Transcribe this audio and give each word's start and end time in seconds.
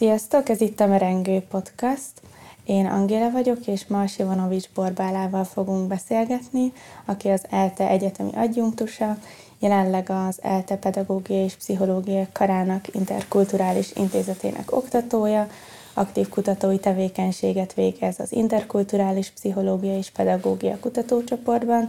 Sziasztok, 0.00 0.48
ez 0.48 0.60
itt 0.60 0.80
a 0.80 0.86
Merengő 0.86 1.42
Podcast. 1.50 2.12
Én 2.64 2.86
Angéla 2.86 3.30
vagyok, 3.30 3.66
és 3.66 3.86
ma 3.86 4.06
Sivanovics 4.06 4.68
Borbálával 4.74 5.44
fogunk 5.44 5.88
beszélgetni, 5.88 6.72
aki 7.04 7.28
az 7.28 7.42
ELTE 7.50 7.88
egyetemi 7.88 8.30
adjunktusa, 8.34 9.16
jelenleg 9.58 10.10
az 10.10 10.38
ELTE 10.42 10.76
Pedagógiai 10.76 11.44
és 11.44 11.54
Pszichológiai 11.54 12.26
Karának 12.32 12.94
interkulturális 12.94 13.92
intézetének 13.94 14.72
oktatója, 14.72 15.48
aktív 15.94 16.28
kutatói 16.28 16.78
tevékenységet 16.78 17.74
végez 17.74 18.20
az 18.20 18.32
interkulturális 18.32 19.30
pszichológia 19.30 19.96
és 19.96 20.10
pedagógia 20.10 20.78
kutatócsoportban, 20.80 21.88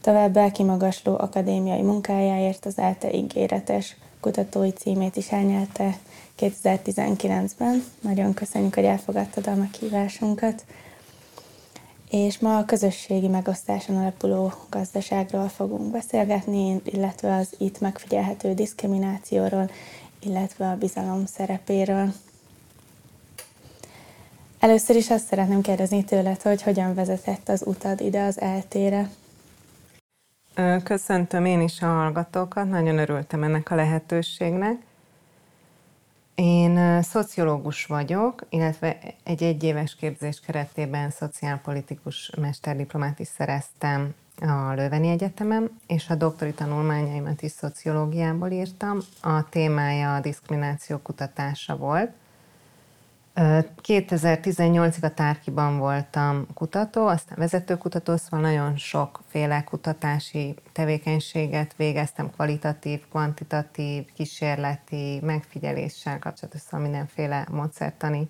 továbbá 0.00 0.50
kimagasló 0.50 1.18
akadémiai 1.18 1.82
munkájáért 1.82 2.66
az 2.66 2.78
ELTE 2.78 3.12
ígéretes 3.12 3.96
kutatói 4.20 4.70
címét 4.70 5.16
is 5.16 5.32
elnyelte 5.32 5.98
2019-ben. 6.42 7.84
Nagyon 8.00 8.34
köszönjük, 8.34 8.74
hogy 8.74 8.84
elfogadtad 8.84 9.46
a 9.46 9.54
meghívásunkat. 9.54 10.64
És 12.10 12.38
ma 12.38 12.58
a 12.58 12.64
közösségi 12.64 13.28
megosztáson 13.28 13.96
alapuló 13.96 14.52
gazdaságról 14.70 15.48
fogunk 15.48 15.90
beszélgetni, 15.90 16.80
illetve 16.84 17.36
az 17.36 17.48
itt 17.58 17.80
megfigyelhető 17.80 18.54
diszkriminációról, 18.54 19.70
illetve 20.20 20.70
a 20.70 20.76
bizalom 20.76 21.26
szerepéről. 21.26 22.12
Először 24.58 24.96
is 24.96 25.10
azt 25.10 25.26
szeretném 25.26 25.60
kérdezni 25.60 26.04
tőled, 26.04 26.42
hogy 26.42 26.62
hogyan 26.62 26.94
vezetett 26.94 27.48
az 27.48 27.62
utad 27.66 28.00
ide 28.00 28.22
az 28.22 28.40
eltére. 28.40 29.10
Köszöntöm 30.84 31.44
én 31.44 31.60
is 31.60 31.82
a 31.82 31.86
hallgatókat, 31.86 32.68
nagyon 32.68 32.98
örültem 32.98 33.42
ennek 33.42 33.70
a 33.70 33.74
lehetőségnek. 33.74 34.76
Én 36.34 37.02
szociológus 37.02 37.86
vagyok, 37.86 38.46
illetve 38.48 38.98
egy 39.24 39.42
egyéves 39.42 39.94
képzés 39.94 40.40
keretében 40.40 41.10
szociálpolitikus 41.10 42.32
mesterdiplomát 42.40 43.18
is 43.18 43.28
szereztem 43.28 44.14
a 44.40 44.72
Löveni 44.74 45.08
Egyetemen, 45.08 45.80
és 45.86 46.08
a 46.08 46.14
doktori 46.14 46.52
tanulmányaimat 46.52 47.42
is 47.42 47.50
szociológiából 47.50 48.50
írtam. 48.50 48.98
A 49.20 49.48
témája 49.48 50.14
a 50.14 50.20
diszkrimináció 50.20 50.98
kutatása 50.98 51.76
volt, 51.76 52.12
2018-ig 53.34 55.02
a 55.02 55.14
Tárkiban 55.14 55.78
voltam 55.78 56.46
kutató, 56.54 57.06
aztán 57.06 57.38
vezetőkutató, 57.38 58.16
szóval 58.16 58.40
nagyon 58.40 58.76
sokféle 58.76 59.64
kutatási 59.64 60.54
tevékenységet 60.72 61.74
végeztem, 61.76 62.30
kvalitatív, 62.30 63.00
kvantitatív, 63.10 64.04
kísérleti, 64.14 65.20
megfigyeléssel 65.22 66.18
kapcsolatos, 66.18 66.60
szóval 66.60 66.80
mindenféle 66.80 67.46
módszertani 67.50 68.28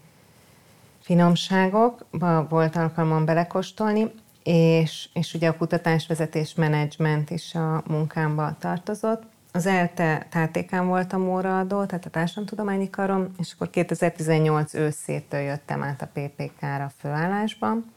finomságokba 1.00 2.46
volt 2.48 2.76
alkalmam 2.76 3.24
belekostolni, 3.24 4.10
és, 4.42 5.08
és 5.12 5.34
ugye 5.34 5.48
a 5.48 5.56
kutatásvezetés 5.56 6.54
menedzsment 6.54 7.30
is 7.30 7.54
a 7.54 7.82
munkámba 7.86 8.56
tartozott, 8.58 9.22
az 9.52 9.66
ELTE 9.66 10.26
tártékán 10.30 10.86
voltam 10.86 11.28
óraadó, 11.28 11.84
tehát 11.84 12.06
a 12.06 12.10
társadalomtudományi 12.10 12.90
karom, 12.90 13.28
és 13.38 13.52
akkor 13.54 13.70
2018 13.70 14.74
őszétől 14.74 15.40
jöttem 15.40 15.82
át 15.82 16.02
a 16.02 16.08
PPK-ra 16.12 16.92
főállásban, 16.98 17.92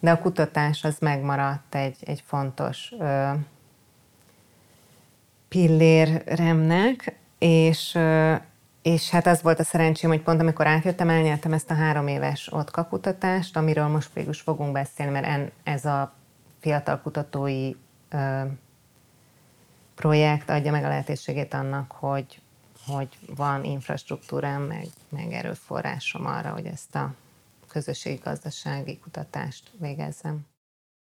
de 0.00 0.10
a 0.10 0.18
kutatás 0.18 0.84
az 0.84 0.96
megmaradt 0.98 1.74
egy, 1.74 1.96
egy 2.00 2.22
fontos 2.26 2.92
ö, 2.98 3.30
pillérremnek, 5.48 7.18
és, 7.38 7.94
ö, 7.94 8.34
és 8.82 9.10
hát 9.10 9.26
az 9.26 9.42
volt 9.42 9.58
a 9.58 9.64
szerencsém, 9.64 10.10
hogy 10.10 10.22
pont 10.22 10.40
amikor 10.40 10.66
átjöttem, 10.66 11.08
elnyertem 11.08 11.52
ezt 11.52 11.70
a 11.70 11.74
három 11.74 12.06
éves 12.06 12.52
OTKA 12.52 12.84
kutatást, 12.84 13.56
amiről 13.56 13.86
most 13.86 14.12
végül 14.14 14.32
fogunk 14.32 14.72
beszélni, 14.72 15.12
mert 15.12 15.26
en, 15.26 15.50
ez 15.62 15.84
a 15.84 16.14
fiatal 16.60 17.00
kutatói 17.00 17.72
ö, 18.08 18.42
projekt 20.00 20.50
adja 20.50 20.70
meg 20.70 20.84
a 20.84 20.88
lehetőségét 20.88 21.54
annak, 21.54 21.92
hogy, 21.92 22.40
hogy 22.86 23.08
van 23.36 23.64
infrastruktúrám, 23.64 24.62
meg, 24.62 24.86
meg 25.08 25.32
erőforrásom 25.32 26.26
arra, 26.26 26.50
hogy 26.50 26.66
ezt 26.66 26.94
a 26.94 27.14
közösségi 27.68 28.20
gazdasági 28.24 28.98
kutatást 28.98 29.70
végezzem. 29.78 30.40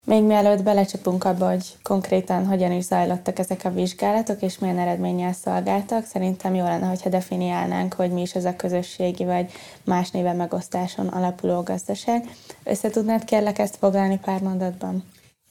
Még 0.06 0.22
mielőtt 0.22 0.62
belecsapunk 0.62 1.24
abba, 1.24 1.48
hogy 1.48 1.76
konkrétan 1.82 2.46
hogyan 2.46 2.72
is 2.72 2.84
zajlottak 2.84 3.38
ezek 3.38 3.64
a 3.64 3.72
vizsgálatok, 3.72 4.42
és 4.42 4.58
milyen 4.58 4.78
eredménnyel 4.78 5.32
szolgáltak, 5.32 6.04
szerintem 6.04 6.54
jó 6.54 6.64
lenne, 6.64 6.86
hogyha 6.86 7.08
definiálnánk, 7.08 7.94
hogy 7.94 8.10
mi 8.10 8.20
is 8.20 8.34
ez 8.34 8.44
a 8.44 8.56
közösségi 8.56 9.24
vagy 9.24 9.52
más 9.84 10.10
néven 10.10 10.36
megosztáson 10.36 11.06
alapuló 11.06 11.62
gazdaság. 11.62 12.24
Össze 12.64 12.90
tudnád 12.90 13.24
kérlek 13.24 13.58
ezt 13.58 13.76
foglalni 13.76 14.18
pár 14.18 14.40
mondatban? 14.40 15.04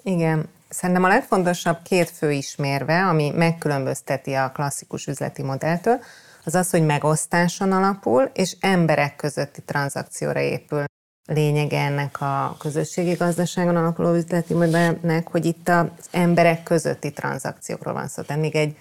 Igen, 0.04 0.50
Szerintem 0.74 1.04
a 1.04 1.08
legfontosabb 1.08 1.78
két 1.84 2.10
fő 2.10 2.32
ismérve, 2.32 3.06
ami 3.06 3.32
megkülönbözteti 3.36 4.34
a 4.34 4.52
klasszikus 4.52 5.08
üzleti 5.08 5.44
modelltől, 5.44 6.00
az 6.46 6.56
az, 6.56 6.70
hogy 6.70 6.86
megosztáson 6.86 7.72
alapul, 7.72 8.30
és 8.34 8.56
emberek 8.60 9.16
közötti 9.16 9.62
tranzakcióra 9.62 10.40
épül. 10.40 10.84
Lényege 11.26 11.80
ennek 11.80 12.22
a 12.22 12.56
közösségi 12.60 13.14
gazdaságon 13.14 13.76
alapuló 13.76 14.14
üzleti 14.14 14.54
modellnek, 14.54 15.28
hogy 15.28 15.46
itt 15.46 15.70
az 15.70 15.86
emberek 16.12 16.64
közötti 16.64 17.12
tranzakciókról 17.12 17.94
van 17.94 18.08
szó. 18.08 18.22
Tehát 18.22 18.42
még 18.42 18.56
egy 18.56 18.78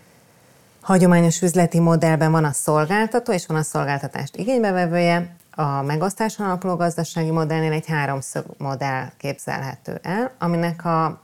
hagyományos 0.81 1.43
üzleti 1.43 1.81
modellben 1.81 2.31
van 2.31 2.45
a 2.45 2.53
szolgáltató, 2.53 3.33
és 3.33 3.47
van 3.47 3.57
a 3.57 3.63
szolgáltatást 3.63 4.37
igénybevevője, 4.37 5.37
a 5.55 5.83
megosztáson 5.83 6.47
alapuló 6.47 6.77
gazdasági 6.77 7.31
modellnél 7.31 7.73
egy 7.73 7.87
háromszög 7.87 8.45
modell 8.59 9.11
képzelhető 9.17 9.99
el, 10.03 10.33
aminek 10.39 10.85
a 10.85 11.21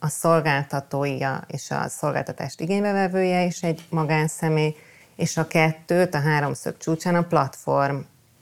a 0.00 0.08
szolgáltatója 0.08 1.44
és 1.46 1.70
a 1.70 1.88
szolgáltatást 1.88 2.60
igénybevevője 2.60 3.44
is 3.44 3.62
egy 3.62 3.84
magánszemély, 3.90 4.76
és 5.16 5.36
a 5.36 5.46
kettőt, 5.46 6.14
a 6.14 6.20
háromszög 6.20 6.76
csúcsán 6.76 7.14
a 7.14 7.22
platform 7.22 7.96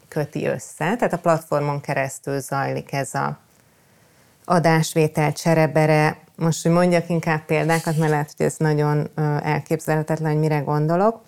köti 0.08 0.46
össze. 0.46 0.96
Tehát 0.96 1.12
a 1.12 1.18
platformon 1.18 1.80
keresztül 1.80 2.40
zajlik 2.40 2.92
ez 2.92 3.14
a 3.14 3.38
adásvétel, 4.44 5.32
cserebere. 5.32 6.18
Most, 6.36 6.62
hogy 6.62 6.72
mondjak 6.72 7.08
inkább 7.08 7.44
példákat, 7.44 7.96
mert 7.96 8.10
lehet, 8.10 8.34
hogy 8.36 8.46
ez 8.46 8.56
nagyon 8.56 9.08
elképzelhetetlen, 9.42 10.30
hogy 10.30 10.40
mire 10.40 10.58
gondolok. 10.58 11.20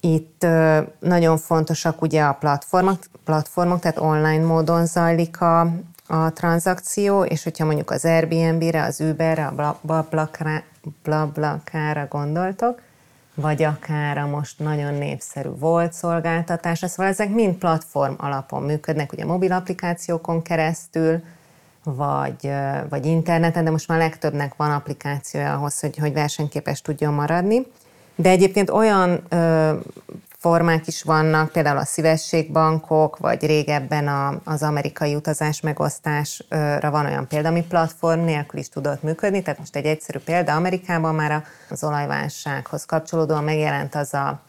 Itt 0.00 0.46
nagyon 0.98 1.38
fontosak 1.38 2.02
ugye 2.02 2.22
a 2.22 2.32
platformok, 2.32 2.98
platformok 3.24 3.80
tehát 3.80 3.98
online 3.98 4.44
módon 4.44 4.86
zajlik 4.86 5.40
a, 5.40 5.74
a 6.06 6.32
tranzakció, 6.32 7.24
és 7.24 7.42
hogyha 7.42 7.64
mondjuk 7.64 7.90
az 7.90 8.04
Airbnb-re, 8.04 8.82
az 8.82 9.00
Uber-re, 9.00 9.46
a 9.46 9.78
BlaBlaCar-ra 11.02 12.06
gondoltok, 12.08 12.80
vagy 13.34 13.62
akár 13.62 14.18
a 14.18 14.26
most 14.26 14.58
nagyon 14.58 14.94
népszerű 14.94 15.48
volt 15.48 15.92
szolgáltatásra, 15.92 16.88
szóval 16.88 17.12
ezek 17.12 17.30
mind 17.30 17.54
platform 17.54 18.14
alapon 18.16 18.62
működnek, 18.62 19.12
ugye 19.12 19.24
mobil 19.24 19.52
applikációkon 19.52 20.42
keresztül, 20.42 21.22
vagy, 21.84 22.50
vagy 22.88 23.06
interneten, 23.06 23.64
de 23.64 23.70
most 23.70 23.88
már 23.88 23.98
legtöbbnek 23.98 24.56
van 24.56 24.70
applikációja 24.70 25.54
ahhoz, 25.54 25.80
hogy, 25.80 25.96
hogy 25.96 26.12
versenyképes 26.12 26.82
tudjon 26.82 27.14
maradni. 27.14 27.66
De 28.14 28.28
egyébként 28.28 28.70
olyan 28.70 29.20
ö, 29.28 29.72
formák 30.42 30.86
is 30.86 31.02
vannak, 31.02 31.52
például 31.52 31.78
a 31.78 31.84
szívességbankok, 31.84 33.18
vagy 33.18 33.46
régebben 33.46 34.08
a, 34.08 34.40
az 34.44 34.62
amerikai 34.62 35.14
utazás 35.14 35.60
megosztásra 35.60 36.90
van 36.90 37.06
olyan 37.06 37.26
példa, 37.28 37.48
ami 37.48 37.62
platform 37.62 38.20
nélkül 38.20 38.60
is 38.60 38.68
tudott 38.68 39.02
működni. 39.02 39.42
Tehát 39.42 39.58
most 39.58 39.76
egy 39.76 39.84
egyszerű 39.84 40.18
példa, 40.18 40.54
Amerikában 40.54 41.14
már 41.14 41.44
az 41.70 41.84
olajválsághoz 41.84 42.84
kapcsolódóan 42.84 43.44
megjelent 43.44 43.94
az 43.94 44.14
a 44.14 44.40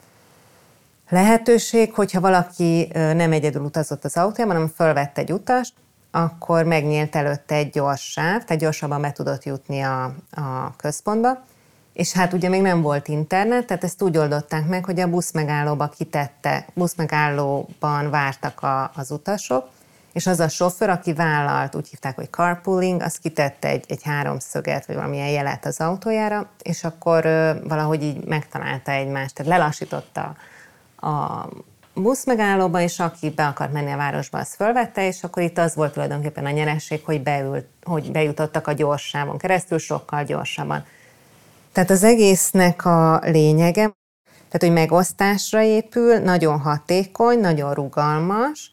lehetőség, 1.10 1.94
hogyha 1.94 2.20
valaki 2.20 2.90
nem 2.94 3.32
egyedül 3.32 3.62
utazott 3.62 4.06
az 4.06 4.18
autójában, 4.18 4.56
hanem 4.56 4.74
fölvett 4.76 5.18
egy 5.18 5.32
utast, 5.32 5.74
akkor 6.12 6.64
megnyílt 6.64 7.16
előtte 7.16 7.56
egy 7.56 7.70
gyors 7.70 8.12
sáv, 8.12 8.44
tehát 8.44 8.62
gyorsabban 8.62 9.02
be 9.02 9.12
tudott 9.12 9.44
jutni 9.44 9.82
a, 9.82 10.04
a 10.32 10.76
központba, 10.78 11.44
és 11.94 12.12
hát 12.12 12.34
ugye 12.34 12.50
még 12.50 12.62
nem 12.62 12.82
volt 12.82 13.08
internet, 13.08 13.66
tehát 13.66 13.84
ezt 13.84 14.02
úgy 14.02 14.18
oldották 14.18 14.68
meg, 14.68 14.86
hogy 14.86 15.00
a 15.00 15.10
buszmegállóba 15.10 15.88
kitette, 15.88 16.66
buszmegállóban 16.74 18.10
vártak 18.10 18.62
a, 18.62 18.92
az 18.96 19.12
utasok, 19.12 19.70
és 20.14 20.28
az 20.28 20.40
a 20.40 20.48
sofőr, 20.48 20.90
aki 20.90 21.14
vállalt, 21.14 21.76
úgy 21.76 21.88
hívták, 21.88 22.16
hogy 22.16 22.30
carpooling, 22.30 23.02
az 23.02 23.16
kitette 23.16 23.68
egy, 23.68 23.86
egy 23.88 24.04
háromszöget, 24.04 24.86
vagy 24.86 24.96
valamilyen 24.96 25.30
jelet 25.30 25.66
az 25.66 25.80
autójára, 25.80 26.50
és 26.62 26.84
akkor 26.84 27.26
ö, 27.26 27.52
valahogy 27.64 28.04
így 28.04 28.26
megtalálta 28.26 28.92
egymást, 28.92 29.36
tehát 29.36 29.52
lelassította 29.52 30.36
a 30.98 31.48
buszmegállóba, 31.94 32.82
és 32.82 33.00
aki 33.00 33.30
be 33.30 33.46
akart 33.46 33.72
menni 33.72 33.92
a 33.92 33.98
városba, 33.98 34.38
az 34.38 34.54
fölvette, 34.54 35.08
és 35.08 35.24
akkor 35.24 35.44
itt 35.44 35.58
az 35.58 35.76
volt 35.76 35.94
tulajdonképpen 35.94 36.46
a 36.46 36.50
nyeresség, 36.50 37.06
hogy, 37.06 37.24
beült, 37.24 37.66
hogy 37.84 38.12
bejutottak 38.12 38.68
a 38.68 38.72
gyorsávon 38.72 39.38
keresztül, 39.38 39.78
sokkal 39.78 40.24
gyorsabban. 40.24 40.86
Tehát 41.74 41.90
az 41.90 42.04
egésznek 42.04 42.86
a 42.86 43.20
lényege, 43.24 43.92
Tehát, 44.50 44.76
hogy 44.76 44.84
megosztásra 44.84 45.62
épül, 45.62 46.18
nagyon 46.18 46.60
hatékony, 46.60 47.40
nagyon 47.40 47.74
rugalmas, 47.74 48.72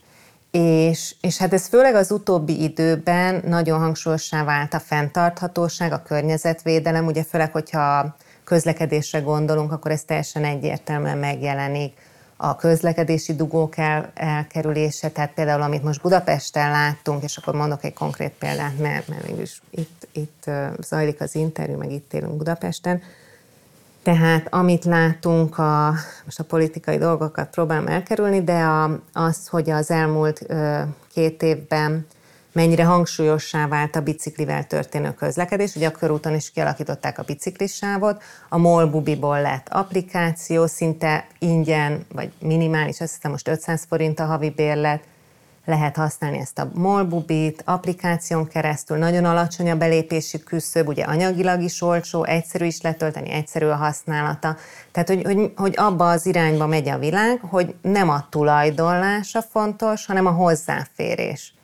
és, 0.51 1.15
és 1.21 1.39
hát 1.39 1.53
ez 1.53 1.67
főleg 1.67 1.95
az 1.95 2.11
utóbbi 2.11 2.63
időben 2.63 3.43
nagyon 3.47 3.79
hangsúlyossá 3.79 4.45
vált 4.45 4.75
a 4.75 4.81
fenntarthatóság, 4.81 5.93
a 5.93 6.03
környezetvédelem, 6.03 7.07
ugye 7.07 7.25
főleg, 7.25 7.53
hogyha 7.53 8.17
közlekedésre 8.45 9.19
gondolunk, 9.19 9.73
akkor 9.73 9.91
ez 9.91 10.05
teljesen 10.05 10.45
egyértelműen 10.45 11.19
megjelenik. 11.19 11.93
A 12.43 12.57
közlekedési 12.57 13.35
dugók 13.35 13.77
el, 13.77 14.11
elkerülése, 14.15 15.09
tehát 15.09 15.33
például 15.35 15.63
amit 15.63 15.83
most 15.83 16.01
Budapesten 16.03 16.71
láttunk, 16.71 17.23
és 17.23 17.37
akkor 17.37 17.55
mondok 17.55 17.85
egy 17.85 17.93
konkrét 17.93 18.33
példát, 18.39 18.79
mert, 18.79 19.09
mert 19.09 19.29
mégis 19.29 19.63
itt, 19.71 20.09
itt 20.13 20.51
zajlik 20.79 21.21
az 21.21 21.35
interjú, 21.35 21.77
meg 21.77 21.93
itt 21.93 22.13
élünk 22.13 22.37
Budapesten, 22.37 23.03
tehát 24.03 24.47
amit 24.51 24.85
látunk, 24.85 25.59
a, 25.59 25.95
most 26.25 26.39
a 26.39 26.45
politikai 26.45 26.99
dolgokat 26.99 27.51
próbálom 27.51 27.87
elkerülni, 27.87 28.45
de 28.45 28.63
a, 28.63 29.01
az, 29.13 29.49
hogy 29.49 29.71
az 29.71 29.91
elmúlt 29.91 30.47
két 31.13 31.43
évben 31.43 32.07
mennyire 32.53 32.85
hangsúlyossá 32.85 33.67
vált 33.67 33.97
a 33.97 34.01
biciklivel 34.01 34.67
történő 34.67 35.15
közlekedés. 35.15 35.75
Ugye 35.75 35.87
a 35.87 35.91
körúton 35.91 36.35
is 36.35 36.51
kialakították 36.51 37.19
a 37.19 37.23
biciklisávot, 37.23 38.23
a 38.49 38.59
MOL 38.59 38.87
Bubiból 38.87 39.41
lett 39.41 39.69
applikáció, 39.69 40.67
szinte 40.67 41.27
ingyen, 41.39 42.07
vagy 42.13 42.33
minimális, 42.39 43.01
azt 43.01 43.15
hiszem 43.15 43.31
most 43.31 43.49
500 43.49 43.85
forint 43.89 44.21
a 44.21 44.25
havi 44.25 44.51
bérlet, 44.51 45.03
lehet 45.65 45.97
használni 45.97 46.39
ezt 46.39 46.59
a 46.59 46.71
Molbubit 46.75 47.63
applikáción 47.65 48.49
keresztül, 48.49 48.97
nagyon 48.97 49.25
alacsony 49.25 49.71
a 49.71 49.77
belépési 49.77 50.43
küszöb, 50.43 50.89
ugye 50.89 51.05
anyagilag 51.05 51.63
is 51.63 51.83
olcsó, 51.83 52.25
egyszerű 52.25 52.65
is 52.65 52.81
letölteni, 52.81 53.31
egyszerű 53.31 53.67
a 53.67 53.75
használata. 53.75 54.57
Tehát, 54.93 55.09
hogy, 55.09 55.23
hogy, 55.23 55.53
hogy 55.57 55.75
abba 55.77 56.11
az 56.11 56.27
irányba 56.27 56.67
megy 56.67 56.89
a 56.89 56.99
világ, 56.99 57.41
hogy 57.41 57.75
nem 57.83 58.09
a 58.09 58.27
tulajdonlása 58.31 59.43
fontos, 59.43 60.07
hanem 60.07 60.27
a 60.27 60.31
hozzáférés. 60.31 61.55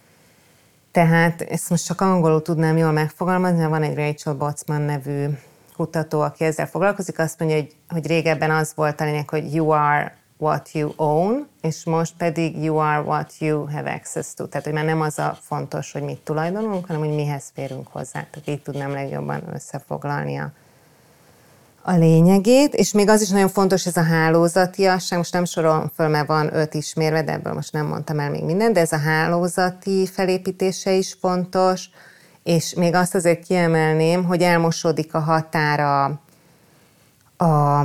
Tehát 0.96 1.42
ezt 1.42 1.70
most 1.70 1.84
csak 1.84 2.00
angolul 2.00 2.42
tudnám 2.42 2.76
jól 2.76 2.92
megfogalmazni, 2.92 3.58
mert 3.58 3.70
van 3.70 3.82
egy 3.82 3.94
Rachel 3.94 4.34
Botsman 4.34 4.80
nevű 4.80 5.26
kutató, 5.74 6.20
aki 6.20 6.44
ezzel 6.44 6.66
foglalkozik, 6.66 7.18
azt 7.18 7.38
mondja, 7.38 7.56
hogy, 7.56 7.74
hogy 7.88 8.06
régebben 8.06 8.50
az 8.50 8.72
volt 8.74 9.00
a 9.00 9.04
lényeg, 9.04 9.30
hogy 9.30 9.54
you 9.54 9.70
are 9.70 10.16
what 10.36 10.70
you 10.72 10.92
own, 10.96 11.48
és 11.60 11.84
most 11.84 12.14
pedig 12.16 12.62
you 12.62 12.76
are 12.76 13.00
what 13.00 13.38
you 13.38 13.66
have 13.66 13.92
access 13.92 14.34
to. 14.34 14.46
Tehát, 14.46 14.64
hogy 14.66 14.74
már 14.74 14.84
nem 14.84 15.00
az 15.00 15.18
a 15.18 15.38
fontos, 15.40 15.92
hogy 15.92 16.02
mit 16.02 16.18
tulajdonolunk, 16.18 16.86
hanem 16.86 17.02
hogy 17.02 17.14
mihez 17.14 17.50
férünk 17.54 17.88
hozzá. 17.88 18.26
Tehát 18.30 18.48
így 18.48 18.62
tudnám 18.62 18.92
legjobban 18.92 19.42
összefoglalni 19.54 20.36
a, 20.36 20.52
a 21.88 21.96
lényegét, 21.96 22.74
és 22.74 22.92
még 22.92 23.08
az 23.08 23.22
is 23.22 23.28
nagyon 23.28 23.48
fontos, 23.48 23.86
ez 23.86 23.96
a 23.96 24.02
hálózatiasság, 24.02 25.18
most 25.18 25.32
nem 25.32 25.44
sorolom 25.44 25.90
föl, 25.94 26.08
mert 26.08 26.26
van 26.26 26.54
öt 26.54 26.74
ismérve, 26.74 27.22
de 27.22 27.32
ebből 27.32 27.52
most 27.52 27.72
nem 27.72 27.86
mondtam 27.86 28.18
el 28.18 28.30
még 28.30 28.44
mindent, 28.44 28.74
de 28.74 28.80
ez 28.80 28.92
a 28.92 28.98
hálózati 28.98 30.06
felépítése 30.12 30.92
is 30.92 31.16
fontos, 31.20 31.90
és 32.42 32.74
még 32.74 32.94
azt 32.94 33.14
azért 33.14 33.44
kiemelném, 33.44 34.24
hogy 34.24 34.42
elmosódik 34.42 35.14
a 35.14 35.18
határa 35.18 36.04
a 37.36 37.80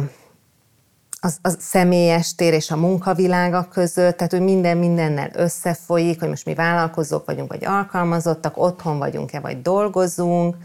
az, 1.24 1.38
az 1.42 1.56
személyes 1.60 2.36
tér 2.36 2.54
és 2.54 2.72
a 2.72 2.78
munkavilága 2.78 3.68
között, 3.72 4.18
tehát 4.18 4.32
hogy 4.32 4.42
minden 4.42 4.78
mindennel 4.78 5.30
összefolyik, 5.34 6.20
hogy 6.20 6.30
most 6.30 6.46
mi 6.46 6.54
vállalkozók 6.54 7.26
vagyunk, 7.26 7.52
vagy 7.52 7.66
alkalmazottak, 7.66 8.58
otthon 8.58 8.98
vagyunk-e, 8.98 9.40
vagy 9.40 9.62
dolgozunk, 9.62 10.56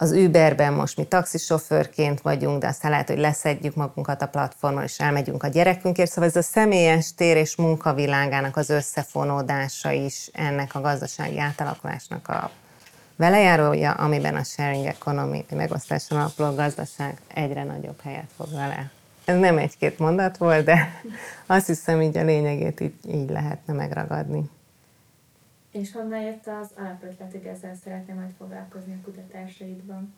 az 0.00 0.12
Uberben 0.12 0.72
most 0.72 0.96
mi 0.96 1.04
taxisofőrként 1.04 2.20
vagyunk, 2.20 2.60
de 2.60 2.66
aztán 2.66 2.90
lehet, 2.90 3.08
hogy 3.08 3.18
leszedjük 3.18 3.74
magunkat 3.74 4.22
a 4.22 4.28
platformon, 4.28 4.82
és 4.82 4.98
elmegyünk 5.00 5.42
a 5.42 5.48
gyerekünkért. 5.48 6.10
Szóval 6.10 6.28
ez 6.28 6.36
a 6.36 6.42
személyes 6.42 7.14
tér 7.14 7.36
és 7.36 7.56
munkavilágának 7.56 8.56
az 8.56 8.70
összefonódása 8.70 9.90
is 9.90 10.30
ennek 10.32 10.74
a 10.74 10.80
gazdasági 10.80 11.38
átalakulásnak 11.38 12.28
a 12.28 12.50
velejárója, 13.16 13.92
amiben 13.92 14.34
a 14.34 14.44
sharing 14.44 14.86
economy, 14.86 15.44
megosztáson 15.50 16.18
alapuló 16.18 16.54
gazdaság 16.54 17.18
egyre 17.34 17.64
nagyobb 17.64 18.00
helyet 18.02 18.30
foglal 18.36 18.70
el. 18.70 18.90
Ez 19.24 19.38
nem 19.38 19.58
egy-két 19.58 19.98
mondat 19.98 20.36
volt, 20.36 20.64
de 20.64 21.02
azt 21.46 21.66
hiszem 21.66 22.02
így 22.02 22.16
a 22.16 22.24
lényegét 22.24 22.80
így, 22.80 22.94
így 23.08 23.30
lehetne 23.30 23.72
megragadni. 23.72 24.50
És 25.80 25.92
honnan 25.92 26.20
jött 26.20 26.46
az 26.46 26.68
alapötlet, 26.76 27.30
hogy 27.30 27.44
ezzel 27.44 27.74
szeretném 27.84 28.16
majd 28.16 28.30
foglalkozni 28.38 28.92
a 28.92 29.04
kutatásaidban? 29.04 30.14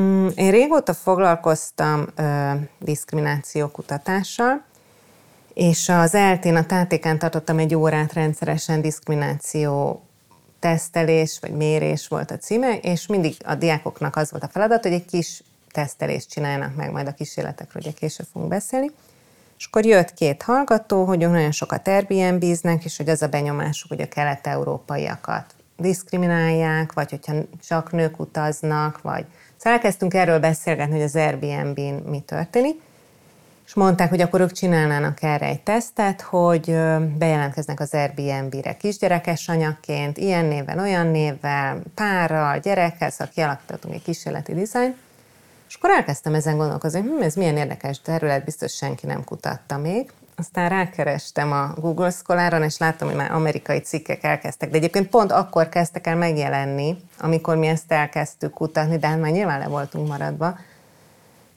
Mm, 0.00 0.26
én 0.34 0.50
régóta 0.50 0.94
foglalkoztam 0.94 2.06
ö, 2.14 2.52
diszkrimináció 2.78 3.68
kutatással, 3.68 4.62
és 5.54 5.88
az 5.88 6.14
eltén 6.14 6.56
a 6.56 6.66
tátékán 6.66 7.18
tartottam 7.18 7.58
egy 7.58 7.74
órát 7.74 8.12
rendszeresen 8.12 8.80
diszkrimináció 8.80 10.02
tesztelés 10.58 11.38
vagy 11.40 11.52
mérés 11.52 12.08
volt 12.08 12.30
a 12.30 12.36
címe, 12.36 12.76
és 12.76 13.06
mindig 13.06 13.36
a 13.44 13.54
diákoknak 13.54 14.16
az 14.16 14.30
volt 14.30 14.42
a 14.42 14.48
feladat, 14.48 14.82
hogy 14.82 14.92
egy 14.92 15.04
kis 15.04 15.42
tesztelést 15.70 16.30
csinálnak 16.30 16.74
meg 16.76 16.90
majd 16.90 17.06
a 17.06 17.14
kísérletekről, 17.14 17.82
ugye 17.86 17.92
később 17.92 18.26
fogunk 18.32 18.50
beszélni. 18.50 18.90
És 19.58 19.66
akkor 19.66 19.84
jött 19.84 20.14
két 20.14 20.42
hallgató, 20.42 21.04
hogy 21.04 21.18
nagyon 21.18 21.50
sokat 21.50 21.88
Airbnb-znek, 21.88 22.84
és 22.84 22.96
hogy 22.96 23.08
az 23.08 23.22
a 23.22 23.28
benyomásuk, 23.28 23.88
hogy 23.88 24.00
a 24.00 24.08
kelet-európaiakat 24.08 25.54
diszkriminálják, 25.76 26.92
vagy 26.92 27.10
hogyha 27.10 27.34
csak 27.68 27.92
nők 27.92 28.20
utaznak, 28.20 29.02
vagy... 29.02 29.24
Szóval 29.56 29.72
elkezdtünk 29.72 30.14
erről 30.14 30.38
beszélgetni, 30.38 30.94
hogy 30.94 31.02
az 31.02 31.16
Airbnb-n 31.16 32.10
mi 32.10 32.20
történik, 32.20 32.80
és 33.66 33.74
mondták, 33.74 34.08
hogy 34.08 34.20
akkor 34.20 34.40
ők 34.40 34.52
csinálnának 34.52 35.22
erre 35.22 35.46
egy 35.46 35.60
tesztet, 35.60 36.20
hogy 36.20 36.64
bejelentkeznek 37.18 37.80
az 37.80 37.94
Airbnb-re 37.94 38.76
kisgyerekes 38.76 39.48
anyagként, 39.48 40.18
ilyen 40.18 40.44
néven, 40.44 40.78
olyan 40.78 41.06
névvel, 41.06 41.82
párral, 41.94 42.58
gyerekkel, 42.58 43.10
szóval 43.10 43.32
kialakítottunk 43.34 43.94
egy 43.94 44.02
kísérleti 44.02 44.54
dizájn, 44.54 44.96
és 45.74 45.80
akkor 45.80 45.96
elkezdtem 45.96 46.34
ezen 46.34 46.56
gondolkozni, 46.56 47.00
hogy 47.00 47.10
hm, 47.10 47.22
ez 47.22 47.34
milyen 47.34 47.56
érdekes 47.56 48.00
terület, 48.00 48.44
biztos 48.44 48.74
senki 48.74 49.06
nem 49.06 49.24
kutatta 49.24 49.76
még. 49.78 50.12
Aztán 50.36 50.68
rákerestem 50.68 51.52
a 51.52 51.74
Google 51.76 52.10
Scholaron, 52.10 52.62
és 52.62 52.78
láttam, 52.78 53.08
hogy 53.08 53.16
már 53.16 53.32
amerikai 53.32 53.78
cikkek 53.78 54.24
elkezdtek, 54.24 54.70
de 54.70 54.76
egyébként 54.76 55.08
pont 55.08 55.32
akkor 55.32 55.68
kezdtek 55.68 56.06
el 56.06 56.16
megjelenni, 56.16 56.96
amikor 57.18 57.56
mi 57.56 57.66
ezt 57.66 57.92
elkezdtük 57.92 58.52
kutatni, 58.52 58.98
de 58.98 59.06
hát 59.06 59.20
már 59.20 59.30
nyilván 59.30 59.58
le 59.58 59.66
voltunk 59.66 60.08
maradva. 60.08 60.58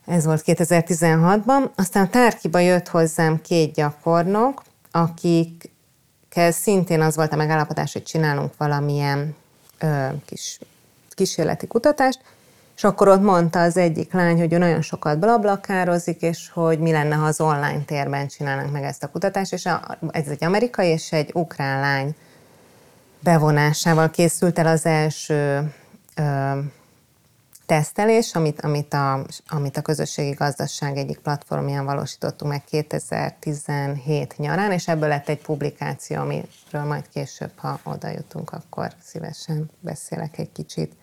Ez 0.06 0.26
volt 0.26 0.44
2016-ban. 0.46 1.70
Aztán 1.76 2.06
a 2.06 2.10
tárkiba 2.10 2.60
jött 2.60 2.88
hozzám 2.88 3.42
két 3.42 3.74
gyakornok, 3.74 4.64
akikkel 4.92 6.52
szintén 6.52 7.02
az 7.02 7.16
volt 7.16 7.34
a 7.34 7.36
megállapodás, 7.36 7.94
hogy 7.94 8.04
csinálunk 8.04 8.58
valamilyen 8.58 9.36
ö, 9.80 10.08
kis 10.26 10.60
kísérleti 11.10 11.68
kutatást, 11.68 12.20
és 12.78 12.84
akkor 12.84 13.08
ott 13.08 13.22
mondta 13.22 13.62
az 13.62 13.78
egyik 13.78 14.14
lány, 14.14 14.40
hogy 14.40 14.54
ő 14.54 14.58
nagyon 14.58 14.82
sokat 14.82 15.20
blablakározik, 15.20 16.22
és 16.22 16.50
hogy 16.50 16.80
mi 16.80 16.92
lenne, 16.92 17.16
ha 17.16 17.26
az 17.26 17.42
online 17.42 17.84
térben 17.86 18.28
csinálnánk 18.28 18.72
meg 18.72 18.84
ezt 18.84 19.04
a 19.04 19.08
kutatást, 19.08 19.54
és 19.54 19.68
ez 20.12 20.28
egy 20.28 20.44
amerikai 20.44 20.88
és 20.88 21.12
egy 21.12 21.30
ukrán 21.34 21.80
lány 21.80 22.16
bevonásával 23.20 24.10
készült 24.10 24.60
el 24.60 24.68
az 24.68 24.86
első 24.86 25.74
ö, 26.16 26.60
tesztelés, 27.66 28.36
amit, 28.36 28.62
amit, 28.62 28.94
a, 28.94 29.26
amit 29.48 29.78
a 29.78 29.82
közösségi 29.82 30.32
gazdaság 30.32 30.98
egyik 30.98 31.18
platformján 31.18 31.86
valósítottunk 31.86 32.52
meg 32.52 32.64
2017 32.64 34.38
nyarán, 34.38 34.72
és 34.72 34.88
ebből 34.88 35.10
lett 35.10 35.30
egy 35.30 35.42
publikáció, 35.42 36.20
amiről 36.20 36.84
majd 36.88 37.10
később, 37.14 37.52
ha 37.56 37.80
oda 37.84 38.10
jutunk, 38.10 38.52
akkor 38.52 38.92
szívesen 39.04 39.70
beszélek 39.80 40.38
egy 40.38 40.52
kicsit. 40.52 40.94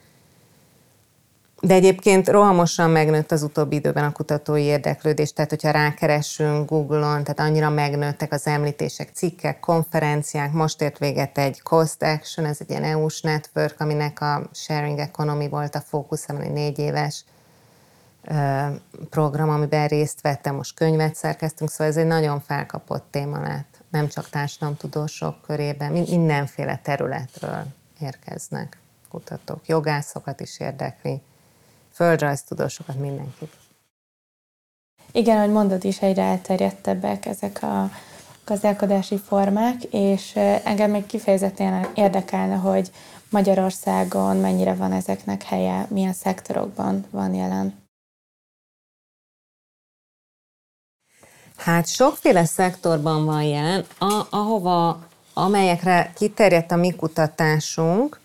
De 1.60 1.74
egyébként 1.74 2.28
rohamosan 2.28 2.90
megnőtt 2.90 3.32
az 3.32 3.42
utóbbi 3.42 3.76
időben 3.76 4.04
a 4.04 4.12
kutatói 4.12 4.62
érdeklődés, 4.62 5.32
tehát 5.32 5.50
hogyha 5.50 5.70
rákeresünk 5.70 6.68
Google-on, 6.68 7.24
tehát 7.24 7.40
annyira 7.40 7.70
megnőttek 7.70 8.32
az 8.32 8.46
említések, 8.46 9.10
cikkek, 9.12 9.60
konferenciák, 9.60 10.52
most 10.52 10.82
ért 10.82 10.98
véget 10.98 11.38
egy 11.38 11.62
Cost 11.62 12.02
Action, 12.02 12.46
ez 12.46 12.56
egy 12.60 12.70
ilyen 12.70 12.84
EU-s 12.84 13.20
network, 13.20 13.80
aminek 13.80 14.20
a 14.20 14.48
Sharing 14.52 14.98
Economy 14.98 15.48
volt 15.48 15.74
a 15.74 15.80
fókusz, 15.80 16.28
egy 16.28 16.50
négy 16.50 16.78
éves 16.78 17.24
program, 19.10 19.48
amiben 19.48 19.88
részt 19.88 20.20
vettem, 20.20 20.54
most 20.54 20.74
könyvet 20.74 21.14
szerkeztünk, 21.14 21.70
szóval 21.70 21.86
ez 21.86 21.96
egy 21.96 22.06
nagyon 22.06 22.40
felkapott 22.40 23.04
téma 23.10 23.40
lett, 23.40 23.82
nem 23.90 24.08
csak 24.08 24.28
társadalomtudósok 24.28 25.42
körében, 25.46 25.92
mindenféle 25.92 26.80
területről 26.82 27.64
érkeznek 28.00 28.78
kutatók, 29.10 29.68
jogászokat 29.68 30.40
is 30.40 30.60
érdekli, 30.60 31.22
földrajztudósokat, 31.94 32.98
mindenkit. 32.98 33.52
Igen, 35.12 35.36
ahogy 35.36 35.50
mondod 35.50 35.84
is, 35.84 36.00
egyre 36.00 36.22
elterjedtebbek 36.22 37.26
ezek 37.26 37.62
a 37.62 37.90
gazdálkodási 38.44 39.18
formák, 39.18 39.82
és 39.84 40.36
engem 40.64 40.90
még 40.90 41.06
kifejezetten 41.06 41.86
érdekelne, 41.94 42.54
hogy 42.54 42.90
Magyarországon 43.30 44.36
mennyire 44.36 44.74
van 44.74 44.92
ezeknek 44.92 45.42
helye, 45.42 45.86
milyen 45.90 46.12
szektorokban 46.12 47.06
van 47.10 47.34
jelen. 47.34 47.82
Hát 51.56 51.86
sokféle 51.86 52.44
szektorban 52.44 53.24
van 53.24 53.42
jelen, 53.42 53.84
a, 53.98 54.26
ahova, 54.30 55.06
amelyekre 55.32 56.12
kiterjedt 56.14 56.70
a 56.70 56.76
mi 56.76 56.94
kutatásunk, 56.94 58.20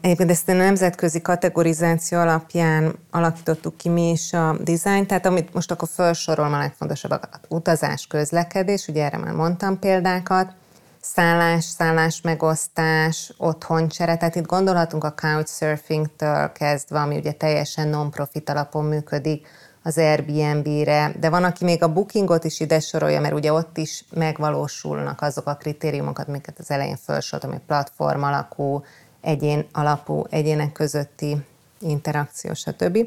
Egyébként 0.00 0.30
ezt 0.30 0.48
a 0.48 0.52
nemzetközi 0.52 1.20
kategorizáció 1.20 2.18
alapján 2.18 2.98
alakítottuk 3.10 3.76
ki 3.76 3.88
mi 3.88 4.10
is 4.10 4.32
a 4.32 4.56
design, 4.60 5.06
tehát 5.06 5.26
amit 5.26 5.54
most 5.54 5.70
akkor 5.70 5.88
felsorolom 5.92 6.52
a 6.52 6.58
legfontosabbakat. 6.58 7.40
Utazás, 7.48 8.06
közlekedés, 8.06 8.88
ugye 8.88 9.04
erre 9.04 9.18
már 9.18 9.32
mondtam 9.32 9.78
példákat, 9.78 10.52
szállás, 11.00 11.64
szállás 11.64 12.20
megosztás, 12.20 13.32
otthoncsere, 13.36 14.16
tehát 14.16 14.34
itt 14.34 14.46
gondolhatunk 14.46 15.04
a 15.04 15.14
couchsurfing-től 15.14 16.52
kezdve, 16.52 17.00
ami 17.00 17.16
ugye 17.16 17.32
teljesen 17.32 17.88
non-profit 17.88 18.50
alapon 18.50 18.84
működik, 18.84 19.46
az 19.82 19.98
Airbnb-re, 19.98 21.12
de 21.20 21.30
van, 21.30 21.44
aki 21.44 21.64
még 21.64 21.82
a 21.82 21.92
bookingot 21.92 22.44
is 22.44 22.60
ide 22.60 22.80
sorolja, 22.80 23.20
mert 23.20 23.34
ugye 23.34 23.52
ott 23.52 23.76
is 23.76 24.04
megvalósulnak 24.14 25.22
azok 25.22 25.46
a 25.46 25.54
kritériumok, 25.54 26.18
amiket 26.18 26.58
az 26.58 26.70
elején 26.70 26.96
felsoroltam, 26.96 27.50
hogy 27.50 27.66
platform 27.66 28.22
alakú, 28.22 28.82
egyén 29.26 29.66
alapú, 29.72 30.24
egyének 30.30 30.72
közötti 30.72 31.36
interakció, 31.78 32.54
stb. 32.54 32.98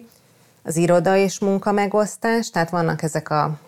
Az 0.63 0.75
iroda 0.75 1.15
és 1.15 1.39
munka 1.39 1.71
megosztás, 1.71 2.49
tehát 2.49 2.69
vannak 2.69 3.01
ezek 3.01 3.29
a 3.29 3.59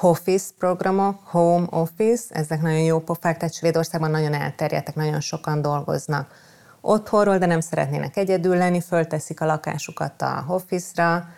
office 0.00 0.50
programok, 0.58 1.18
home 1.24 1.66
office, 1.70 2.24
ezek 2.28 2.60
nagyon 2.62 2.82
jó 2.82 2.98
pofák, 2.98 3.36
tehát 3.36 3.54
Svédországban 3.54 4.10
nagyon 4.10 4.34
elterjedtek, 4.34 4.94
nagyon 4.94 5.20
sokan 5.20 5.62
dolgoznak 5.62 6.34
otthonról, 6.80 7.38
de 7.38 7.46
nem 7.46 7.60
szeretnének 7.60 8.16
egyedül 8.16 8.56
lenni, 8.56 8.80
fölteszik 8.80 9.40
a 9.40 9.46
lakásukat 9.46 10.22
a 10.22 10.44
office-ra, 10.48 11.28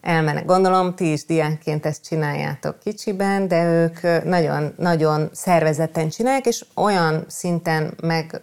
elmennek. 0.00 0.44
Gondolom, 0.44 0.94
ti 0.94 1.12
is 1.12 1.24
diákként 1.24 1.86
ezt 1.86 2.04
csináljátok 2.04 2.78
kicsiben, 2.78 3.48
de 3.48 3.64
ők 3.64 4.24
nagyon, 4.24 4.74
nagyon 4.76 5.28
szervezetten 5.32 6.08
csinálják, 6.08 6.46
és 6.46 6.64
olyan 6.74 7.24
szinten 7.28 7.94
meg 8.02 8.40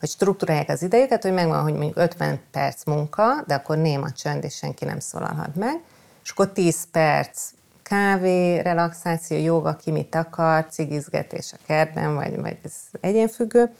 hogy 0.00 0.08
struktúrálják 0.08 0.68
az 0.68 0.82
idejüket, 0.82 1.22
hogy 1.22 1.32
megvan, 1.32 1.62
hogy 1.62 1.72
mondjuk 1.72 1.96
50 1.96 2.40
perc 2.50 2.84
munka, 2.84 3.44
de 3.46 3.54
akkor 3.54 3.76
néma 3.76 4.10
csönd, 4.10 4.44
és 4.44 4.54
senki 4.54 4.84
nem 4.84 4.98
szólalhat 4.98 5.54
meg, 5.54 5.80
és 6.24 6.30
akkor 6.30 6.48
10 6.52 6.86
perc 6.92 7.50
kávé, 7.82 8.58
relaxáció, 8.58 9.38
joga, 9.38 9.76
ki 9.76 9.90
mit 9.90 10.14
akar, 10.14 10.66
cigizgetés 10.70 11.52
a 11.52 11.56
kertben, 11.66 12.14
vagy, 12.14 12.40
vagy 12.40 12.56
ez 12.62 12.72
egyénfüggő. 13.00 13.70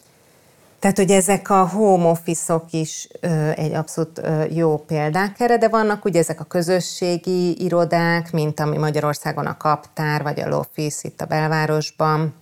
Tehát, 0.78 0.96
hogy 0.96 1.10
ezek 1.10 1.50
a 1.50 1.68
home 1.68 2.04
office-ok 2.04 2.72
is 2.72 3.08
ö, 3.20 3.50
egy 3.56 3.74
abszolút 3.74 4.18
ö, 4.18 4.44
jó 4.50 4.76
példák 4.76 5.40
erre, 5.40 5.58
de 5.58 5.68
vannak 5.68 6.04
ugye 6.04 6.18
ezek 6.18 6.40
a 6.40 6.44
közösségi 6.44 7.64
irodák, 7.64 8.32
mint 8.32 8.60
ami 8.60 8.76
Magyarországon 8.76 9.46
a 9.46 9.56
Kaptár, 9.56 10.22
vagy 10.22 10.40
a 10.40 10.48
Loffice 10.48 11.08
itt 11.08 11.20
a 11.20 11.26
belvárosban, 11.26 12.34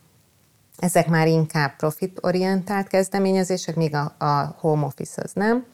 ezek 0.76 1.08
már 1.08 1.26
inkább 1.26 1.76
profitorientált 1.76 2.86
kezdeményezések, 2.86 3.74
míg 3.74 3.94
a, 3.94 4.14
a 4.18 4.56
home 4.58 4.84
office 4.84 5.22
az 5.24 5.32
nem. 5.32 5.64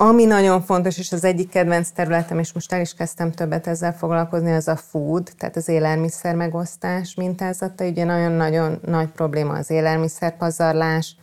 Ami 0.00 0.24
nagyon 0.24 0.62
fontos, 0.62 0.98
és 0.98 1.12
az 1.12 1.24
egyik 1.24 1.48
kedvenc 1.48 1.90
területem, 1.90 2.38
és 2.38 2.52
most 2.52 2.72
el 2.72 2.80
is 2.80 2.94
kezdtem 2.94 3.32
többet 3.32 3.66
ezzel 3.66 3.94
foglalkozni, 3.94 4.52
az 4.52 4.68
a 4.68 4.76
food, 4.76 5.30
tehát 5.38 5.56
az 5.56 5.68
élelmiszer 5.68 6.34
megosztás 6.34 7.14
mintázata. 7.14 7.84
Ugye 7.84 8.04
nagyon-nagyon 8.04 8.80
nagy 8.84 9.08
probléma 9.08 9.52
az 9.52 9.70
élelmiszerpazarlás, 9.70 11.16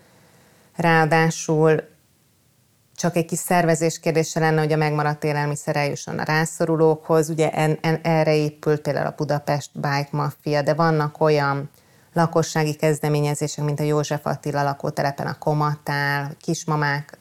ráadásul 0.75 1.83
csak 2.95 3.15
egy 3.15 3.25
kis 3.25 3.39
szervezés 3.39 3.99
kérdése 3.99 4.39
lenne, 4.39 4.59
hogy 4.59 4.71
a 4.71 4.77
megmaradt 4.77 5.23
élelmiszer 5.23 5.75
eljusson 5.75 6.19
a 6.19 6.23
rászorulókhoz. 6.23 7.29
Ugye 7.29 7.51
en, 7.51 7.77
en, 7.81 7.99
erre 8.03 8.35
épült 8.35 8.81
például 8.81 9.07
a 9.07 9.13
Budapest 9.17 9.69
Bike 9.73 10.09
Mafia, 10.11 10.61
de 10.61 10.73
vannak 10.73 11.21
olyan 11.21 11.69
lakossági 12.15 12.73
kezdeményezések, 12.73 13.65
mint 13.65 13.79
a 13.79 13.83
József 13.83 14.25
Attila 14.25 14.63
lakótelepen 14.63 15.27
a 15.27 15.37
Komatál, 15.37 16.31
kismamáknak 16.41 17.17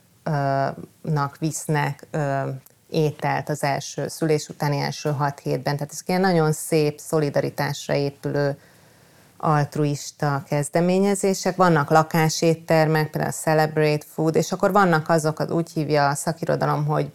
visznek 1.39 2.07
ételt 2.91 3.49
az 3.49 3.63
első 3.63 4.09
szülés 4.09 4.49
utáni 4.49 4.79
első 4.79 5.11
hat 5.11 5.39
hétben. 5.39 5.77
Tehát 5.77 5.93
ezek 5.93 6.09
ilyen 6.09 6.21
nagyon 6.21 6.53
szép, 6.53 6.99
szolidaritásra 6.99 7.95
épülő 7.95 8.59
altruista 9.37 10.43
kezdeményezések, 10.49 11.57
vannak 11.57 11.91
lakáséttermek, 11.91 13.11
például 13.11 13.33
a 13.33 13.37
Celebrate 13.41 14.05
Food, 14.15 14.37
és 14.37 14.53
akkor 14.53 14.73
vannak 14.73 15.09
azok, 15.09 15.39
az 15.39 15.51
úgy 15.51 15.71
hívja 15.73 16.09
a 16.09 16.15
szakirodalom, 16.15 16.87
hogy 16.87 17.13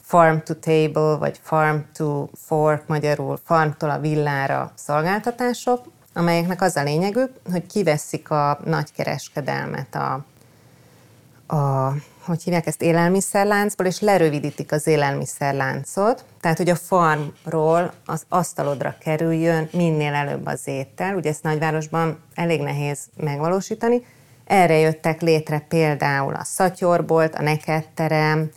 farm 0.00 0.38
to 0.38 0.54
table, 0.54 1.16
vagy 1.16 1.40
farm 1.42 1.76
to 1.96 2.26
fork, 2.46 2.86
magyarul 2.86 3.38
farmtól 3.44 3.90
a 3.90 3.98
villára 3.98 4.72
szolgáltatások, 4.74 5.94
amelyeknek 6.16 6.62
az 6.62 6.76
a 6.76 6.82
lényegük, 6.82 7.30
hogy 7.52 7.66
kiveszik 7.66 8.30
a 8.30 8.58
nagykereskedelmet 8.64 9.94
a, 9.94 10.24
a 11.56 11.92
hogy 12.20 12.42
hívják 12.42 12.66
ezt, 12.66 12.82
élelmiszerláncból, 12.82 13.86
és 13.86 14.00
lerövidítik 14.00 14.72
az 14.72 14.86
élelmiszerláncot, 14.86 16.24
tehát 16.40 16.56
hogy 16.56 16.68
a 16.68 16.74
farmról 16.74 17.92
az 18.06 18.24
asztalodra 18.28 18.94
kerüljön 19.00 19.68
minél 19.72 20.14
előbb 20.14 20.46
az 20.46 20.60
étel. 20.64 21.16
Ugye 21.16 21.30
ezt 21.30 21.42
nagyvárosban 21.42 22.18
elég 22.34 22.60
nehéz 22.60 22.98
megvalósítani. 23.16 24.06
Erre 24.44 24.78
jöttek 24.78 25.20
létre 25.20 25.64
például 25.68 26.34
a 26.34 26.44
szatyorbolt, 26.44 27.34
a 27.34 27.42
nekedterem, 27.42 28.50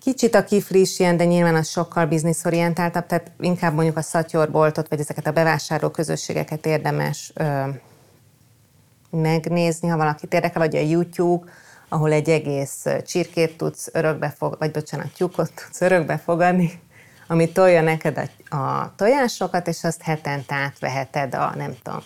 Kicsit 0.00 0.34
a 0.34 0.44
kifli 0.44 0.80
is 0.80 0.98
ilyen, 0.98 1.16
de 1.16 1.24
nyilván 1.24 1.54
az 1.54 1.68
sokkal 1.68 2.06
bizniszorientáltabb, 2.06 3.06
tehát 3.06 3.30
inkább 3.40 3.74
mondjuk 3.74 3.96
a 3.96 4.02
szatyorboltot, 4.02 4.88
vagy 4.88 5.00
ezeket 5.00 5.26
a 5.26 5.32
bevásárló 5.32 5.88
közösségeket 5.88 6.66
érdemes 6.66 7.32
ö, 7.34 7.68
megnézni, 9.10 9.88
ha 9.88 9.96
valakit 9.96 10.34
érdekel, 10.34 10.62
vagy 10.62 10.76
a 10.76 10.80
YouTube, 10.80 11.50
ahol 11.88 12.12
egy 12.12 12.28
egész 12.28 12.86
csirkét 13.06 13.56
tudsz 13.56 13.88
örökbe 13.92 14.34
fog, 14.36 14.56
vagy 14.58 14.70
bocsánat, 14.70 15.12
tyúkot 15.12 15.52
tudsz 15.54 15.80
örökbe 15.80 16.18
fogadni, 16.18 16.80
ami 17.26 17.52
tolja 17.52 17.82
neked 17.82 18.28
a, 18.48 18.56
a 18.56 18.92
tojásokat, 18.96 19.68
és 19.68 19.84
azt 19.84 20.02
hetente 20.02 20.54
átveheted 20.54 21.34
a, 21.34 21.52
nem 21.56 21.74
tudom, 21.82 22.00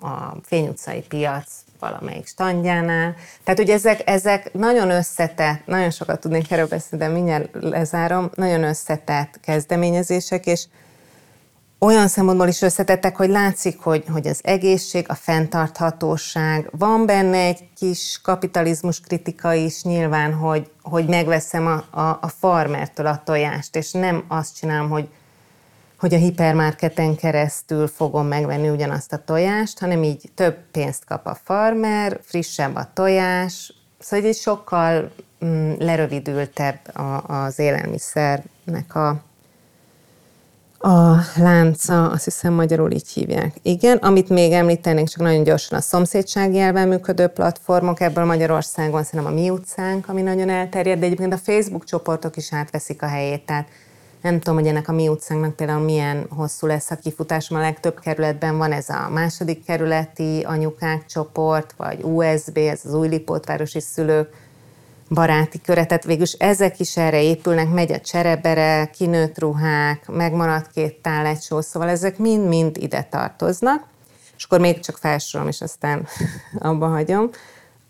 a 0.00 0.36
fényutcai 0.42 1.00
piac 1.00 1.65
valamelyik 1.78 2.26
standjánál. 2.26 3.14
Tehát 3.44 3.60
ugye 3.60 3.74
ezek, 3.74 4.02
ezek 4.04 4.52
nagyon 4.52 4.90
összetett, 4.90 5.66
nagyon 5.66 5.90
sokat 5.90 6.20
tudnék 6.20 6.50
erről 6.50 6.68
beszélni, 6.68 7.04
de 7.04 7.10
mindjárt 7.10 7.48
lezárom, 7.60 8.30
nagyon 8.34 8.62
összetett 8.62 9.40
kezdeményezések, 9.42 10.46
és 10.46 10.64
olyan 11.78 12.08
szempontból 12.08 12.48
is 12.48 12.62
összetettek, 12.62 13.16
hogy 13.16 13.28
látszik, 13.28 13.80
hogy, 13.80 14.04
hogy 14.12 14.26
az 14.26 14.40
egészség, 14.42 15.04
a 15.08 15.14
fenntarthatóság, 15.14 16.68
van 16.70 17.06
benne 17.06 17.38
egy 17.38 17.68
kis 17.76 18.20
kapitalizmus 18.22 19.00
kritika 19.00 19.52
is 19.52 19.82
nyilván, 19.82 20.32
hogy, 20.34 20.70
hogy 20.82 21.06
megveszem 21.06 21.66
a, 21.66 22.00
a, 22.00 22.18
a 22.20 22.28
farmertől 22.38 23.06
a 23.06 23.22
tojást, 23.24 23.76
és 23.76 23.92
nem 23.92 24.24
azt 24.28 24.56
csinálom, 24.56 24.90
hogy 24.90 25.08
hogy 26.06 26.14
a 26.14 26.18
hipermarketen 26.18 27.16
keresztül 27.16 27.86
fogom 27.86 28.26
megvenni 28.26 28.68
ugyanazt 28.68 29.12
a 29.12 29.22
tojást, 29.24 29.78
hanem 29.78 30.02
így 30.02 30.30
több 30.34 30.56
pénzt 30.70 31.04
kap 31.04 31.26
a 31.26 31.38
farmer, 31.44 32.20
frissebb 32.22 32.74
a 32.74 32.88
tojás, 32.94 33.72
szóval 33.98 34.26
egy 34.26 34.36
sokkal 34.36 35.10
mm, 35.44 35.72
lerövidültebb 35.78 36.96
a, 36.96 37.24
az 37.44 37.58
élelmiszernek 37.58 38.94
a, 38.94 39.08
a 40.78 41.20
lánca, 41.36 42.10
azt 42.10 42.24
hiszem 42.24 42.52
magyarul 42.52 42.90
így 42.90 43.08
hívják. 43.08 43.56
Igen, 43.62 43.96
amit 43.96 44.28
még 44.28 44.52
említenék, 44.52 45.08
csak 45.08 45.22
nagyon 45.22 45.42
gyorsan 45.42 45.78
a 45.78 45.82
szomszédsági 45.82 46.58
elven 46.58 46.88
működő 46.88 47.26
platformok, 47.26 48.00
ebből 48.00 48.24
Magyarországon 48.24 49.02
szerintem 49.02 49.32
a 49.32 49.34
Mi 49.34 49.50
utcánk, 49.50 50.08
ami 50.08 50.22
nagyon 50.22 50.48
elterjed, 50.48 50.98
de 50.98 51.04
egyébként 51.04 51.32
a 51.32 51.38
Facebook 51.38 51.84
csoportok 51.84 52.36
is 52.36 52.52
átveszik 52.52 53.02
a 53.02 53.06
helyét, 53.06 53.46
tehát 53.46 53.68
nem 54.22 54.38
tudom, 54.38 54.58
hogy 54.58 54.68
ennek 54.68 54.88
a 54.88 54.92
mi 54.92 55.08
utcánknak 55.08 55.56
például 55.56 55.84
milyen 55.84 56.26
hosszú 56.30 56.66
lesz 56.66 56.90
a 56.90 56.96
kifutás, 56.96 57.50
a 57.50 57.58
legtöbb 57.58 58.00
kerületben 58.00 58.58
van 58.58 58.72
ez 58.72 58.88
a 58.88 59.08
második 59.08 59.64
kerületi 59.64 60.42
anyukák 60.46 61.06
csoport, 61.06 61.74
vagy 61.76 62.02
USB, 62.02 62.56
ez 62.56 62.80
az 62.84 62.94
új 62.94 63.08
Lipótvárosi 63.08 63.80
szülők 63.80 64.44
baráti 65.08 65.60
köre, 65.60 65.86
tehát 65.86 66.04
végülis 66.04 66.32
ezek 66.32 66.80
is 66.80 66.96
erre 66.96 67.22
épülnek, 67.22 67.72
megy 67.72 67.92
a 67.92 68.00
cserebere, 68.00 68.90
kinőtt 68.92 69.38
ruhák, 69.38 70.08
megmaradt 70.08 70.70
két 70.70 70.94
tál 71.02 71.26
egy 71.26 71.42
só, 71.42 71.60
szóval 71.60 71.88
ezek 71.88 72.18
mind-mind 72.18 72.76
ide 72.76 73.02
tartoznak, 73.10 73.84
és 74.36 74.44
akkor 74.44 74.60
még 74.60 74.80
csak 74.80 74.96
felsorolom, 74.96 75.52
és 75.52 75.60
aztán 75.60 76.06
abba 76.58 76.86
hagyom 76.86 77.30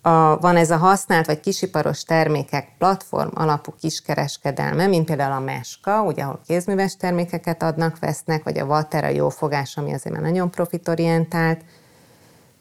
a, 0.06 0.38
van 0.40 0.56
ez 0.56 0.70
a 0.70 0.76
használt 0.76 1.26
vagy 1.26 1.40
kisiparos 1.40 2.02
termékek 2.02 2.68
platform 2.78 3.28
alapú 3.34 3.74
kiskereskedelme, 3.80 4.86
mint 4.86 5.06
például 5.06 5.32
a 5.32 5.40
Meska, 5.40 6.02
ugye, 6.02 6.22
ahol 6.22 6.40
kézműves 6.46 6.96
termékeket 6.96 7.62
adnak, 7.62 7.98
vesznek, 7.98 8.42
vagy 8.44 8.58
a 8.58 8.64
Water, 8.64 9.04
a 9.04 9.08
jófogás, 9.08 9.76
ami 9.76 9.92
azért 9.92 10.14
már 10.14 10.24
nagyon 10.24 10.50
profitorientált, 10.50 11.60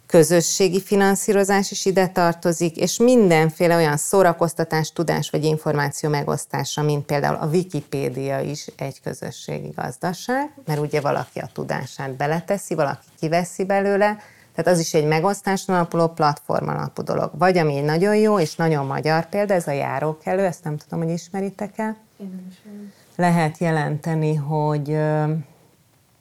közösségi 0.08 0.82
finanszírozás 0.82 1.72
is 1.72 1.86
ide 1.86 2.08
tartozik, 2.08 2.78
és 2.78 2.98
mindenféle 2.98 3.76
olyan 3.76 3.98
szórakoztatás, 3.98 4.92
tudás 4.92 5.30
vagy 5.30 5.44
információ 5.44 6.10
megosztása, 6.10 6.82
mint 6.82 7.06
például 7.06 7.36
a 7.36 7.48
Wikipédia 7.48 8.40
is 8.40 8.68
egy 8.78 9.02
közösségi 9.02 9.70
gazdaság, 9.76 10.54
mert 10.66 10.80
ugye 10.80 11.02
valaki 11.02 11.40
a 11.40 11.50
tudását 11.54 12.16
beleteszi, 12.16 12.76
valaki 12.76 13.06
kiveszi 13.20 13.66
belőle, 13.66 14.18
tehát 14.56 14.72
az 14.72 14.80
is 14.80 14.94
egy 14.94 15.06
megosztáson 15.06 15.76
alapuló 15.76 16.08
platform 16.08 16.68
alapú 16.68 17.04
dolog. 17.04 17.32
Vagy 17.38 17.58
ami 17.58 17.80
nagyon 17.80 18.16
jó 18.16 18.40
és 18.40 18.56
nagyon 18.56 18.86
magyar 18.86 19.30
példa, 19.30 19.54
ez 19.54 19.68
a 19.68 19.72
járókelő, 19.72 20.46
ezt 20.46 20.64
nem 20.64 20.78
tudom, 20.78 21.04
hogy 21.04 21.14
ismeritek 21.14 21.78
el. 21.78 21.98
Lehet 23.16 23.58
jelenteni, 23.58 24.36
hogy 24.36 24.90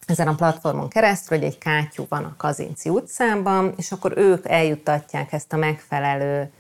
ezen 0.07 0.29
a 0.29 0.35
platformon 0.35 0.88
keresztül, 0.88 1.38
hogy 1.38 1.47
egy 1.47 1.59
kátyú 1.59 2.07
van 2.09 2.25
a 2.25 2.35
Kazinci 2.37 2.88
utcában, 2.88 3.75
és 3.76 3.93
akkor 3.93 4.12
ők 4.17 4.49
eljuttatják 4.49 5.33
ezt 5.33 5.53
a 5.53 5.57
megfelelő 5.57 6.50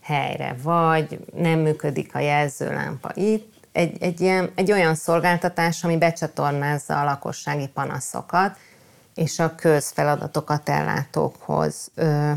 helyre, 0.00 0.56
vagy 0.62 1.18
nem 1.34 1.58
működik 1.58 2.14
a 2.14 2.18
jelzőlámpa 2.18 3.10
itt, 3.14 3.52
egy, 3.72 4.02
egy, 4.02 4.20
ilyen, 4.20 4.50
egy 4.54 4.72
olyan 4.72 4.94
szolgáltatás, 4.94 5.84
ami 5.84 5.98
becsatornázza 5.98 7.00
a 7.00 7.04
lakossági 7.04 7.68
panaszokat, 7.68 8.56
és 9.14 9.38
a 9.38 9.54
közfeladatokat 9.54 10.68
ellátókhoz 10.68 11.90
ö, 11.94 12.30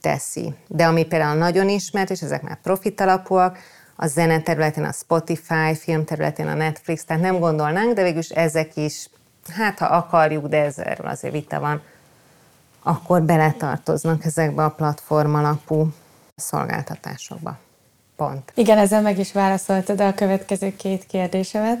teszi. 0.00 0.54
De 0.66 0.86
ami 0.86 1.04
például 1.04 1.38
nagyon 1.38 1.68
ismert, 1.68 2.10
és 2.10 2.22
ezek 2.22 2.42
már 2.42 2.60
profit 2.62 3.00
alapúak, 3.00 3.58
a 3.96 4.06
zene 4.06 4.40
területén 4.40 4.84
a 4.84 4.92
Spotify, 4.92 5.74
film 5.74 6.04
területén 6.04 6.46
a 6.46 6.54
Netflix, 6.54 7.04
tehát 7.04 7.22
nem 7.22 7.38
gondolnánk, 7.38 7.94
de 7.94 8.02
végülis 8.02 8.28
ezek 8.28 8.76
is 8.76 9.08
hát 9.48 9.78
ha 9.78 9.86
akarjuk, 9.86 10.46
de 10.46 10.64
ez 10.64 10.78
erről 10.78 11.06
azért 11.06 11.32
vita 11.32 11.60
van, 11.60 11.82
akkor 12.82 13.22
beletartoznak 13.22 14.24
ezekbe 14.24 14.64
a 14.64 14.70
platform 14.70 15.34
alapú 15.34 15.88
szolgáltatásokba. 16.36 17.58
Pont. 18.16 18.52
Igen, 18.54 18.78
ezzel 18.78 19.02
meg 19.02 19.18
is 19.18 19.32
válaszoltad 19.32 20.00
a 20.00 20.14
következő 20.14 20.76
két 20.76 21.06
kérdésemet. 21.06 21.78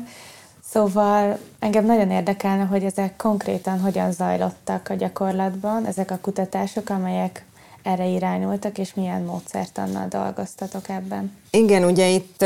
Szóval 0.70 1.38
engem 1.58 1.84
nagyon 1.84 2.10
érdekelne, 2.10 2.64
hogy 2.64 2.84
ezek 2.84 3.16
konkrétan 3.16 3.80
hogyan 3.80 4.12
zajlottak 4.12 4.88
a 4.88 4.94
gyakorlatban, 4.94 5.86
ezek 5.86 6.10
a 6.10 6.18
kutatások, 6.20 6.88
amelyek 6.88 7.44
erre 7.82 8.06
irányultak, 8.06 8.78
és 8.78 8.94
milyen 8.94 9.22
módszertannal 9.22 10.08
dolgoztatok 10.08 10.88
ebben? 10.88 11.36
Igen, 11.50 11.84
ugye 11.84 12.08
itt 12.08 12.44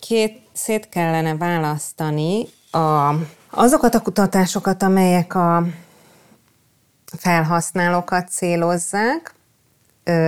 két 0.00 0.40
szét 0.52 0.88
kellene 0.88 1.36
választani 1.36 2.46
a 2.70 3.14
Azokat 3.50 3.94
a 3.94 4.00
kutatásokat, 4.00 4.82
amelyek 4.82 5.34
a 5.34 5.66
felhasználókat 7.18 8.28
célozzák, 8.28 9.34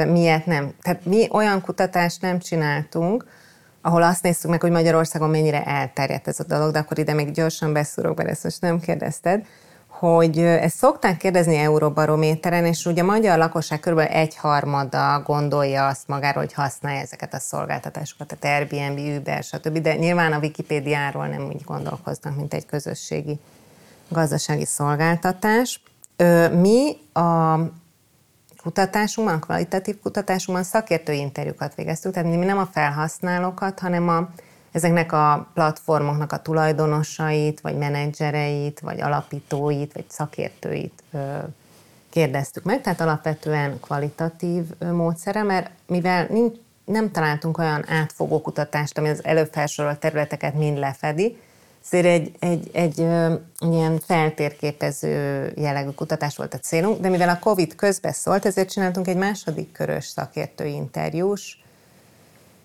miért 0.06 0.46
nem? 0.46 0.72
Tehát 0.82 1.04
mi 1.04 1.28
olyan 1.32 1.60
kutatást 1.60 2.20
nem 2.20 2.38
csináltunk, 2.38 3.26
ahol 3.82 4.02
azt 4.02 4.22
néztük 4.22 4.50
meg, 4.50 4.60
hogy 4.60 4.70
Magyarországon 4.70 5.30
mennyire 5.30 5.64
elterjedt 5.64 6.28
ez 6.28 6.40
a 6.40 6.44
dolog, 6.44 6.72
de 6.72 6.78
akkor 6.78 6.98
ide 6.98 7.12
még 7.12 7.30
gyorsan 7.30 7.72
beszúrok 7.72 8.14
be, 8.14 8.24
ezt 8.24 8.44
most 8.44 8.60
nem 8.60 8.80
kérdezted, 8.80 9.46
hogy 9.86 10.38
ezt 10.38 10.76
szokták 10.76 11.16
kérdezni 11.16 11.56
Euróbarométeren, 11.56 12.64
és 12.64 12.86
ugye 12.86 13.02
a 13.02 13.04
magyar 13.04 13.38
lakosság 13.38 13.80
kb. 13.80 13.98
egyharmada 13.98 15.22
gondolja 15.26 15.86
azt 15.86 16.08
magáról, 16.08 16.42
hogy 16.42 16.52
használja 16.52 17.00
ezeket 17.00 17.34
a 17.34 17.38
szolgáltatásokat, 17.38 18.36
tehát 18.38 18.60
Airbnb, 18.60 19.18
Uber, 19.18 19.42
stb. 19.42 19.78
De 19.78 19.94
nyilván 19.94 20.32
a 20.32 20.38
Wikipédiáról 20.38 21.26
nem 21.26 21.46
úgy 21.46 21.64
gondolkoznak, 21.64 22.36
mint 22.36 22.54
egy 22.54 22.66
közösségi 22.66 23.38
gazdasági 24.08 24.64
szolgáltatás. 24.64 25.82
Mi 26.52 26.96
a 27.12 27.58
kutatásunkban, 28.62 29.36
a 29.36 29.38
kvalitatív 29.38 30.00
kutatásunkban 30.02 30.64
szakértői 30.64 31.18
interjúkat 31.18 31.74
végeztük, 31.74 32.12
tehát 32.12 32.28
mi 32.28 32.44
nem 32.44 32.58
a 32.58 32.66
felhasználókat, 32.66 33.78
hanem 33.78 34.08
a 34.08 34.28
ezeknek 34.72 35.12
a 35.12 35.50
platformoknak 35.54 36.32
a 36.32 36.42
tulajdonosait, 36.42 37.60
vagy 37.60 37.76
menedzsereit, 37.76 38.80
vagy 38.80 39.00
alapítóit, 39.00 39.92
vagy 39.92 40.04
szakértőit 40.08 41.02
kérdeztük 42.10 42.64
meg, 42.64 42.80
tehát 42.80 43.00
alapvetően 43.00 43.80
kvalitatív 43.80 44.64
módszere, 44.78 45.42
mert 45.42 45.70
mivel 45.86 46.26
nincs, 46.30 46.56
nem 46.84 47.10
találtunk 47.10 47.58
olyan 47.58 47.84
átfogó 47.88 48.40
kutatást, 48.40 48.98
ami 48.98 49.08
az 49.08 49.24
előbb 49.24 49.52
felsorolt 49.52 49.98
területeket 49.98 50.54
mind 50.54 50.78
lefedi, 50.78 51.36
ezért 51.90 52.06
egy, 52.06 52.32
egy, 52.38 52.70
egy, 52.72 53.00
egy 53.00 53.72
ilyen 53.72 54.00
feltérképező 54.06 55.52
jellegű 55.56 55.90
kutatás 55.90 56.36
volt 56.36 56.54
a 56.54 56.58
célunk, 56.58 57.00
de 57.00 57.08
mivel 57.08 57.28
a 57.28 57.38
COVID 57.38 57.74
közbeszólt, 57.74 58.46
ezért 58.46 58.70
csináltunk 58.70 59.08
egy 59.08 59.16
második 59.16 59.72
körös 59.72 60.06
szakértői 60.06 60.72
interjús 60.72 61.62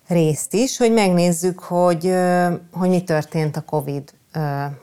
részt 0.08 0.54
is, 0.54 0.78
hogy 0.78 0.92
megnézzük, 0.92 1.60
hogy, 1.60 2.14
hogy 2.72 2.90
mi 2.90 3.04
történt 3.04 3.58
a 3.58 3.62
COVID 3.62 4.14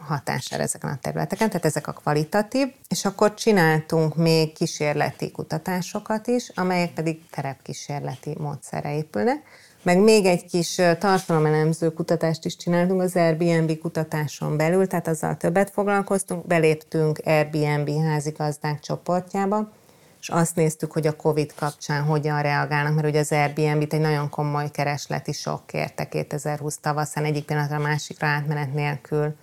hatására 0.07 0.63
ezeken 0.63 0.91
a 0.91 0.99
területeken, 1.01 1.49
tehát 1.49 1.65
ezek 1.65 1.87
a 1.87 1.93
kvalitatív, 1.93 2.67
és 2.89 3.05
akkor 3.05 3.35
csináltunk 3.35 4.17
még 4.17 4.53
kísérleti 4.53 5.31
kutatásokat 5.31 6.27
is, 6.27 6.49
amelyek 6.55 6.93
pedig 6.93 7.21
terepkísérleti 7.31 8.37
módszerre 8.39 8.97
épülnek. 8.97 9.43
Meg 9.83 9.99
még 9.99 10.25
egy 10.25 10.45
kis 10.45 10.75
tartalomelemző 10.99 11.93
kutatást 11.93 12.45
is 12.45 12.57
csináltunk 12.57 13.01
az 13.01 13.17
Airbnb 13.17 13.79
kutatáson 13.79 14.57
belül, 14.57 14.87
tehát 14.87 15.09
azzal 15.09 15.37
többet 15.37 15.71
foglalkoztunk, 15.71 16.47
beléptünk 16.47 17.21
Airbnb 17.25 17.91
házigazdák 18.05 18.81
csoportjába, 18.81 19.73
és 20.21 20.29
azt 20.29 20.57
néztük, 20.57 20.93
hogy 20.93 21.07
a 21.07 21.17
COVID 21.17 21.55
kapcsán 21.55 22.03
hogyan 22.03 22.43
reagálnak, 22.43 22.95
mert 22.95 23.07
ugye 23.07 23.19
az 23.19 23.33
Airbnb-t 23.33 23.93
egy 23.93 24.01
nagyon 24.01 24.29
komoly 24.29 24.71
keresleti 24.71 25.33
sok 25.33 25.67
kérte 25.67 26.09
2020 26.09 26.79
tavaszán, 26.79 27.25
egyik 27.25 27.45
pillanatra 27.45 27.77
a 27.77 27.81
másikra 27.81 28.27
átmenet 28.27 28.75
nélkül 28.75 29.35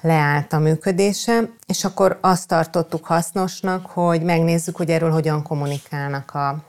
leállt 0.00 0.52
a 0.52 0.58
működése, 0.58 1.50
és 1.66 1.84
akkor 1.84 2.18
azt 2.20 2.48
tartottuk 2.48 3.04
hasznosnak, 3.04 3.86
hogy 3.86 4.22
megnézzük, 4.22 4.76
hogy 4.76 4.90
erről 4.90 5.10
hogyan 5.10 5.42
kommunikálnak 5.42 6.34
a 6.34 6.64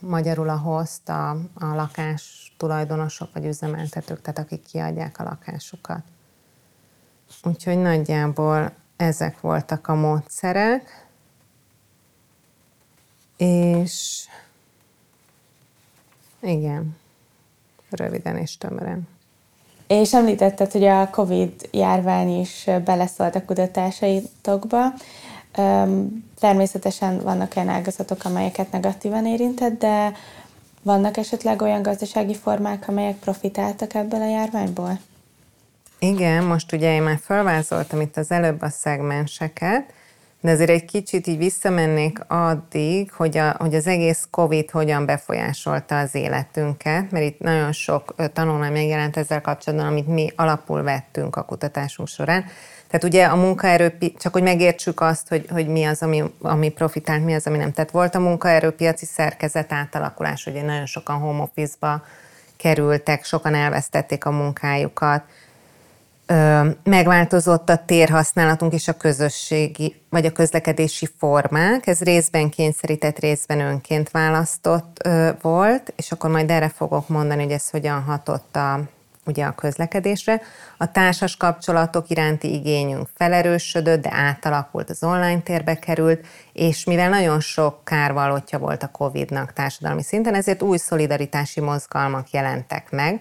magyarul 0.00 0.48
a 0.48 0.56
host, 0.56 1.08
a, 1.08 1.30
a 1.54 1.74
lakás 1.74 2.52
tulajdonosok 2.56 3.32
vagy 3.32 3.44
üzemeltetők, 3.44 4.20
tehát 4.20 4.38
akik 4.38 4.62
kiadják 4.62 5.18
a 5.18 5.22
lakásukat. 5.22 6.02
Úgyhogy 7.42 7.78
nagyjából 7.78 8.72
ezek 8.96 9.40
voltak 9.40 9.88
a 9.88 9.94
módszerek 9.94 11.06
és 13.38 14.26
igen, 16.40 16.96
röviden 17.90 18.36
és 18.36 18.56
tömören. 18.56 19.08
És 19.86 20.14
említetted, 20.14 20.72
hogy 20.72 20.84
a 20.84 21.10
COVID 21.10 21.68
járvány 21.72 22.40
is 22.40 22.66
beleszólt 22.84 23.34
a 23.34 23.44
kutatásaitokba. 23.44 24.92
Természetesen 26.40 27.20
vannak 27.20 27.52
olyan 27.56 27.68
ágazatok, 27.68 28.24
amelyeket 28.24 28.72
negatívan 28.72 29.26
érintett, 29.26 29.78
de 29.78 30.12
vannak 30.82 31.16
esetleg 31.16 31.62
olyan 31.62 31.82
gazdasági 31.82 32.34
formák, 32.34 32.88
amelyek 32.88 33.16
profitáltak 33.16 33.94
ebből 33.94 34.20
a 34.20 34.28
járványból? 34.28 34.98
Igen, 35.98 36.44
most 36.44 36.72
ugye 36.72 36.94
én 36.94 37.02
már 37.02 37.18
felvázoltam 37.22 38.00
itt 38.00 38.16
az 38.16 38.30
előbb 38.30 38.62
a 38.62 38.68
szegmenseket, 38.68 39.92
de 40.40 40.50
azért 40.50 40.70
egy 40.70 40.84
kicsit 40.84 41.26
így 41.26 41.38
visszamennék 41.38 42.18
addig, 42.26 43.12
hogy, 43.12 43.36
a, 43.36 43.54
hogy 43.58 43.74
az 43.74 43.86
egész 43.86 44.26
COVID 44.30 44.70
hogyan 44.70 45.06
befolyásolta 45.06 45.98
az 45.98 46.14
életünket, 46.14 47.10
mert 47.10 47.24
itt 47.24 47.38
nagyon 47.38 47.72
sok 47.72 48.14
tanulmány 48.32 48.72
megjelent 48.72 49.16
ezzel 49.16 49.40
kapcsolatban, 49.40 49.88
amit 49.88 50.06
mi 50.06 50.32
alapul 50.36 50.82
vettünk 50.82 51.36
a 51.36 51.42
kutatásunk 51.42 52.08
során. 52.08 52.44
Tehát 52.88 53.04
ugye 53.04 53.24
a 53.24 53.36
munkaerő, 53.36 53.98
csak 54.18 54.32
hogy 54.32 54.42
megértsük 54.42 55.00
azt, 55.00 55.28
hogy, 55.28 55.46
hogy 55.50 55.68
mi 55.68 55.84
az, 55.84 56.02
ami, 56.02 56.22
ami 56.40 56.68
profitált, 56.68 57.24
mi 57.24 57.34
az, 57.34 57.46
ami 57.46 57.58
nem. 57.58 57.72
Tehát 57.72 57.90
volt 57.90 58.14
a 58.14 58.20
munkaerőpiaci 58.20 59.06
szerkezet 59.06 59.72
átalakulás, 59.72 60.46
ugye 60.46 60.62
nagyon 60.62 60.86
sokan 60.86 61.18
home 61.18 61.42
office-ba 61.42 62.04
kerültek, 62.56 63.24
sokan 63.24 63.54
elvesztették 63.54 64.24
a 64.24 64.30
munkájukat, 64.30 65.22
megváltozott 66.82 67.68
a 67.68 67.84
térhasználatunk 67.84 68.72
és 68.72 68.88
a 68.88 68.96
közösségi, 68.96 69.94
vagy 70.10 70.26
a 70.26 70.32
közlekedési 70.32 71.08
formák. 71.18 71.86
Ez 71.86 72.00
részben 72.00 72.50
kényszerített, 72.50 73.18
részben 73.18 73.60
önként 73.60 74.10
választott 74.10 75.08
volt, 75.40 75.92
és 75.96 76.12
akkor 76.12 76.30
majd 76.30 76.50
erre 76.50 76.68
fogok 76.68 77.08
mondani, 77.08 77.42
hogy 77.42 77.52
ez 77.52 77.70
hogyan 77.70 78.02
hatott 78.02 78.56
a, 78.56 78.80
ugye 79.28 79.44
a 79.44 79.52
közlekedésre. 79.52 80.40
A 80.76 80.90
társas 80.90 81.36
kapcsolatok 81.36 82.10
iránti 82.10 82.52
igényünk 82.52 83.08
felerősödött, 83.14 84.02
de 84.02 84.10
átalakult, 84.12 84.90
az 84.90 85.02
online 85.02 85.40
térbe 85.40 85.74
került, 85.74 86.26
és 86.52 86.84
mivel 86.84 87.08
nagyon 87.08 87.40
sok 87.40 87.84
kárvalótja 87.84 88.58
volt 88.58 88.82
a 88.82 88.90
COVID-nak 88.90 89.52
társadalmi 89.52 90.02
szinten, 90.02 90.34
ezért 90.34 90.62
új 90.62 90.76
szolidaritási 90.76 91.60
mozgalmak 91.60 92.30
jelentek 92.30 92.90
meg, 92.90 93.20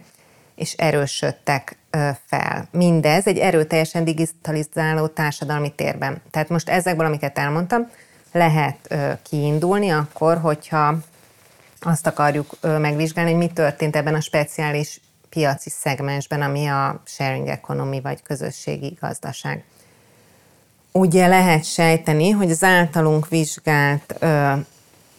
és 0.55 0.73
erősödtek 0.73 1.77
fel. 2.25 2.67
Mindez 2.71 3.27
egy 3.27 3.37
erőteljesen 3.37 4.03
digitalizáló 4.03 5.07
társadalmi 5.07 5.73
térben. 5.75 6.21
Tehát 6.31 6.49
most 6.49 6.69
ezekből, 6.69 7.05
amiket 7.05 7.37
elmondtam, 7.37 7.89
lehet 8.31 8.95
kiindulni 9.29 9.89
akkor, 9.89 10.37
hogyha 10.37 10.97
azt 11.81 12.07
akarjuk 12.07 12.57
megvizsgálni, 12.61 13.31
hogy 13.31 13.39
mi 13.39 13.47
történt 13.47 13.95
ebben 13.95 14.15
a 14.15 14.21
speciális 14.21 15.01
piaci 15.29 15.69
szegmensben, 15.69 16.41
ami 16.41 16.67
a 16.67 17.01
sharing 17.05 17.47
economy 17.47 18.01
vagy 18.01 18.21
közösségi 18.21 18.97
gazdaság. 19.01 19.63
Ugye 20.91 21.27
lehet 21.27 21.65
sejteni, 21.65 22.29
hogy 22.29 22.51
az 22.51 22.63
általunk 22.63 23.27
vizsgált 23.27 24.15
ö, 24.19 24.53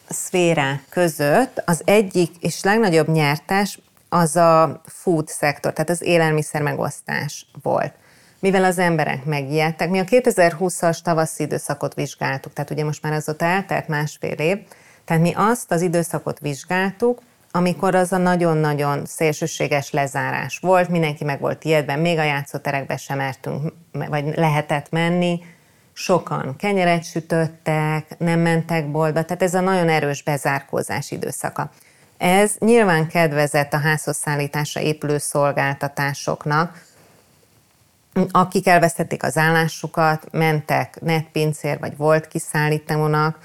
szférák 0.09 0.83
között 0.89 1.63
az 1.67 1.83
egyik 1.85 2.31
és 2.41 2.63
legnagyobb 2.63 3.09
nyertes 3.09 3.79
az 4.09 4.37
a 4.37 4.83
food 4.87 5.29
szektor, 5.29 5.73
tehát 5.73 5.91
az 5.91 6.03
élelmiszer 6.03 6.63
megosztás 6.63 7.47
volt. 7.63 7.93
Mivel 8.39 8.65
az 8.65 8.79
emberek 8.79 9.25
megijedtek, 9.25 9.91
mi 9.91 9.99
a 9.99 10.05
2020-as 10.05 11.01
tavaszi 11.01 11.43
időszakot 11.43 11.95
vizsgáltuk, 11.95 12.53
tehát 12.53 12.71
ugye 12.71 12.85
most 12.85 13.03
már 13.03 13.13
azóta 13.13 13.45
eltelt 13.45 13.89
másfél 13.89 14.33
év, 14.33 14.59
tehát 15.05 15.23
mi 15.23 15.33
azt 15.37 15.71
az 15.71 15.81
időszakot 15.81 16.39
vizsgáltuk, 16.39 17.23
amikor 17.51 17.95
az 17.95 18.13
a 18.13 18.17
nagyon-nagyon 18.17 19.07
szélsőséges 19.07 19.91
lezárás 19.91 20.59
volt, 20.59 20.89
mindenki 20.89 21.25
meg 21.25 21.41
volt 21.41 21.65
ijedve, 21.65 21.97
még 21.97 22.19
a 22.19 22.23
játszóterekbe 22.23 22.97
sem 22.97 23.17
mertünk, 23.17 23.73
vagy 23.93 24.37
lehetett 24.37 24.91
menni, 24.91 25.41
sokan 25.93 26.57
kenyeret 26.57 27.05
sütöttek, 27.05 28.19
nem 28.19 28.41
mentek 28.41 28.91
boltba, 28.91 29.23
tehát 29.23 29.43
ez 29.43 29.55
a 29.55 29.61
nagyon 29.61 29.89
erős 29.89 30.23
bezárkózás 30.23 31.11
időszaka. 31.11 31.71
Ez 32.19 32.55
nyilván 32.59 33.09
kedvezett 33.09 33.73
a 33.73 33.79
házhoz 33.79 34.17
szállításra 34.17 34.81
épülő 34.81 35.19
szolgáltatásoknak, 35.19 36.87
akik 38.31 38.67
elvesztették 38.67 39.23
az 39.23 39.37
állásukat, 39.37 40.27
mentek 40.31 41.01
netpincér, 41.01 41.79
vagy 41.79 41.97
volt 41.97 42.29
kiszállítónak. 42.29 43.39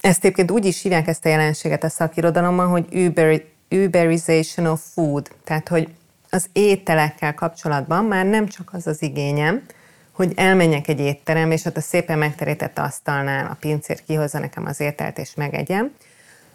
Ezt 0.00 0.24
egyébként 0.24 0.50
úgy 0.50 0.64
is 0.64 0.82
hívják 0.82 1.06
ezt 1.06 1.24
a 1.24 1.28
jelenséget 1.28 1.84
a 1.84 1.88
szakirodalomban, 1.88 2.68
hogy 2.68 2.86
Uber, 3.06 3.42
Uberization 3.70 4.66
of 4.66 4.80
food, 4.94 5.30
tehát 5.44 5.68
hogy 5.68 5.88
az 6.30 6.46
ételekkel 6.52 7.34
kapcsolatban 7.34 8.04
már 8.04 8.26
nem 8.26 8.46
csak 8.46 8.70
az 8.72 8.86
az 8.86 9.02
igényem, 9.02 9.62
hogy 10.12 10.32
elmenjek 10.36 10.88
egy 10.88 11.00
étterembe, 11.00 11.54
és 11.54 11.64
ott 11.64 11.76
a 11.76 11.80
szépen 11.80 12.18
megterített 12.18 12.78
asztalnál 12.78 13.46
a 13.46 13.56
pincér 13.60 14.04
kihozza 14.04 14.38
nekem 14.38 14.66
az 14.66 14.80
ételt, 14.80 15.18
és 15.18 15.34
megegyem, 15.34 15.92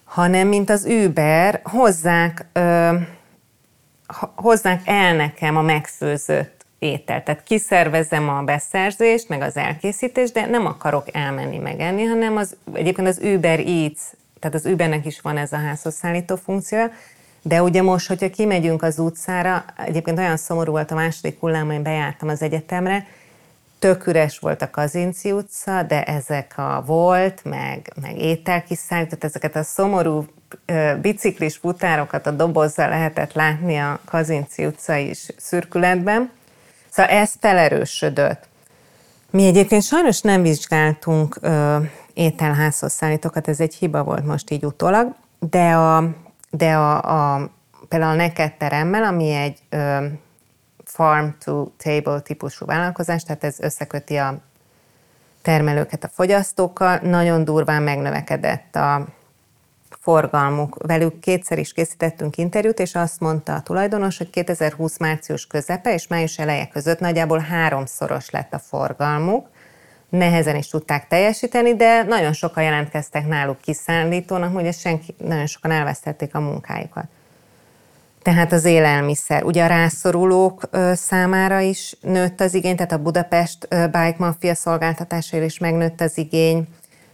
hanem 0.04 0.48
mint 0.48 0.70
az 0.70 0.86
Uber, 0.86 1.62
hozzák, 1.64 2.46
ö, 2.54 2.96
hozzák 4.36 4.82
el 4.86 5.16
nekem 5.16 5.58
a 5.58 5.62
megfőzött 5.62 6.53
ételt. 6.84 7.24
Tehát 7.24 7.44
kiszervezem 7.44 8.30
a 8.30 8.42
beszerzést, 8.42 9.30
meg 9.30 9.42
az 9.42 9.58
elkészítést, 9.58 10.34
de 10.34 10.46
nem 10.46 10.66
akarok 10.66 11.08
elmenni 11.12 11.58
megenni, 11.58 12.04
hanem 12.04 12.38
az, 12.38 12.56
egyébként 12.74 13.08
az 13.08 13.20
Uber 13.24 13.60
Eats, 13.60 14.00
tehát 14.40 14.58
az 14.58 14.66
Ubernek 14.66 15.06
is 15.06 15.22
van 15.22 15.38
ez 15.38 15.54
a 15.54 15.58
házhoz 15.58 15.96
szállító 15.96 16.36
funkciója, 16.36 16.92
de 17.42 17.62
ugye 17.62 17.82
most, 17.82 18.08
hogyha 18.08 18.30
kimegyünk 18.30 18.84
az 18.84 19.00
utcára, 19.00 19.66
egyébként 19.86 20.18
olyan 20.18 20.38
szomorú 20.38 20.72
volt 20.72 20.92
a 20.92 20.96
második 20.96 21.40
hullám, 21.40 21.68
hogy 21.68 21.82
bejártam 21.82 22.30
az 22.30 22.42
egyetemre, 22.42 23.06
tök 23.80 24.08
üres 24.08 24.40
volt 24.40 24.62
a 24.62 24.70
Kazinci 24.70 25.32
utca, 25.32 25.84
de 25.84 26.04
ezek 26.04 26.54
a 26.58 26.84
volt, 26.86 27.42
meg, 27.44 27.94
meg 28.02 28.18
ételkiszállított, 28.18 29.24
ezeket 29.24 29.56
a 29.56 29.64
szomorú 29.64 30.26
biciklis 31.02 31.56
futárokat 31.56 32.28
a 32.28 32.32
dobozzal 32.32 32.90
lehetett 32.90 33.34
látni 33.34 33.78
a 33.78 34.00
Kazinci 34.06 34.68
is 35.10 35.28
szürkületben. 35.38 36.32
Szóval 36.94 37.12
ez 37.12 37.34
felerősödött. 37.40 38.48
Mi 39.30 39.46
egyébként 39.46 39.84
sajnos 39.84 40.22
nem 40.22 40.42
vizsgáltunk 40.42 41.38
ö, 41.42 41.78
ételházhoz 42.14 42.92
szállítókat, 42.92 43.48
ez 43.48 43.60
egy 43.60 43.76
hiba 43.76 44.04
volt 44.04 44.26
most 44.26 44.52
így 44.52 44.66
utólag, 44.66 45.16
de 45.40 45.72
a, 45.72 46.04
de 46.50 46.74
a, 46.74 47.02
a 47.34 47.50
például 47.90 48.12
a 48.12 48.16
Neked 48.16 48.54
teremmel, 48.54 49.04
ami 49.04 49.32
egy 49.32 49.60
ö, 49.70 50.06
farm 50.84 51.28
to 51.44 51.68
table 51.78 52.20
típusú 52.20 52.66
vállalkozás, 52.66 53.24
tehát 53.24 53.44
ez 53.44 53.60
összeköti 53.60 54.16
a 54.16 54.38
termelőket 55.42 56.04
a 56.04 56.10
fogyasztókkal, 56.14 57.00
nagyon 57.04 57.44
durván 57.44 57.84
megnövekedett 57.84 58.76
a 58.76 59.06
forgalmuk. 60.04 60.78
Velük 60.88 61.20
kétszer 61.20 61.58
is 61.60 61.74
készítettünk 61.74 62.38
interjút, 62.38 62.80
és 62.80 62.96
azt 62.96 63.20
mondta 63.20 63.54
a 63.54 63.62
tulajdonos, 63.62 64.18
hogy 64.18 64.30
2020 64.30 64.98
március 64.98 65.48
közepe 65.48 65.94
és 65.94 66.08
május 66.08 66.38
eleje 66.40 66.68
között 66.68 67.00
nagyjából 67.00 67.40
háromszoros 67.40 68.30
lett 68.30 68.54
a 68.54 68.60
forgalmuk. 68.60 69.48
Nehezen 70.10 70.56
is 70.56 70.68
tudták 70.68 71.08
teljesíteni, 71.08 71.76
de 71.76 72.04
nagyon 72.04 72.34
sokan 72.34 72.64
jelentkeztek 72.64 73.28
náluk 73.28 73.62
kiszállítónak, 73.62 74.54
hogy 74.54 74.74
senki, 74.74 75.16
nagyon 75.18 75.46
sokan 75.46 75.72
elvesztették 75.72 76.36
a 76.36 76.40
munkájukat. 76.40 77.06
Tehát 78.22 78.52
az 78.52 78.66
élelmiszer. 78.66 79.44
Ugye 79.44 79.64
a 79.64 79.68
rászorulók 79.68 80.70
számára 80.94 81.60
is 81.60 81.96
nőtt 82.02 82.42
az 82.42 82.54
igény, 82.54 82.76
tehát 82.76 82.92
a 82.92 82.98
Budapest 82.98 83.68
Bike 83.70 84.16
Mafia 84.18 84.56
szolgáltatásáért 84.56 85.46
is 85.46 85.58
megnőtt 85.58 86.02
az 86.02 86.18
igény. 86.18 86.68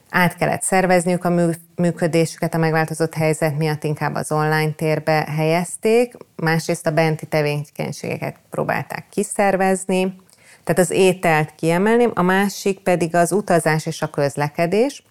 Át 0.10 0.36
kellett 0.36 0.62
szervezniük 0.62 1.26
a 1.26 1.52
működésüket 1.76 2.54
a 2.54 2.58
megváltozott 2.58 3.14
helyzet 3.14 3.58
miatt, 3.58 3.84
inkább 3.84 4.16
az 4.16 4.32
online 4.32 4.72
térbe 4.72 5.28
helyezték. 5.36 6.14
Másrészt 6.36 6.88
a 6.88 6.92
benti 6.92 7.26
tevékenységeket 7.26 8.36
próbálták 8.50 9.06
kiszervezni. 9.10 10.16
Tehát 10.64 10.82
az 10.82 10.92
ételt 10.92 11.56
kiemelném, 11.56 12.12
a 12.14 12.22
másik 12.22 12.80
pedig 12.80 13.16
az 13.16 13.32
utazás 13.32 13.86
és 13.86 14.02
a 14.02 14.10
közlekedés. 14.10 15.04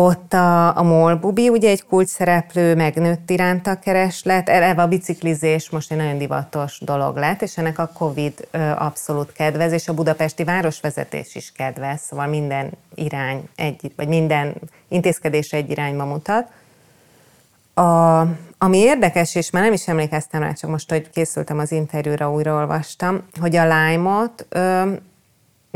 Ott 0.00 0.32
a, 0.32 0.76
a 0.76 0.82
MOL 0.82 1.14
Bubi, 1.14 1.48
ugye 1.48 1.70
egy 1.70 1.84
kulcs 1.84 2.08
szereplő, 2.08 2.74
megnőtt 2.74 3.30
iránt 3.30 3.66
a 3.66 3.78
kereslet, 3.78 4.48
eleve 4.48 4.82
a 4.82 4.86
biciklizés 4.86 5.70
most 5.70 5.92
egy 5.92 5.96
nagyon 5.96 6.18
divatos 6.18 6.78
dolog 6.80 7.16
lett, 7.16 7.42
és 7.42 7.58
ennek 7.58 7.78
a 7.78 7.90
Covid 7.94 8.48
abszolút 8.76 9.32
kedvez, 9.32 9.72
és 9.72 9.88
a 9.88 9.94
budapesti 9.94 10.44
városvezetés 10.44 11.34
is 11.34 11.52
kedvez, 11.52 12.00
szóval 12.00 12.26
minden 12.26 12.70
irány 12.94 13.48
egy, 13.56 13.92
vagy 13.96 14.08
minden 14.08 14.54
intézkedés 14.88 15.52
egy 15.52 15.70
irányba 15.70 16.04
mutat. 16.04 16.50
A, 17.74 18.20
ami 18.58 18.78
érdekes, 18.78 19.34
és 19.34 19.50
már 19.50 19.62
nem 19.62 19.72
is 19.72 19.88
emlékeztem 19.88 20.42
rá, 20.42 20.52
csak 20.52 20.70
most, 20.70 20.90
hogy 20.90 21.10
készültem 21.10 21.58
az 21.58 21.72
interjúra, 21.72 22.32
újraolvastam, 22.32 23.22
hogy 23.40 23.56
a 23.56 23.62
Lime-ot 23.62 24.46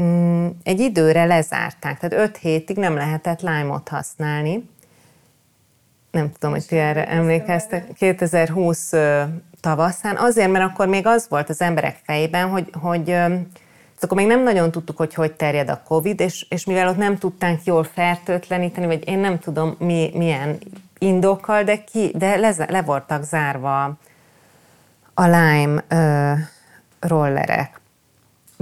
Mm, 0.00 0.48
egy 0.62 0.80
időre 0.80 1.24
lezárták, 1.24 1.98
tehát 1.98 2.26
öt 2.28 2.36
hétig 2.36 2.76
nem 2.76 2.94
lehetett 2.94 3.40
Lime-ot 3.40 3.88
használni. 3.88 4.70
Nem 6.10 6.32
tudom, 6.32 6.50
hogy 6.50 6.66
ti 6.66 6.78
erre 6.78 7.08
emlékeztek. 7.08 7.92
2020 7.92 8.92
tavaszán, 9.60 10.16
azért, 10.16 10.50
mert 10.50 10.64
akkor 10.64 10.88
még 10.88 11.06
az 11.06 11.26
volt 11.28 11.48
az 11.48 11.60
emberek 11.60 11.98
fejében, 12.04 12.48
hogy, 12.48 12.70
hogy 12.80 13.16
akkor 14.02 14.16
még 14.16 14.26
nem 14.26 14.42
nagyon 14.42 14.70
tudtuk, 14.70 14.96
hogy 14.96 15.14
hogy 15.14 15.32
terjed 15.32 15.68
a 15.68 15.82
Covid, 15.84 16.20
és, 16.20 16.46
és 16.48 16.64
mivel 16.64 16.88
ott 16.88 16.96
nem 16.96 17.18
tudtánk 17.18 17.64
jól 17.64 17.84
fertőtleníteni, 17.84 18.86
vagy 18.86 19.08
én 19.08 19.18
nem 19.18 19.38
tudom 19.38 19.76
mi, 19.78 20.10
milyen 20.14 20.58
indokkal, 20.98 21.62
de, 21.62 21.84
ki, 21.84 22.12
de 22.14 22.36
le, 22.36 22.54
le 22.68 22.82
voltak 22.82 23.22
zárva 23.22 23.84
a 25.14 25.24
Lime 25.24 25.84
ö, 25.88 26.32
rollerek 27.00 27.80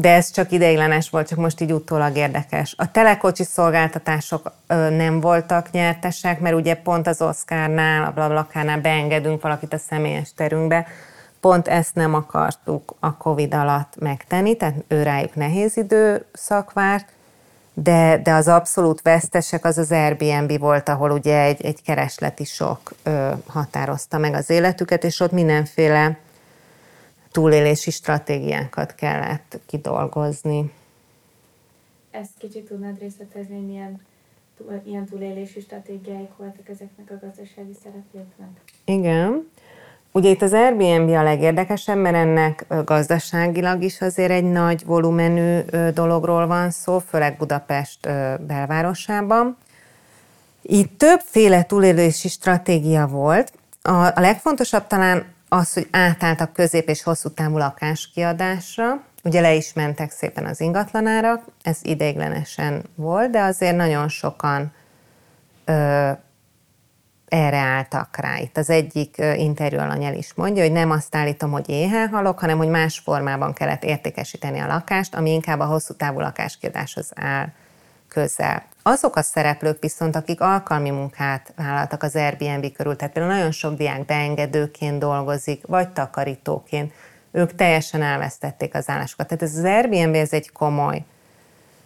de 0.00 0.14
ez 0.14 0.30
csak 0.30 0.52
ideiglenes 0.52 1.10
volt, 1.10 1.28
csak 1.28 1.38
most 1.38 1.60
így 1.60 1.72
utólag 1.72 2.16
érdekes. 2.16 2.74
A 2.76 2.90
telekocsi 2.90 3.44
szolgáltatások 3.44 4.52
ö, 4.66 4.90
nem 4.90 5.20
voltak 5.20 5.70
nyertesek, 5.70 6.40
mert 6.40 6.54
ugye 6.54 6.74
pont 6.74 7.06
az 7.06 7.22
Oscarnál, 7.22 8.04
a 8.04 8.10
Blablakánál 8.10 8.80
beengedünk 8.80 9.42
valakit 9.42 9.72
a 9.72 9.78
személyes 9.78 10.34
terünkbe, 10.34 10.86
pont 11.40 11.68
ezt 11.68 11.94
nem 11.94 12.14
akartuk 12.14 12.94
a 13.00 13.16
Covid 13.16 13.54
alatt 13.54 13.94
megtenni, 13.98 14.56
tehát 14.56 14.74
ő 14.88 15.02
rájuk 15.02 15.34
nehéz 15.34 15.76
időszak 15.76 16.72
várt, 16.72 17.08
de, 17.74 18.20
de 18.22 18.32
az 18.32 18.48
abszolút 18.48 19.02
vesztesek 19.02 19.64
az 19.64 19.78
az 19.78 19.92
Airbnb 19.92 20.58
volt, 20.58 20.88
ahol 20.88 21.10
ugye 21.10 21.40
egy, 21.40 21.64
egy 21.64 21.82
keresleti 21.82 22.44
sok 22.44 22.92
ö, 23.02 23.30
határozta 23.46 24.18
meg 24.18 24.34
az 24.34 24.50
életüket, 24.50 25.04
és 25.04 25.20
ott 25.20 25.32
mindenféle 25.32 26.16
túlélési 27.32 27.90
stratégiákat 27.90 28.94
kellett 28.94 29.58
kidolgozni. 29.66 30.72
Ezt 32.10 32.30
kicsit 32.38 32.64
tudnád 32.64 32.98
részletezni, 32.98 33.54
hogy 33.54 33.66
milyen 33.66 34.00
ilyen 34.84 35.04
túlélési 35.04 35.60
stratégiáik 35.60 36.30
voltak 36.36 36.68
ezeknek 36.68 37.10
a 37.10 37.26
gazdasági 37.26 37.76
szereplőknek? 37.82 38.48
Igen. 38.84 39.50
Ugye 40.12 40.30
itt 40.30 40.42
az 40.42 40.52
Airbnb 40.52 41.08
a 41.08 41.22
legérdekesebb, 41.22 41.96
mert 41.96 42.16
ennek 42.16 42.66
gazdaságilag 42.84 43.82
is 43.82 44.00
azért 44.00 44.30
egy 44.30 44.44
nagy 44.44 44.84
volumenű 44.84 45.58
dologról 45.94 46.46
van 46.46 46.70
szó, 46.70 46.98
főleg 46.98 47.36
Budapest 47.36 48.00
belvárosában. 48.46 49.56
Itt 50.62 50.98
többféle 50.98 51.62
túlélési 51.62 52.28
stratégia 52.28 53.06
volt. 53.06 53.52
A, 53.82 53.90
a 53.90 54.20
legfontosabb 54.20 54.86
talán 54.86 55.24
az, 55.52 55.72
hogy 55.72 55.88
átálltak 55.90 56.52
közép 56.52 56.88
és 56.88 57.02
hosszú 57.02 57.28
távú 57.28 57.56
lakáskiadásra, 57.56 59.02
ugye 59.24 59.40
le 59.40 59.54
is 59.54 59.72
mentek 59.72 60.10
szépen 60.10 60.46
az 60.46 60.60
ingatlanárak, 60.60 61.44
ez 61.62 61.78
ideiglenesen 61.82 62.84
volt, 62.94 63.30
de 63.30 63.40
azért 63.40 63.76
nagyon 63.76 64.08
sokan 64.08 64.72
ö, 65.64 66.10
erre 67.28 67.56
álltak 67.56 68.16
rá. 68.16 68.38
Itt 68.38 68.56
az 68.56 68.70
egyik 68.70 69.16
interjú 69.36 69.78
alany 69.78 70.04
el 70.04 70.14
is 70.14 70.34
mondja, 70.34 70.62
hogy 70.62 70.72
nem 70.72 70.90
azt 70.90 71.14
állítom, 71.14 71.50
hogy 71.50 71.68
éhen 71.68 72.08
halok, 72.08 72.38
hanem 72.38 72.58
hogy 72.58 72.68
más 72.68 72.98
formában 72.98 73.52
kellett 73.52 73.84
értékesíteni 73.84 74.58
a 74.58 74.66
lakást, 74.66 75.14
ami 75.14 75.30
inkább 75.32 75.60
a 75.60 75.64
hosszú 75.64 75.94
távú 75.94 76.20
lakáskiadáshoz 76.20 77.10
áll 77.14 77.52
közel. 78.10 78.62
Azok 78.82 79.16
a 79.16 79.22
szereplők 79.22 79.80
viszont, 79.80 80.16
akik 80.16 80.40
alkalmi 80.40 80.90
munkát 80.90 81.52
vállaltak 81.56 82.02
az 82.02 82.16
Airbnb 82.16 82.72
körül, 82.72 82.96
tehát 82.96 83.12
például 83.12 83.34
nagyon 83.34 83.50
sok 83.50 83.76
diák 83.76 84.04
beengedőként 84.04 84.98
dolgozik, 84.98 85.66
vagy 85.66 85.88
takarítóként, 85.88 86.92
ők 87.32 87.54
teljesen 87.54 88.02
elvesztették 88.02 88.74
az 88.74 88.88
állásukat. 88.88 89.26
Tehát 89.26 89.42
ez 89.42 89.56
az 89.56 89.64
Airbnb 89.64 90.14
ez 90.14 90.32
egy 90.32 90.52
komoly 90.52 91.04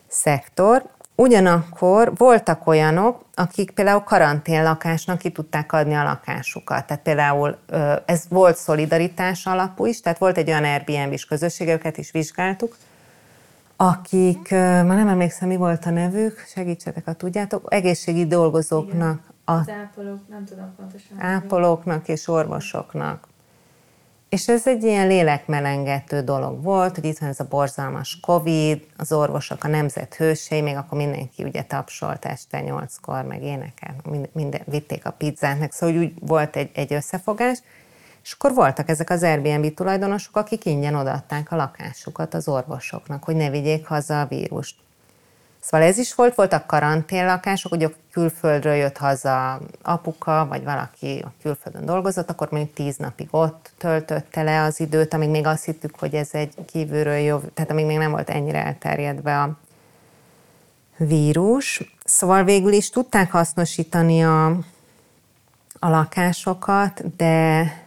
szektor, 0.09 0.93
Ugyanakkor 1.17 2.13
voltak 2.17 2.67
olyanok, 2.67 3.25
akik 3.35 3.71
például 3.71 4.01
karanténlakásnak 4.01 5.19
ki 5.19 5.31
tudták 5.31 5.73
adni 5.73 5.95
a 5.95 6.03
lakásukat. 6.03 6.87
Tehát 6.87 7.03
például 7.03 7.59
ez 8.05 8.25
volt 8.29 8.57
szolidaritás 8.57 9.47
alapú 9.47 9.87
is, 9.87 10.01
tehát 10.01 10.19
volt 10.19 10.39
egy 10.39 10.49
olyan 10.49 10.65
Airbnb-s 10.65 11.25
közösség, 11.25 11.69
őket 11.69 11.97
is 11.97 12.11
vizsgáltuk, 12.11 12.77
akik, 13.89 14.51
ma 14.51 14.95
nem 14.95 15.09
emlékszem, 15.09 15.49
mi 15.49 15.57
volt 15.57 15.85
a 15.85 15.91
nevük, 15.91 16.45
segítsetek, 16.47 17.05
ha 17.05 17.13
tudjátok, 17.13 17.67
egészségi 17.75 18.27
dolgozóknak. 18.27 19.21
Igen, 19.21 19.33
az 19.45 19.69
ápolók, 19.69 20.29
nem 20.29 20.45
tudom 20.45 20.75
pontosan. 20.77 21.21
Ápolóknak 21.21 22.09
és 22.09 22.29
orvosoknak. 22.29 23.29
És 24.29 24.49
ez 24.49 24.67
egy 24.67 24.83
ilyen 24.83 25.07
lélekmelengető 25.07 26.21
dolog 26.21 26.63
volt, 26.63 26.95
hogy 26.95 27.05
itt 27.05 27.19
van 27.19 27.29
ez 27.29 27.41
a 27.41 27.47
borzalmas 27.51 28.21
Covid, 28.21 28.87
az 28.97 29.13
orvosok 29.13 29.65
a 29.65 29.69
nemzet 29.69 30.15
hősei, 30.15 30.61
még 30.61 30.77
akkor 30.77 30.99
mindenki 30.99 31.45
ugye 31.45 31.63
tapsolt 31.63 32.25
este 32.25 32.61
nyolckor, 32.61 33.25
meg 33.25 33.43
énekel, 33.43 33.95
minden, 34.11 34.31
minden, 34.33 34.61
vitték 34.65 35.07
a 35.07 35.11
pizzát, 35.11 35.59
meg 35.59 35.73
szóval 35.73 35.97
úgy 35.97 36.13
volt 36.21 36.57
egy, 36.57 36.71
egy 36.75 36.93
összefogás, 36.93 37.59
és 38.25 38.33
akkor 38.33 38.55
voltak 38.55 38.89
ezek 38.89 39.11
az 39.11 39.23
Airbnb 39.23 39.75
tulajdonosok, 39.75 40.37
akik 40.37 40.65
ingyen 40.65 40.95
odaadták 40.95 41.53
a 41.53 41.57
lakásukat 41.57 42.35
az 42.35 42.49
orvosoknak, 42.49 43.25
hogy 43.25 43.37
ne 43.37 43.51
vigyék 43.51 43.87
haza 43.87 44.21
a 44.21 44.27
vírust. 44.27 44.77
Szóval 45.61 45.87
ez 45.87 45.99
is 45.99 46.15
volt, 46.15 46.35
voltak 46.35 46.67
karanténlakások, 46.67 47.73
hogy 47.73 47.97
külföldről 48.11 48.75
jött 48.75 48.97
haza 48.97 49.61
apuka, 49.83 50.47
vagy 50.49 50.65
valaki 50.65 51.25
a 51.25 51.33
külföldön 51.43 51.85
dolgozott, 51.85 52.31
akkor 52.31 52.49
mondjuk 52.51 52.75
tíz 52.75 52.97
napig 52.97 53.29
ott 53.31 53.73
töltötte 53.79 54.43
le 54.43 54.63
az 54.63 54.81
időt, 54.81 55.15
amíg 55.15 55.29
még 55.29 55.47
azt 55.47 55.65
hittük, 55.65 55.99
hogy 55.99 56.15
ez 56.15 56.29
egy 56.33 56.55
kívülről 56.67 57.17
jó, 57.17 57.39
tehát 57.55 57.71
amíg 57.71 57.87
még 57.87 57.99
nem 57.99 58.11
volt 58.11 58.31
ennyire 58.31 58.65
elterjedve 58.65 59.41
a 59.41 59.57
vírus. 60.97 61.97
Szóval 62.05 62.45
végül 62.45 62.73
is 62.73 62.91
tudták 62.91 63.31
hasznosítani 63.31 64.25
a, 64.25 64.47
a 65.79 65.89
lakásokat, 65.89 67.17
de, 67.17 67.84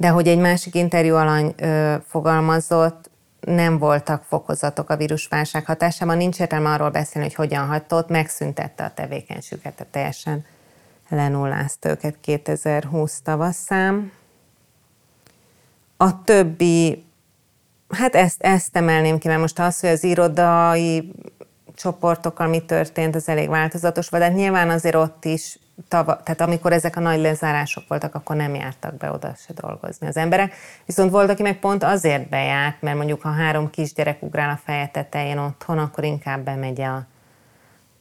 de 0.00 0.08
hogy 0.08 0.28
egy 0.28 0.38
másik 0.38 0.74
interjú 0.74 1.14
alany 1.14 1.54
ö, 1.56 1.94
fogalmazott, 2.06 3.10
nem 3.40 3.78
voltak 3.78 4.22
fokozatok 4.28 4.90
a 4.90 4.96
vírusválság 4.96 5.66
hatásában, 5.66 6.16
nincs 6.16 6.40
értelme 6.40 6.70
arról 6.70 6.90
beszélni, 6.90 7.26
hogy 7.26 7.36
hogyan 7.36 7.66
hatott, 7.66 8.08
megszüntette 8.08 8.84
a 8.84 8.94
tevékenységüket, 8.94 9.74
tehát 9.74 9.92
teljesen 9.92 10.44
lenullázta 11.08 11.88
őket 11.88 12.14
2020 12.20 13.20
tavaszán. 13.20 14.12
A 15.96 16.22
többi, 16.24 17.04
hát 17.88 18.14
ezt, 18.14 18.42
ezt 18.42 18.76
emelném 18.76 19.18
ki, 19.18 19.28
mert 19.28 19.40
most 19.40 19.58
az, 19.58 19.80
hogy 19.80 19.90
az 19.90 20.04
irodai 20.04 21.12
csoportokkal 21.74 22.46
mi 22.46 22.60
történt, 22.60 23.14
az 23.14 23.28
elég 23.28 23.48
változatos 23.48 24.08
volt, 24.08 24.22
de 24.22 24.28
hát 24.28 24.38
nyilván 24.38 24.70
azért 24.70 24.94
ott 24.94 25.24
is 25.24 25.58
tava, 25.88 26.22
tehát 26.22 26.40
amikor 26.40 26.72
ezek 26.72 26.96
a 26.96 27.00
nagy 27.00 27.20
lezárások 27.20 27.84
voltak, 27.88 28.14
akkor 28.14 28.36
nem 28.36 28.54
jártak 28.54 28.96
be 28.96 29.10
oda 29.12 29.34
se 29.36 29.52
dolgozni 29.52 30.06
az 30.06 30.16
emberek. 30.16 30.54
Viszont 30.86 31.10
volt, 31.10 31.30
aki 31.30 31.42
meg 31.42 31.58
pont 31.58 31.82
azért 31.82 32.28
bejárt, 32.28 32.82
mert 32.82 32.96
mondjuk 32.96 33.22
ha 33.22 33.30
három 33.30 33.70
kisgyerek 33.70 34.22
ugrál 34.22 34.50
a 34.50 34.60
feje 34.64 34.86
tetején 34.86 35.38
otthon, 35.38 35.78
akkor 35.78 36.04
inkább 36.04 36.44
bemegy 36.44 36.80
a 36.80 37.06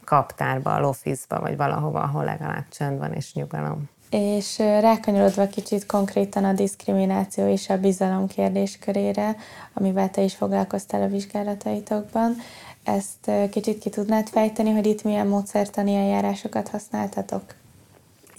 kaptárba, 0.03 0.73
a 0.73 0.79
lofizba, 0.79 1.39
vagy 1.39 1.57
valahova, 1.57 2.01
ahol 2.01 2.23
legalább 2.23 2.65
csönd 2.69 2.97
van 2.97 3.13
és 3.13 3.33
nyugalom. 3.33 3.89
És 4.09 4.57
rákanyarodva 4.57 5.47
kicsit 5.47 5.85
konkrétan 5.85 6.43
a 6.43 6.53
diszkrimináció 6.53 7.47
és 7.47 7.69
a 7.69 7.77
bizalom 7.77 8.27
kérdéskörére, 8.27 9.35
amivel 9.73 10.09
te 10.09 10.21
is 10.21 10.35
foglalkoztál 10.35 11.01
a 11.01 11.07
vizsgálataitokban, 11.07 12.35
ezt 12.83 13.31
kicsit 13.49 13.79
ki 13.79 13.89
tudnád 13.89 14.27
fejteni, 14.27 14.71
hogy 14.71 14.85
itt 14.85 15.03
milyen 15.03 15.27
módszertani 15.27 15.95
eljárásokat 15.95 16.67
használtatok? 16.67 17.43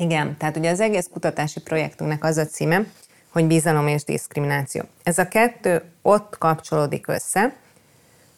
Igen, 0.01 0.37
tehát 0.37 0.57
ugye 0.57 0.71
az 0.71 0.81
egész 0.81 1.09
kutatási 1.13 1.61
projektünknek 1.61 2.25
az 2.25 2.37
a 2.37 2.47
címe, 2.47 2.85
hogy 3.29 3.47
bizalom 3.47 3.87
és 3.87 4.05
diszkrimináció. 4.05 4.83
Ez 5.03 5.19
a 5.19 5.29
kettő 5.29 5.83
ott 6.03 6.39
kapcsolódik 6.39 7.07
össze, 7.09 7.55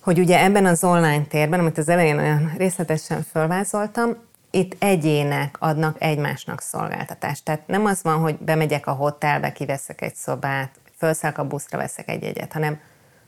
hogy 0.01 0.19
ugye 0.19 0.43
ebben 0.45 0.67
az 0.67 0.85
online 0.85 1.25
térben, 1.25 1.61
amit 1.61 1.79
az 1.79 1.89
elején 1.89 2.19
olyan 2.19 2.53
részletesen 2.57 3.23
felvázoltam, 3.33 4.17
itt 4.51 4.83
egyének 4.83 5.57
adnak 5.59 5.97
egymásnak 5.99 6.61
szolgáltatást. 6.61 7.45
Tehát 7.45 7.67
nem 7.67 7.85
az 7.85 8.03
van, 8.03 8.19
hogy 8.19 8.37
bemegyek 8.39 8.87
a 8.87 8.93
hotelbe, 8.93 9.53
kiveszek 9.53 10.01
egy 10.01 10.15
szobát, 10.15 10.71
felszállok 10.97 11.39
a 11.39 11.47
buszra, 11.47 11.79
veszek 11.79 12.09
egy 12.09 12.23
jegyet, 12.23 12.53
hanem 12.53 12.81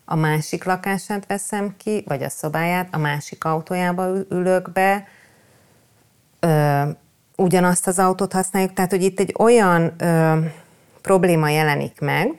a 0.04 0.14
másik 0.14 0.64
lakását 0.64 1.26
veszem 1.26 1.74
ki, 1.76 2.04
vagy 2.06 2.22
a 2.22 2.28
szobáját, 2.28 2.94
a 2.94 2.98
másik 2.98 3.44
autójába 3.44 4.12
ülök 4.30 4.72
be, 4.72 5.06
ugyanazt 7.36 7.86
az 7.86 7.98
autót 7.98 8.32
használjuk, 8.32 8.72
tehát 8.72 8.90
hogy 8.90 9.02
itt 9.02 9.20
egy 9.20 9.34
olyan 9.38 9.92
ö, 9.98 10.38
probléma 11.02 11.48
jelenik 11.48 12.00
meg, 12.00 12.34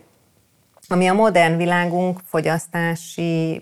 ami 0.88 1.08
a 1.08 1.14
modern 1.14 1.58
világunk 1.58 2.20
fogyasztási 2.26 3.62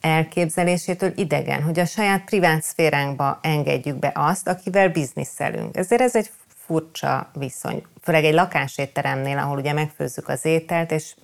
elképzelésétől 0.00 1.12
idegen, 1.16 1.62
hogy 1.62 1.78
a 1.78 1.84
saját 1.84 2.24
privát 2.24 2.62
szféránkba 2.62 3.38
engedjük 3.42 3.96
be 3.96 4.12
azt, 4.14 4.48
akivel 4.48 4.88
bizniszelünk. 4.88 5.76
Ezért 5.76 6.00
ez 6.00 6.16
egy 6.16 6.30
furcsa 6.66 7.30
viszony, 7.34 7.82
főleg 8.02 8.24
egy 8.24 8.34
lakásétteremnél, 8.34 9.38
ahol 9.38 9.58
ugye 9.58 9.72
megfőzzük 9.72 10.28
az 10.28 10.44
ételt, 10.44 10.90
és 10.90 11.14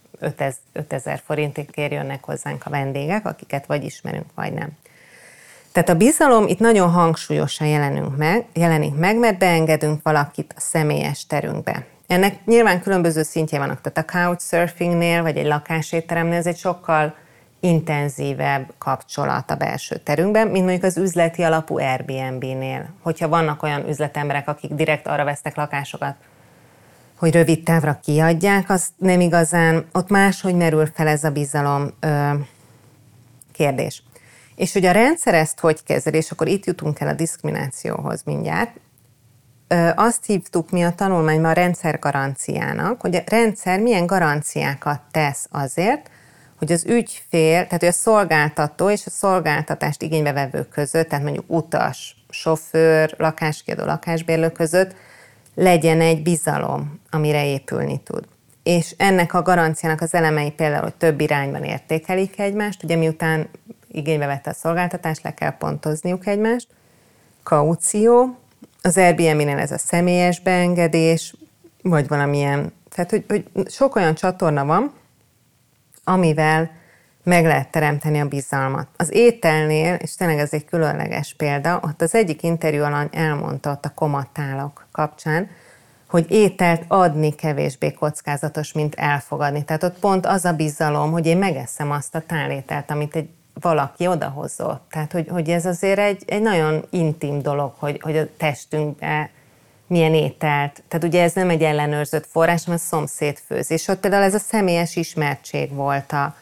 5000 0.73 1.23
forintért 1.25 1.77
jönnek 1.77 2.25
hozzánk 2.25 2.67
a 2.67 2.71
vendégek, 2.71 3.27
akiket 3.27 3.67
vagy 3.67 3.85
ismerünk, 3.85 4.27
vagy 4.35 4.53
nem. 4.53 4.69
Tehát 5.77 5.91
a 5.91 5.97
bizalom 5.97 6.47
itt 6.47 6.59
nagyon 6.59 6.91
hangsúlyosan 6.91 7.67
jelenünk 7.67 8.17
meg, 8.17 8.45
jelenik 8.53 8.95
meg, 8.95 9.19
mert 9.19 9.39
beengedünk 9.39 10.03
valakit 10.03 10.55
a 10.57 10.61
személyes 10.61 11.27
terünkbe. 11.27 11.87
Ennek 12.07 12.45
nyilván 12.45 12.81
különböző 12.81 13.23
szintje 13.23 13.59
vannak, 13.59 13.81
tehát 13.81 14.11
a 14.11 14.13
couchsurfingnél, 14.13 15.23
vagy 15.23 15.37
egy 15.37 15.47
lakásétteremnél 15.47 16.37
ez 16.37 16.47
egy 16.47 16.57
sokkal 16.57 17.15
intenzívebb 17.61 18.73
kapcsolat 18.79 19.51
a 19.51 19.55
belső 19.55 19.97
terünkben, 19.97 20.49
mint 20.49 20.65
mondjuk 20.65 20.85
az 20.85 20.97
üzleti 20.97 21.43
alapú 21.43 21.79
Airbnb-nél. 21.79 22.95
Hogyha 23.03 23.29
vannak 23.29 23.63
olyan 23.63 23.89
üzletemberek, 23.89 24.49
akik 24.49 24.73
direkt 24.73 25.07
arra 25.07 25.25
vesznek 25.25 25.57
lakásokat, 25.57 26.15
hogy 27.19 27.33
rövid 27.33 27.63
távra 27.63 27.99
kiadják, 28.05 28.71
az 28.71 28.89
nem 28.97 29.21
igazán, 29.21 29.87
ott 29.93 30.09
máshogy 30.09 30.55
merül 30.55 30.87
fel 30.95 31.07
ez 31.07 31.25
a 31.25 31.31
bizalom 31.31 31.91
ö, 32.01 32.31
kérdés. 33.53 34.03
És 34.57 34.73
hogy 34.73 34.85
a 34.85 34.93
rendszer 34.93 35.35
ezt 35.35 35.61
hogy 35.61 35.83
kezel, 35.83 36.15
és 36.15 36.31
akkor 36.31 36.49
itt 36.49 36.65
jutunk 36.65 37.01
el 37.01 37.09
a 37.09 37.13
diszkriminációhoz 37.13 38.23
mindjárt, 38.25 38.71
azt 39.95 40.25
hívtuk 40.27 40.71
mi 40.71 40.83
a 40.83 40.95
tanulmányban 40.95 41.51
a 41.51 41.53
rendszer 41.53 41.99
garanciának, 41.99 43.01
hogy 43.01 43.17
a 43.17 43.23
rendszer 43.27 43.81
milyen 43.81 44.07
garanciákat 44.07 45.01
tesz 45.11 45.47
azért, 45.51 46.11
hogy 46.59 46.73
az 46.73 46.85
ügyfél, 46.85 47.65
tehát 47.65 47.81
hogy 47.81 47.89
a 47.89 47.93
szolgáltató 47.93 48.91
és 48.91 49.07
a 49.07 49.11
szolgáltatást 49.11 50.03
igénybevevő 50.03 50.63
között, 50.63 51.09
tehát 51.09 51.25
mondjuk 51.25 51.45
utas, 51.49 52.17
sofőr, 52.29 53.15
lakáskiadó, 53.19 53.85
lakásbérlő 53.85 54.51
között 54.51 54.95
legyen 55.55 56.01
egy 56.01 56.23
bizalom, 56.23 57.01
amire 57.11 57.47
épülni 57.47 58.01
tud. 58.03 58.25
És 58.63 58.95
ennek 58.97 59.35
a 59.35 59.43
garanciának 59.43 60.01
az 60.01 60.15
elemei 60.15 60.51
például, 60.51 60.83
hogy 60.83 60.95
több 60.95 61.21
irányban 61.21 61.65
értékelik 61.65 62.39
egymást, 62.39 62.83
ugye 62.83 62.97
miután 62.97 63.49
igénybe 63.97 64.27
vette 64.27 64.51
a 64.51 64.55
szolgáltatást, 64.55 65.23
le 65.23 65.35
kell 65.35 65.57
pontozniuk 65.57 66.27
egymást. 66.27 66.69
Kaució, 67.43 68.39
az 68.83 68.97
Airbnb-nél 68.97 69.59
ez 69.59 69.73
a 69.73 69.79
személyes 69.79 70.41
beengedés, 70.41 71.35
vagy 71.83 72.09
valamilyen, 72.09 72.73
tehát 72.95 73.11
hogy, 73.11 73.25
hogy 73.29 73.71
sok 73.71 73.97
olyan 73.97 74.15
csatorna 74.15 74.65
van, 74.65 74.93
amivel 76.05 76.71
meg 77.23 77.45
lehet 77.45 77.71
teremteni 77.71 78.21
a 78.21 78.29
bizalmat. 78.29 78.87
Az 78.97 79.13
ételnél, 79.13 79.95
és 79.95 80.15
tényleg 80.15 80.39
ez 80.39 80.53
egy 80.53 80.65
különleges 80.65 81.35
példa, 81.35 81.81
ott 81.83 82.03
az 82.03 82.15
egyik 82.15 82.43
interjú 82.43 82.83
alany 82.83 83.09
elmondta 83.13 83.71
ott 83.71 83.85
a 83.85 83.93
komatálok 83.95 84.87
kapcsán, 84.93 85.49
hogy 86.09 86.31
ételt 86.31 86.85
adni 86.89 87.35
kevésbé 87.35 87.93
kockázatos, 87.93 88.73
mint 88.73 88.95
elfogadni. 88.95 89.65
Tehát 89.65 89.83
ott 89.83 89.99
pont 89.99 90.27
az 90.27 90.45
a 90.45 90.53
bizalom, 90.53 91.11
hogy 91.11 91.27
én 91.27 91.39
megeszem 91.39 91.91
azt 91.91 92.15
a 92.15 92.21
tálételt, 92.21 92.91
amit 92.91 93.17
egy 93.17 93.29
valaki 93.61 94.07
odahozott. 94.07 94.83
Tehát, 94.91 95.13
hogy, 95.13 95.29
hogy 95.29 95.51
ez 95.51 95.67
azért 95.67 95.99
egy, 95.99 96.23
egy 96.27 96.43
nagyon 96.43 96.85
intim 96.91 97.43
dolog, 97.43 97.73
hogy, 97.79 98.01
hogy 98.03 98.17
a 98.17 98.27
testünkbe 98.37 99.31
milyen 99.87 100.15
ételt. 100.15 100.83
Tehát 100.89 101.07
ugye 101.07 101.23
ez 101.23 101.33
nem 101.33 101.51
egy 101.51 101.63
ellenőrzött 101.63 102.27
forrás, 102.27 102.65
hanem 102.65 102.81
a 102.85 102.87
szomszéd 102.89 103.39
főz. 103.47 103.71
És 103.71 103.89
ott 103.89 104.01
például 104.01 104.23
ez 104.23 104.35
a 104.35 104.39
személyes 104.39 104.97
ismertség 104.97 105.75
volt 105.75 106.13
a, 106.13 106.35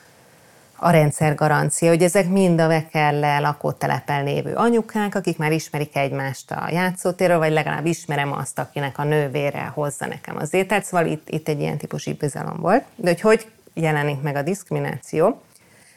a 0.77 0.90
rendszer 0.90 1.35
garancia, 1.35 1.88
hogy 1.88 2.03
ezek 2.03 2.29
mind 2.29 2.61
a 2.61 2.66
Vekerle 2.66 3.38
lakótelepen 3.38 4.24
lévő 4.24 4.55
anyukák, 4.55 5.14
akik 5.14 5.38
már 5.38 5.53
ismerik 5.53 5.96
egymást 5.96 6.50
a 6.50 6.68
játszótérről, 6.70 7.38
vagy 7.38 7.53
legalább 7.53 7.87
ismerem 7.87 8.33
azt, 8.33 8.59
akinek 8.59 8.98
a 8.98 9.05
nővére 9.05 9.70
hozza 9.74 10.07
nekem 10.07 10.37
az 10.37 10.55
ételt, 10.55 10.85
szóval 10.85 11.07
itt, 11.07 11.29
itt 11.29 11.48
egy 11.48 11.61
ilyen 11.61 11.77
típusú 11.77 12.12
bizalom 12.18 12.57
volt. 12.61 12.85
De 12.96 13.09
hogy 13.09 13.20
hogy 13.20 13.46
jelenik 13.74 14.20
meg 14.20 14.37
a 14.37 14.42
diszkrimináció? 14.42 15.40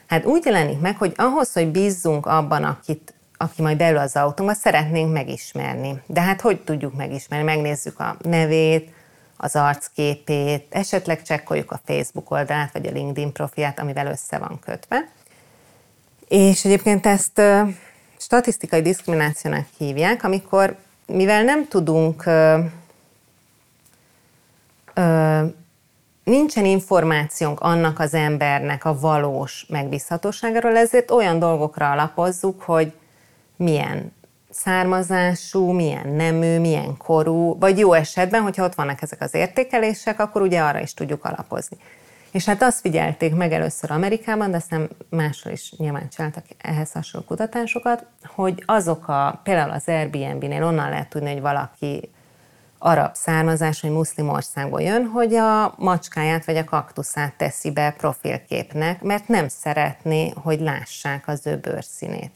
Hát 0.08 0.26
úgy 0.26 0.46
jelenik 0.46 0.80
meg, 0.80 0.98
hogy 0.98 1.14
ahhoz, 1.16 1.54
hogy 1.54 1.68
bízzunk 1.68 2.26
abban, 2.26 2.64
akit, 2.64 3.14
aki 3.38 3.62
majd 3.62 3.78
belül 3.78 3.98
az 3.98 4.16
autóba, 4.16 4.54
szeretnénk 4.54 5.14
megismerni. 5.14 6.02
De 6.06 6.22
hát 6.22 6.42
hogy 6.42 6.60
tudjuk 6.62 6.96
megismerni? 6.96 7.46
Megnézzük 7.46 8.00
a 8.00 8.18
nevét, 8.22 8.92
az 9.38 9.56
arcképét, 9.56 10.66
esetleg 10.70 11.22
csekkoljuk 11.22 11.72
a 11.72 11.80
Facebook 11.86 12.32
oldalát, 12.32 12.74
vagy 12.74 12.88
a 12.88 12.92
LinkedIn 12.92 13.32
profiát, 13.32 13.80
amivel 13.80 14.08
össze 14.08 14.38
van 14.38 14.60
kötve. 14.60 15.10
És 16.28 16.66
egyébként 16.66 17.06
ezt 17.06 17.42
statisztikai 18.18 18.82
diszkriminációnak 18.82 19.66
hívják, 19.78 20.24
amikor, 20.24 20.76
mivel 21.06 21.44
nem 21.44 21.68
tudunk 21.68 22.24
nincsen 26.28 26.66
információnk 26.66 27.60
annak 27.60 28.00
az 28.00 28.14
embernek 28.14 28.86
a 28.86 29.00
valós 29.00 29.66
megbízhatóságáról, 29.70 30.78
ezért 30.78 31.12
olyan 31.12 31.40
dolgokra 31.40 31.92
alapozzuk, 31.92 32.62
hogy 32.62 32.94
milyen 33.56 34.16
származású, 34.50 35.72
milyen 35.72 36.08
nemű, 36.08 36.60
milyen 36.60 36.98
korú, 36.98 37.58
vagy 37.60 37.78
jó 37.78 37.94
esetben, 37.94 38.42
hogyha 38.42 38.64
ott 38.64 38.76
vannak 38.76 39.02
ezek 39.02 39.22
az 39.22 39.34
értékelések, 39.34 40.20
akkor 40.20 40.42
ugye 40.42 40.62
arra 40.62 40.80
is 40.80 40.94
tudjuk 40.94 41.26
alapozni. 41.26 41.78
És 42.32 42.46
hát 42.46 42.62
azt 42.62 42.80
figyelték 42.80 43.36
meg 43.36 43.52
először 43.52 43.92
Amerikában, 43.92 44.52
de 44.52 44.58
aztán 44.58 44.90
máshol 45.10 45.52
is 45.52 45.74
nyilván 45.78 46.10
csináltak 46.10 46.44
ehhez 46.58 46.92
hasonló 46.92 47.28
kutatásokat, 47.28 48.06
hogy 48.36 48.64
azok 48.66 49.08
a, 49.08 49.40
például 49.44 49.72
az 49.72 49.88
Airbnb-nél 49.88 50.64
onnan 50.64 50.90
lehet 50.90 51.10
tudni, 51.10 51.32
hogy 51.32 51.42
valaki 51.42 52.10
arab 52.78 53.16
származás, 53.16 53.82
vagy 53.82 53.92
muszlim 53.92 54.30
országból 54.30 54.82
jön, 54.82 55.06
hogy 55.06 55.36
a 55.36 55.74
macskáját 55.78 56.46
vagy 56.46 56.58
a 56.58 56.64
kaktuszát 56.64 57.34
teszi 57.34 57.72
be 57.72 57.96
profilképnek, 57.98 59.02
mert 59.02 59.28
nem 59.28 59.48
szeretné, 59.48 60.34
hogy 60.44 60.60
lássák 60.60 61.28
az 61.28 61.48
ő 61.48 61.58
bőrszínét. 61.58 62.32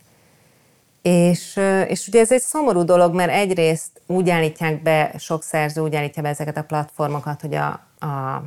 És, 1.01 1.59
és 1.87 2.07
ugye 2.07 2.19
ez 2.19 2.31
egy 2.31 2.41
szomorú 2.41 2.83
dolog, 2.83 3.13
mert 3.13 3.31
egyrészt 3.31 4.01
úgy 4.07 4.29
állítják 4.29 4.81
be, 4.81 5.13
sok 5.17 5.43
szerző 5.43 5.81
úgy 5.81 5.95
állítja 5.95 6.21
be 6.21 6.29
ezeket 6.29 6.57
a 6.57 6.63
platformokat, 6.63 7.41
hogy 7.41 7.55
a, 7.55 7.67
a 8.05 8.43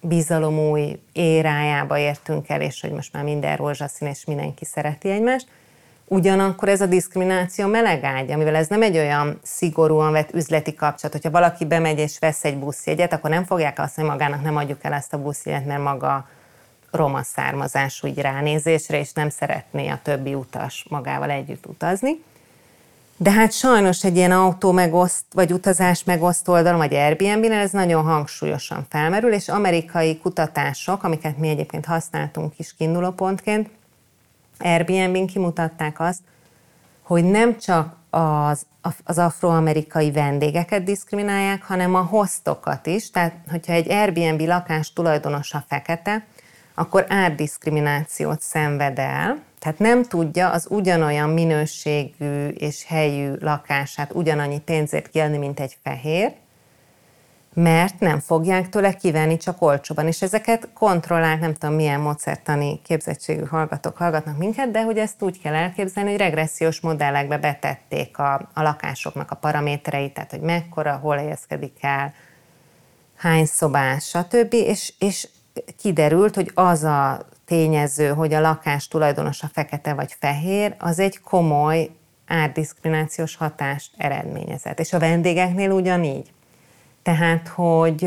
bizalom 0.00 0.58
új 0.58 1.00
érájába 1.12 1.98
értünk 1.98 2.48
el, 2.48 2.60
és 2.60 2.80
hogy 2.80 2.90
most 2.90 3.12
már 3.12 3.24
minden 3.24 3.56
rózsaszín, 3.56 4.08
és 4.08 4.24
mindenki 4.24 4.64
szereti 4.64 5.10
egymást. 5.10 5.48
Ugyanakkor 6.08 6.68
ez 6.68 6.80
a 6.80 6.86
diszkrimináció 6.86 7.66
melegágy, 7.66 8.30
amivel 8.30 8.54
ez 8.54 8.66
nem 8.66 8.82
egy 8.82 8.96
olyan 8.96 9.38
szigorúan 9.42 10.12
vett 10.12 10.34
üzleti 10.34 10.74
kapcsolat, 10.74 11.12
hogyha 11.12 11.30
valaki 11.30 11.64
bemegy 11.64 11.98
és 11.98 12.18
vesz 12.18 12.44
egy 12.44 12.58
buszjegyet, 12.58 13.12
akkor 13.12 13.30
nem 13.30 13.44
fogják 13.44 13.78
azt, 13.78 13.94
hogy 13.94 14.04
magának 14.04 14.42
nem 14.42 14.56
adjuk 14.56 14.84
el 14.84 14.92
ezt 14.92 15.12
a 15.12 15.22
buszjegyet, 15.22 15.66
mert 15.66 15.82
maga 15.82 16.28
roma 16.90 17.22
származású 17.22 18.06
így 18.06 18.18
ránézésre, 18.18 18.98
és 18.98 19.12
nem 19.12 19.28
szeretné 19.28 19.88
a 19.88 20.00
többi 20.02 20.34
utas 20.34 20.86
magával 20.88 21.30
együtt 21.30 21.66
utazni. 21.66 22.22
De 23.16 23.30
hát 23.30 23.52
sajnos 23.52 24.04
egy 24.04 24.16
ilyen 24.16 24.32
autó 24.32 24.72
megoszt, 24.72 25.24
vagy 25.34 25.52
utazás 25.52 26.04
megoszt 26.04 26.48
oldalon, 26.48 26.78
vagy 26.78 26.94
Airbnb-nél 26.94 27.52
ez 27.52 27.70
nagyon 27.70 28.04
hangsúlyosan 28.04 28.86
felmerül, 28.88 29.32
és 29.32 29.48
amerikai 29.48 30.18
kutatások, 30.18 31.02
amiket 31.02 31.38
mi 31.38 31.48
egyébként 31.48 31.84
használtunk 31.84 32.52
is 32.56 32.74
kiindulópontként, 32.78 33.68
Airbnb-n 34.58 35.26
kimutatták 35.26 36.00
azt, 36.00 36.20
hogy 37.02 37.24
nem 37.24 37.58
csak 37.58 37.96
az, 38.10 38.66
az 39.04 39.18
afroamerikai 39.18 40.12
vendégeket 40.12 40.82
diszkriminálják, 40.84 41.62
hanem 41.62 41.94
a 41.94 42.02
hostokat 42.02 42.86
is. 42.86 43.10
Tehát, 43.10 43.34
hogyha 43.50 43.72
egy 43.72 43.90
Airbnb 43.90 44.40
lakás 44.40 44.92
tulajdonosa 44.92 45.64
fekete, 45.68 46.24
akkor 46.74 47.04
árdiszkriminációt 47.08 48.40
szenved 48.40 48.98
el, 48.98 49.38
tehát 49.58 49.78
nem 49.78 50.02
tudja 50.02 50.50
az 50.50 50.66
ugyanolyan 50.70 51.30
minőségű 51.30 52.48
és 52.48 52.84
helyű 52.84 53.32
lakását 53.40 54.14
ugyanannyi 54.14 54.60
pénzért 54.60 55.08
kiadni, 55.08 55.36
mint 55.36 55.60
egy 55.60 55.78
fehér, 55.82 56.32
mert 57.56 58.00
nem 58.00 58.20
fogják 58.20 58.68
tőle 58.68 58.92
kivenni 58.92 59.36
csak 59.36 59.62
olcsóban. 59.62 60.06
És 60.06 60.22
ezeket 60.22 60.68
kontrollált, 60.74 61.40
nem 61.40 61.54
tudom 61.54 61.74
milyen 61.74 62.00
módszertani 62.00 62.80
képzettségű 62.82 63.44
hallgatók 63.44 63.96
hallgatnak 63.96 64.38
minket, 64.38 64.70
de 64.70 64.82
hogy 64.82 64.98
ezt 64.98 65.22
úgy 65.22 65.40
kell 65.40 65.54
elképzelni, 65.54 66.10
hogy 66.10 66.18
regressziós 66.18 66.80
modellekbe 66.80 67.38
betették 67.38 68.18
a, 68.18 68.34
a 68.54 68.62
lakásoknak 68.62 69.30
a 69.30 69.34
paramétereit, 69.34 70.14
tehát 70.14 70.30
hogy 70.30 70.40
mekkora, 70.40 70.96
hol 70.96 71.16
helyezkedik 71.16 71.76
el, 71.80 72.14
hány 73.16 73.46
szobás, 73.46 74.04
stb. 74.04 74.52
És, 74.52 74.92
és 74.98 75.28
kiderült, 75.78 76.34
hogy 76.34 76.50
az 76.54 76.84
a 76.84 77.26
tényező, 77.44 78.08
hogy 78.08 78.34
a 78.34 78.40
lakás 78.40 78.88
tulajdonosa 78.88 79.50
fekete 79.52 79.94
vagy 79.94 80.16
fehér, 80.18 80.74
az 80.78 80.98
egy 80.98 81.20
komoly 81.20 81.90
árdiszkriminációs 82.26 83.36
hatást 83.36 83.90
eredményezett. 83.96 84.80
És 84.80 84.92
a 84.92 84.98
vendégeknél 84.98 85.70
ugyanígy. 85.70 86.34
Tehát, 87.06 87.48
hogy 87.48 88.02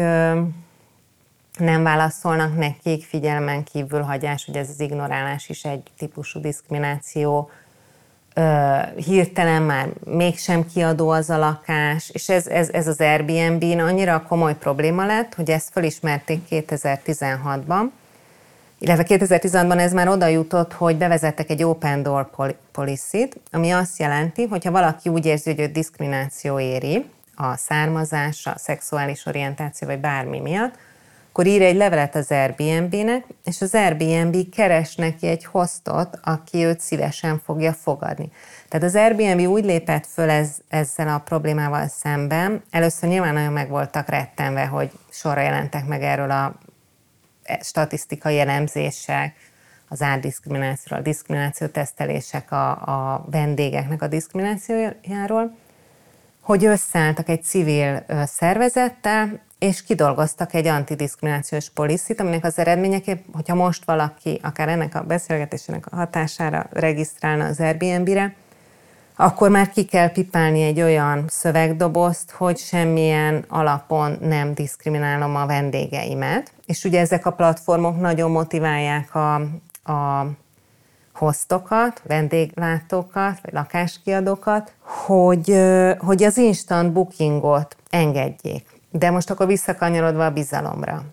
nem 1.57 1.83
válaszolnak 1.83 2.57
nekik, 2.57 3.03
figyelmen 3.03 3.63
kívül 3.63 4.01
hagyás, 4.01 4.45
hogy 4.45 4.57
ez 4.57 4.69
az 4.69 4.79
ignorálás 4.79 5.49
is 5.49 5.63
egy 5.63 5.83
típusú 5.97 6.39
diszkrimináció, 6.39 7.49
hirtelen 8.95 9.61
már 9.61 9.89
mégsem 10.05 10.65
kiadó 10.65 11.09
az 11.09 11.29
a 11.29 11.37
lakás, 11.37 12.09
és 12.09 12.29
ez, 12.29 12.47
ez, 12.47 12.69
ez 12.69 12.87
az 12.87 12.99
Airbnb-n 12.99 13.79
annyira 13.79 14.25
komoly 14.27 14.57
probléma 14.57 15.05
lett, 15.05 15.35
hogy 15.35 15.49
ezt 15.49 15.69
felismerték 15.71 16.41
2016-ban, 16.49 17.83
illetve 18.79 19.05
2016-ban 19.07 19.79
ez 19.79 19.93
már 19.93 20.07
oda 20.07 20.27
jutott, 20.27 20.73
hogy 20.73 20.97
bevezettek 20.97 21.49
egy 21.49 21.63
open 21.63 22.03
door 22.03 22.29
policy 22.71 23.29
ami 23.51 23.71
azt 23.71 23.99
jelenti, 23.99 24.45
hogy 24.45 24.65
ha 24.65 24.71
valaki 24.71 25.09
úgy 25.09 25.25
érzi, 25.25 25.49
hogy 25.49 25.59
őt 25.59 25.71
diszkrimináció 25.71 26.59
éri, 26.59 27.05
a 27.41 27.55
származás, 27.55 28.45
a 28.45 28.57
szexuális 28.57 29.25
orientáció 29.25 29.87
vagy 29.87 29.99
bármi 29.99 30.39
miatt, 30.39 30.77
akkor 31.29 31.45
ír 31.45 31.61
egy 31.61 31.75
levelet 31.75 32.15
az 32.15 32.31
Airbnb-nek, 32.31 33.25
és 33.43 33.61
az 33.61 33.73
Airbnb 33.73 34.49
keres 34.49 34.95
neki 34.95 35.27
egy 35.27 35.45
hostot, 35.45 36.19
aki 36.23 36.63
őt 36.63 36.79
szívesen 36.79 37.41
fogja 37.45 37.73
fogadni. 37.73 38.31
Tehát 38.69 38.85
az 38.85 38.95
Airbnb 38.95 39.47
úgy 39.47 39.65
lépett 39.65 40.05
föl 40.05 40.29
ez, 40.29 40.57
ezzel 40.67 41.07
a 41.07 41.17
problémával 41.17 41.87
szemben, 41.87 42.63
először 42.71 43.09
nyilván 43.09 43.33
nagyon 43.33 43.53
meg 43.53 43.69
voltak 43.69 44.09
rettenve, 44.09 44.65
hogy 44.65 44.91
sorra 45.11 45.41
jelentek 45.41 45.85
meg 45.85 46.03
erről 46.03 46.31
a 46.31 46.55
statisztikai 47.61 48.39
elemzések, 48.39 49.35
az 49.87 50.01
árdiszkriminációról, 50.01 50.99
a 50.99 51.03
diszkrimináció 51.03 51.67
tesztelések 51.67 52.51
a, 52.51 52.69
a 52.69 53.25
vendégeknek 53.31 54.01
a 54.01 54.07
diszkriminációjáról, 54.07 55.55
hogy 56.49 56.65
összeálltak 56.65 57.29
egy 57.29 57.43
civil 57.43 58.05
szervezettel, 58.25 59.39
és 59.59 59.83
kidolgoztak 59.83 60.53
egy 60.53 60.67
antidiszkriminációs 60.67 61.69
poliszit, 61.69 62.19
aminek 62.19 62.43
az 62.43 62.57
eredményeképp, 62.57 63.25
hogyha 63.33 63.55
most 63.55 63.85
valaki 63.85 64.39
akár 64.43 64.67
ennek 64.67 64.95
a 64.95 65.03
beszélgetésének 65.03 65.85
a 65.91 65.95
hatására 65.95 66.67
regisztrálna 66.71 67.45
az 67.45 67.59
Airbnb-re, 67.59 68.33
akkor 69.15 69.49
már 69.49 69.69
ki 69.69 69.85
kell 69.85 70.11
pipálni 70.11 70.61
egy 70.61 70.81
olyan 70.81 71.25
szövegdobozt, 71.27 72.31
hogy 72.31 72.57
semmilyen 72.57 73.45
alapon 73.47 74.17
nem 74.21 74.53
diszkriminálom 74.53 75.35
a 75.35 75.45
vendégeimet. 75.45 76.51
És 76.65 76.83
ugye 76.83 76.99
ezek 76.99 77.25
a 77.25 77.31
platformok 77.31 77.99
nagyon 77.99 78.31
motiválják 78.31 79.15
a, 79.15 79.35
a 79.91 80.27
hoztokat, 81.19 82.01
vendéglátókat, 82.07 83.39
vagy 83.41 83.53
lakáskiadókat, 83.53 84.73
hogy, 84.79 85.55
hogy 85.97 86.23
az 86.23 86.37
instant 86.37 86.93
bookingot 86.93 87.75
engedjék. 87.89 88.65
De 88.91 89.09
most 89.09 89.29
akkor 89.29 89.47
visszakanyarodva 89.47 90.25
a 90.25 90.31
bizalomra. 90.31 91.03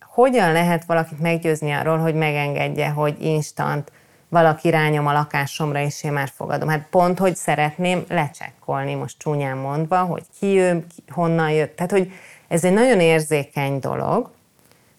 Hogyan 0.00 0.52
lehet 0.52 0.84
valakit 0.84 1.20
meggyőzni 1.20 1.72
arról, 1.72 1.98
hogy 1.98 2.14
megengedje, 2.14 2.88
hogy 2.88 3.16
instant 3.22 3.92
valaki 4.28 4.70
rányom 4.70 5.06
a 5.06 5.12
lakásomra, 5.12 5.80
és 5.80 6.04
én 6.04 6.12
már 6.12 6.28
fogadom. 6.34 6.68
Hát 6.68 6.86
pont, 6.90 7.18
hogy 7.18 7.36
szeretném 7.36 8.04
lecsekkolni, 8.08 8.94
most 8.94 9.18
csúnyán 9.18 9.56
mondva, 9.56 9.98
hogy 9.98 10.22
ki 10.38 10.52
jön, 10.52 10.86
ki, 10.86 11.02
honnan 11.08 11.50
jött. 11.50 11.76
Tehát, 11.76 11.90
hogy 11.90 12.12
ez 12.48 12.64
egy 12.64 12.72
nagyon 12.72 13.00
érzékeny 13.00 13.78
dolog, 13.78 14.30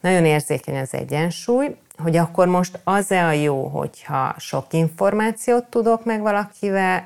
nagyon 0.01 0.25
érzékeny 0.25 0.77
az 0.77 0.93
egyensúly, 0.93 1.75
hogy 2.01 2.17
akkor 2.17 2.47
most 2.47 2.79
az-e 2.83 3.25
a 3.25 3.31
jó, 3.31 3.67
hogyha 3.67 4.35
sok 4.37 4.73
információt 4.73 5.65
tudok 5.65 6.05
meg 6.05 6.21
valakivel, 6.21 7.05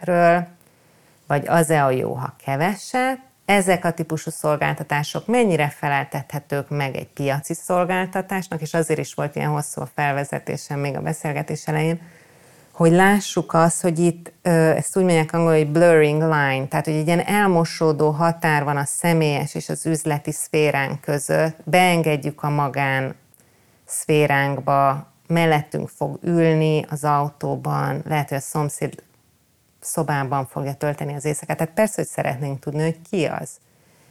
vagy 1.27 1.47
az-e 1.47 1.85
a 1.85 1.89
jó, 1.89 2.13
ha 2.13 2.35
keveset, 2.45 3.19
ezek 3.45 3.85
a 3.85 3.91
típusú 3.91 4.29
szolgáltatások 4.29 5.27
mennyire 5.27 5.69
feleltethetők 5.69 6.69
meg 6.69 6.95
egy 6.95 7.07
piaci 7.07 7.53
szolgáltatásnak, 7.53 8.61
és 8.61 8.73
azért 8.73 8.99
is 8.99 9.13
volt 9.13 9.35
ilyen 9.35 9.49
hosszú 9.49 9.81
a 9.81 9.89
felvezetésem 9.95 10.79
még 10.79 10.95
a 10.95 11.01
beszélgetés 11.01 11.67
elején, 11.67 12.01
hogy 12.71 12.91
lássuk 12.91 13.53
azt, 13.53 13.81
hogy 13.81 13.99
itt, 13.99 14.31
ezt 14.41 14.97
úgy 14.97 15.03
mondják 15.03 15.33
angolul, 15.33 15.57
hogy 15.57 15.71
blurring 15.71 16.21
line, 16.21 16.67
tehát 16.67 16.85
hogy 16.85 16.93
egy 16.93 17.07
ilyen 17.07 17.25
elmosódó 17.25 18.09
határ 18.09 18.63
van 18.63 18.77
a 18.77 18.85
személyes 18.85 19.55
és 19.55 19.69
az 19.69 19.85
üzleti 19.85 20.31
szféránk 20.31 21.01
között, 21.01 21.55
beengedjük 21.63 22.43
a 22.43 22.49
magán 22.49 23.15
szféránkba, 23.85 25.07
mellettünk 25.27 25.89
fog 25.89 26.19
ülni 26.23 26.85
az 26.89 27.03
autóban, 27.03 28.01
lehet, 28.05 28.29
hogy 28.29 28.37
a 28.37 28.41
szomszéd 28.41 29.03
szobában 29.79 30.45
fogja 30.45 30.73
tölteni 30.73 31.13
az 31.13 31.25
éjszakát. 31.25 31.57
Tehát 31.57 31.73
persze, 31.73 31.93
hogy 31.95 32.07
szeretnénk 32.07 32.59
tudni, 32.59 32.81
hogy 32.81 33.01
ki 33.09 33.25
az. 33.25 33.49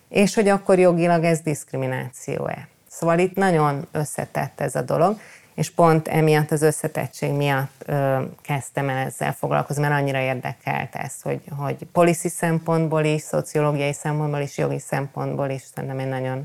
És 0.09 0.35
hogy 0.35 0.49
akkor 0.49 0.79
jogilag 0.79 1.25
ez 1.25 1.41
diszkrimináció-e. 1.41 2.68
Szóval 2.89 3.18
itt 3.18 3.35
nagyon 3.35 3.87
összetett 3.93 4.61
ez 4.61 4.75
a 4.75 4.83
dolog, 4.83 5.18
és 5.55 5.70
pont 5.70 6.09
emiatt 6.09 6.51
az 6.51 6.62
összetettség 6.62 7.33
miatt 7.33 7.83
ö, 7.87 8.22
kezdtem 8.43 8.89
el 8.89 9.07
ezzel 9.07 9.33
foglalkozni, 9.33 9.83
mert 9.83 9.95
annyira 9.95 10.18
érdekelt 10.18 10.95
ez, 10.95 11.22
hogy, 11.22 11.41
hogy 11.57 11.87
policy 11.93 12.29
szempontból 12.29 13.05
is, 13.05 13.22
szociológiai 13.22 13.93
szempontból 13.93 14.41
is, 14.41 14.59
jogi 14.59 14.79
szempontból 14.79 15.49
is 15.51 15.62
szerintem 15.75 15.99
egy 15.99 16.09
nagyon 16.09 16.45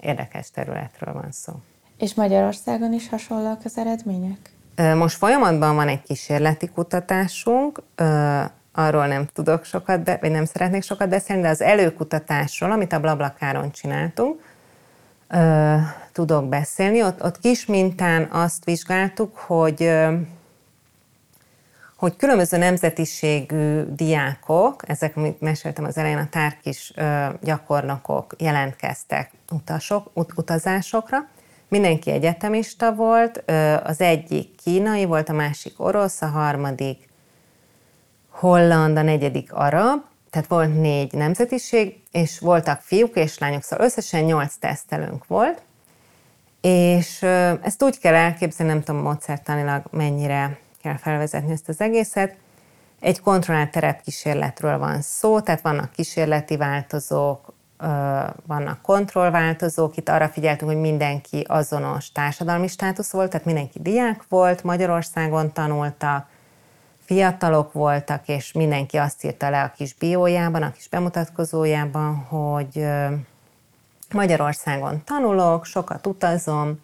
érdekes 0.00 0.50
területről 0.50 1.14
van 1.14 1.32
szó. 1.32 1.52
És 1.98 2.14
Magyarországon 2.14 2.92
is 2.92 3.08
hasonlóak 3.08 3.60
az 3.64 3.78
eredmények? 3.78 4.50
Most 4.96 5.16
folyamatban 5.16 5.74
van 5.74 5.88
egy 5.88 6.02
kísérleti 6.02 6.68
kutatásunk, 6.68 7.82
arról 8.72 9.06
nem 9.06 9.26
tudok 9.32 9.64
sokat, 9.64 10.20
vagy 10.20 10.30
nem 10.30 10.44
szeretnék 10.44 10.82
sokat 10.82 11.08
beszélni, 11.08 11.42
de 11.42 11.48
az 11.48 11.60
előkutatásról, 11.60 12.70
amit 12.70 12.92
a 12.92 13.00
Blablakáron 13.00 13.70
csináltunk, 13.70 14.42
tudok 16.12 16.48
beszélni. 16.48 17.02
Ott, 17.02 17.22
ott 17.22 17.38
kis 17.38 17.66
mintán 17.66 18.28
azt 18.30 18.64
vizsgáltuk, 18.64 19.36
hogy 19.36 19.90
hogy 21.96 22.16
különböző 22.16 22.56
nemzetiségű 22.56 23.82
diákok, 23.82 24.82
ezek, 24.88 25.16
amit 25.16 25.40
meséltem 25.40 25.84
az 25.84 25.96
elején, 25.96 26.18
a 26.18 26.28
tárkis 26.28 26.92
gyakornokok 27.42 28.34
jelentkeztek 28.38 29.30
utasok, 29.50 30.10
ut- 30.14 30.32
utazásokra, 30.36 31.26
Mindenki 31.68 32.10
egyetemista 32.10 32.94
volt, 32.94 33.44
az 33.84 34.00
egyik 34.00 34.54
kínai 34.56 35.04
volt, 35.04 35.28
a 35.28 35.32
másik 35.32 35.80
orosz, 35.80 36.22
a 36.22 36.26
harmadik 36.26 37.08
holland, 38.28 38.96
a 38.96 39.02
negyedik 39.02 39.52
arab, 39.52 40.00
tehát 40.30 40.48
volt 40.48 40.80
négy 40.80 41.12
nemzetiség, 41.12 42.02
és 42.12 42.38
voltak 42.38 42.80
fiúk 42.80 43.16
és 43.16 43.38
lányok, 43.38 43.62
szóval 43.62 43.86
összesen 43.86 44.24
nyolc 44.24 44.54
tesztelőnk 44.54 45.26
volt, 45.26 45.62
és 46.60 47.22
ezt 47.62 47.82
úgy 47.82 47.98
kell 47.98 48.14
elképzelni, 48.14 48.72
nem 48.72 48.82
tudom 48.82 49.02
módszertanilag 49.02 49.82
mennyire 49.90 50.58
kell 50.82 50.96
felvezetni 50.96 51.52
ezt 51.52 51.68
az 51.68 51.80
egészet, 51.80 52.36
egy 53.00 53.20
kontrollált 53.20 53.70
terepkísérletről 53.70 54.78
van 54.78 55.02
szó, 55.02 55.40
tehát 55.40 55.60
vannak 55.60 55.92
kísérleti 55.92 56.56
változók, 56.56 57.54
vannak 58.46 58.82
kontrollváltozók, 58.82 59.96
itt 59.96 60.08
arra 60.08 60.28
figyeltünk, 60.28 60.70
hogy 60.70 60.80
mindenki 60.80 61.44
azonos 61.48 62.12
társadalmi 62.12 62.68
státusz 62.68 63.10
volt, 63.10 63.30
tehát 63.30 63.46
mindenki 63.46 63.78
diák 63.82 64.24
volt, 64.28 64.62
Magyarországon 64.62 65.52
tanultak, 65.52 66.28
fiatalok 67.04 67.72
voltak, 67.72 68.28
és 68.28 68.52
mindenki 68.52 68.96
azt 68.96 69.24
írta 69.24 69.50
le 69.50 69.62
a 69.62 69.72
kis 69.76 69.94
biójában, 69.94 70.62
a 70.62 70.72
kis 70.72 70.88
bemutatkozójában, 70.88 72.14
hogy 72.14 72.86
Magyarországon 74.12 75.04
tanulok, 75.04 75.64
sokat 75.64 76.06
utazom, 76.06 76.80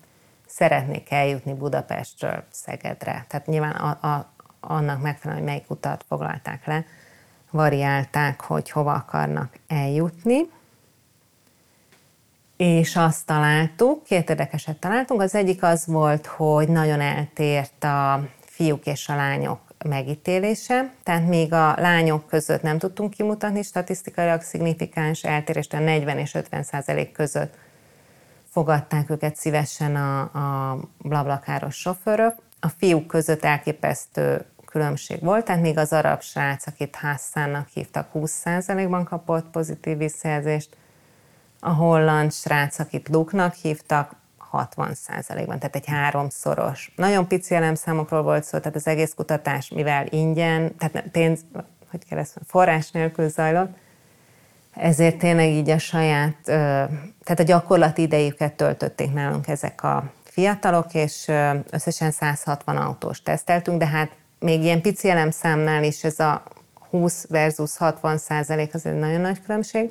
szeretnék 0.47 1.11
eljutni 1.11 1.55
Budapestről 1.55 2.45
Szegedre. 2.51 3.25
Tehát 3.29 3.47
nyilván 3.47 3.73
a, 3.73 4.07
a, 4.07 4.29
annak 4.61 5.03
megfelelően, 5.03 5.45
hogy 5.45 5.55
melyik 5.55 5.71
utat 5.71 6.05
foglalták 6.09 6.67
le, 6.67 6.85
variálták, 7.51 8.41
hogy 8.41 8.71
hova 8.71 8.93
akarnak 8.93 9.59
eljutni 9.69 10.49
és 12.57 12.97
azt 12.97 13.27
találtuk, 13.27 14.05
két 14.05 14.31
érdekeset 14.31 14.77
találtunk. 14.77 15.21
Az 15.21 15.35
egyik 15.35 15.63
az 15.63 15.87
volt, 15.87 16.27
hogy 16.27 16.69
nagyon 16.69 17.01
eltért 17.01 17.85
a 17.85 18.29
fiúk 18.41 18.87
és 18.87 19.09
a 19.09 19.17
lányok 19.17 19.61
megítélése, 19.85 20.93
tehát 21.03 21.29
még 21.29 21.53
a 21.53 21.75
lányok 21.79 22.27
között 22.27 22.63
nem 22.63 22.79
tudtunk 22.79 23.11
kimutatni 23.11 23.63
statisztikailag 23.63 24.43
szignifikáns 24.43 25.25
eltérést, 25.25 25.75
a 25.75 25.79
40 25.79 26.19
és 26.19 26.35
50 26.35 26.63
százalék 26.63 27.13
között 27.13 27.55
fogadták 28.51 29.11
őket 29.11 29.37
szívesen 29.37 29.97
a, 29.97 30.21
a 30.21 30.79
blablakáros 30.99 31.77
sofőrök. 31.77 32.35
A 32.61 32.69
fiúk 32.69 33.07
között 33.07 33.45
elképesztő 33.45 34.45
különbség 34.65 35.21
volt, 35.21 35.45
tehát 35.45 35.63
még 35.63 35.79
az 35.79 35.93
arab 35.93 36.23
srác, 36.23 36.67
akit 36.67 36.97
Hassannak 36.97 37.69
hívtak, 37.69 38.09
20%-ban 38.15 39.05
kapott 39.05 39.51
pozitív 39.51 39.97
visszajelzést, 39.97 40.77
a 41.65 41.71
holland 41.71 42.33
srác, 42.33 42.79
akit 42.79 43.09
Luke-nak 43.09 43.55
hívtak, 43.55 44.17
60%-ban, 44.53 45.59
tehát 45.59 45.77
egy 45.77 45.87
háromszoros. 45.87 46.93
Nagyon 46.97 47.27
pici 47.27 47.55
elemszámokról 47.55 48.23
volt 48.23 48.45
szó, 48.45 48.59
tehát 48.59 48.77
az 48.77 48.87
egész 48.87 49.13
kutatás, 49.17 49.69
mivel 49.69 50.07
ingyen, 50.07 50.77
tehát 50.77 51.05
pénz, 51.13 51.41
hogy 51.91 52.05
kell 52.09 52.19
ezt 52.19 52.39
forrás 52.47 52.91
nélkül 52.91 53.29
zajlott, 53.29 53.77
ezért 54.75 55.19
tényleg 55.19 55.49
így 55.49 55.71
a 55.71 55.79
saját, 55.79 56.37
tehát 56.45 57.41
a 57.41 57.43
gyakorlati 57.43 58.03
idejüket 58.03 58.53
töltötték 58.53 59.13
nálunk 59.13 59.49
ezek 59.49 59.83
a 59.83 60.13
fiatalok, 60.25 60.95
és 60.95 61.31
összesen 61.71 62.11
160 62.11 62.77
autós 62.77 63.23
teszteltünk, 63.23 63.79
de 63.79 63.87
hát 63.87 64.11
még 64.39 64.63
ilyen 64.63 64.81
pici 64.81 65.09
elemszámnál 65.09 65.85
is 65.85 66.05
ez 66.05 66.19
a 66.21 66.43
20 66.91 67.27
versus 67.29 67.77
60 67.77 68.19
százalék 68.19 68.75
az 68.75 68.87
egy 68.87 68.99
nagyon 68.99 69.21
nagy 69.21 69.43
különbség. 69.43 69.91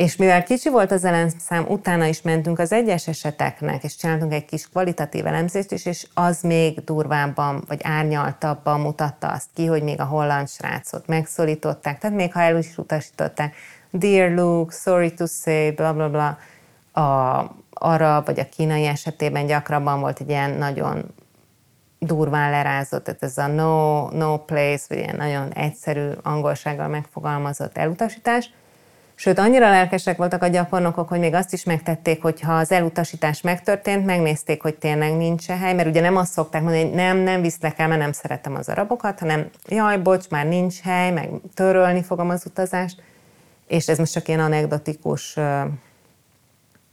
És 0.00 0.16
mivel 0.16 0.42
kicsi 0.42 0.68
volt 0.68 0.92
az 0.92 1.04
elemszám, 1.04 1.64
utána 1.68 2.04
is 2.04 2.22
mentünk 2.22 2.58
az 2.58 2.72
egyes 2.72 3.08
eseteknek, 3.08 3.84
és 3.84 3.96
csináltunk 3.96 4.32
egy 4.32 4.44
kis 4.44 4.68
kvalitatív 4.68 5.26
elemzést 5.26 5.72
is, 5.72 5.86
és 5.86 6.06
az 6.14 6.42
még 6.42 6.84
durvábban, 6.84 7.64
vagy 7.68 7.80
árnyaltabban 7.82 8.80
mutatta 8.80 9.28
azt 9.28 9.48
ki, 9.54 9.66
hogy 9.66 9.82
még 9.82 10.00
a 10.00 10.04
holland 10.04 10.48
srácot 10.48 11.06
megszólították, 11.06 11.98
tehát 11.98 12.16
még 12.16 12.32
ha 12.32 12.40
el 12.40 12.58
is 12.58 12.78
utasították, 12.78 13.54
Dear 13.90 14.30
Luke, 14.30 14.74
sorry 14.74 15.14
to 15.14 15.26
say, 15.26 15.70
bla 15.70 15.94
bla 15.94 16.10
bla, 16.10 16.38
a 17.04 17.56
arab 17.70 18.26
vagy 18.26 18.40
a 18.40 18.48
kínai 18.48 18.84
esetében 18.84 19.46
gyakrabban 19.46 20.00
volt 20.00 20.20
egy 20.20 20.28
ilyen 20.28 20.50
nagyon 20.50 21.14
durván 21.98 22.50
lerázott, 22.50 23.04
tehát 23.04 23.22
ez 23.22 23.38
a 23.38 23.46
no, 23.46 24.08
no 24.10 24.38
place, 24.38 24.84
vagy 24.88 24.98
ilyen 24.98 25.16
nagyon 25.16 25.52
egyszerű 25.52 26.10
angolsággal 26.22 26.88
megfogalmazott 26.88 27.78
elutasítás, 27.78 28.50
Sőt, 29.20 29.38
annyira 29.38 29.70
lelkesek 29.70 30.16
voltak 30.16 30.42
a 30.42 30.46
gyakornokok, 30.48 31.08
hogy 31.08 31.18
még 31.18 31.34
azt 31.34 31.52
is 31.52 31.64
megtették, 31.64 32.22
hogy 32.22 32.40
ha 32.40 32.52
az 32.52 32.72
elutasítás 32.72 33.40
megtörtént, 33.40 34.06
megnézték, 34.06 34.62
hogy 34.62 34.74
tényleg 34.74 35.16
nincs 35.16 35.50
-e 35.50 35.56
hely, 35.56 35.74
mert 35.74 35.88
ugye 35.88 36.00
nem 36.00 36.16
azt 36.16 36.32
szokták 36.32 36.62
mondani, 36.62 36.82
hogy 36.84 36.94
nem, 36.94 37.16
nem 37.16 37.40
viszlek 37.40 37.78
el, 37.78 37.88
mert 37.88 38.00
nem 38.00 38.12
szeretem 38.12 38.54
az 38.54 38.68
arabokat, 38.68 39.18
hanem 39.18 39.50
jaj, 39.68 39.98
bocs, 39.98 40.28
már 40.28 40.46
nincs 40.46 40.80
hely, 40.80 41.10
meg 41.10 41.30
törölni 41.54 42.02
fogom 42.02 42.28
az 42.28 42.46
utazást. 42.46 43.02
És 43.66 43.88
ez 43.88 43.98
most 43.98 44.12
csak 44.12 44.28
ilyen 44.28 44.40
anekdotikus 44.40 45.36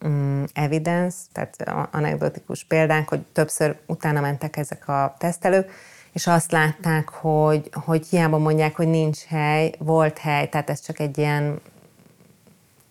um, 0.03 0.43
evidence, 0.53 1.17
tehát 1.31 1.87
anekdotikus 1.91 2.63
példánk, 2.63 3.09
hogy 3.09 3.21
többször 3.33 3.77
utána 3.85 4.21
mentek 4.21 4.57
ezek 4.57 4.87
a 4.87 5.15
tesztelők, 5.17 5.71
és 6.11 6.27
azt 6.27 6.51
látták, 6.51 7.09
hogy, 7.09 7.69
hogy 7.73 8.07
hiába 8.07 8.37
mondják, 8.37 8.75
hogy 8.75 8.87
nincs 8.87 9.23
hely, 9.23 9.73
volt 9.77 10.17
hely, 10.17 10.49
tehát 10.49 10.69
ez 10.69 10.81
csak 10.81 10.99
egy 10.99 11.17
ilyen 11.17 11.59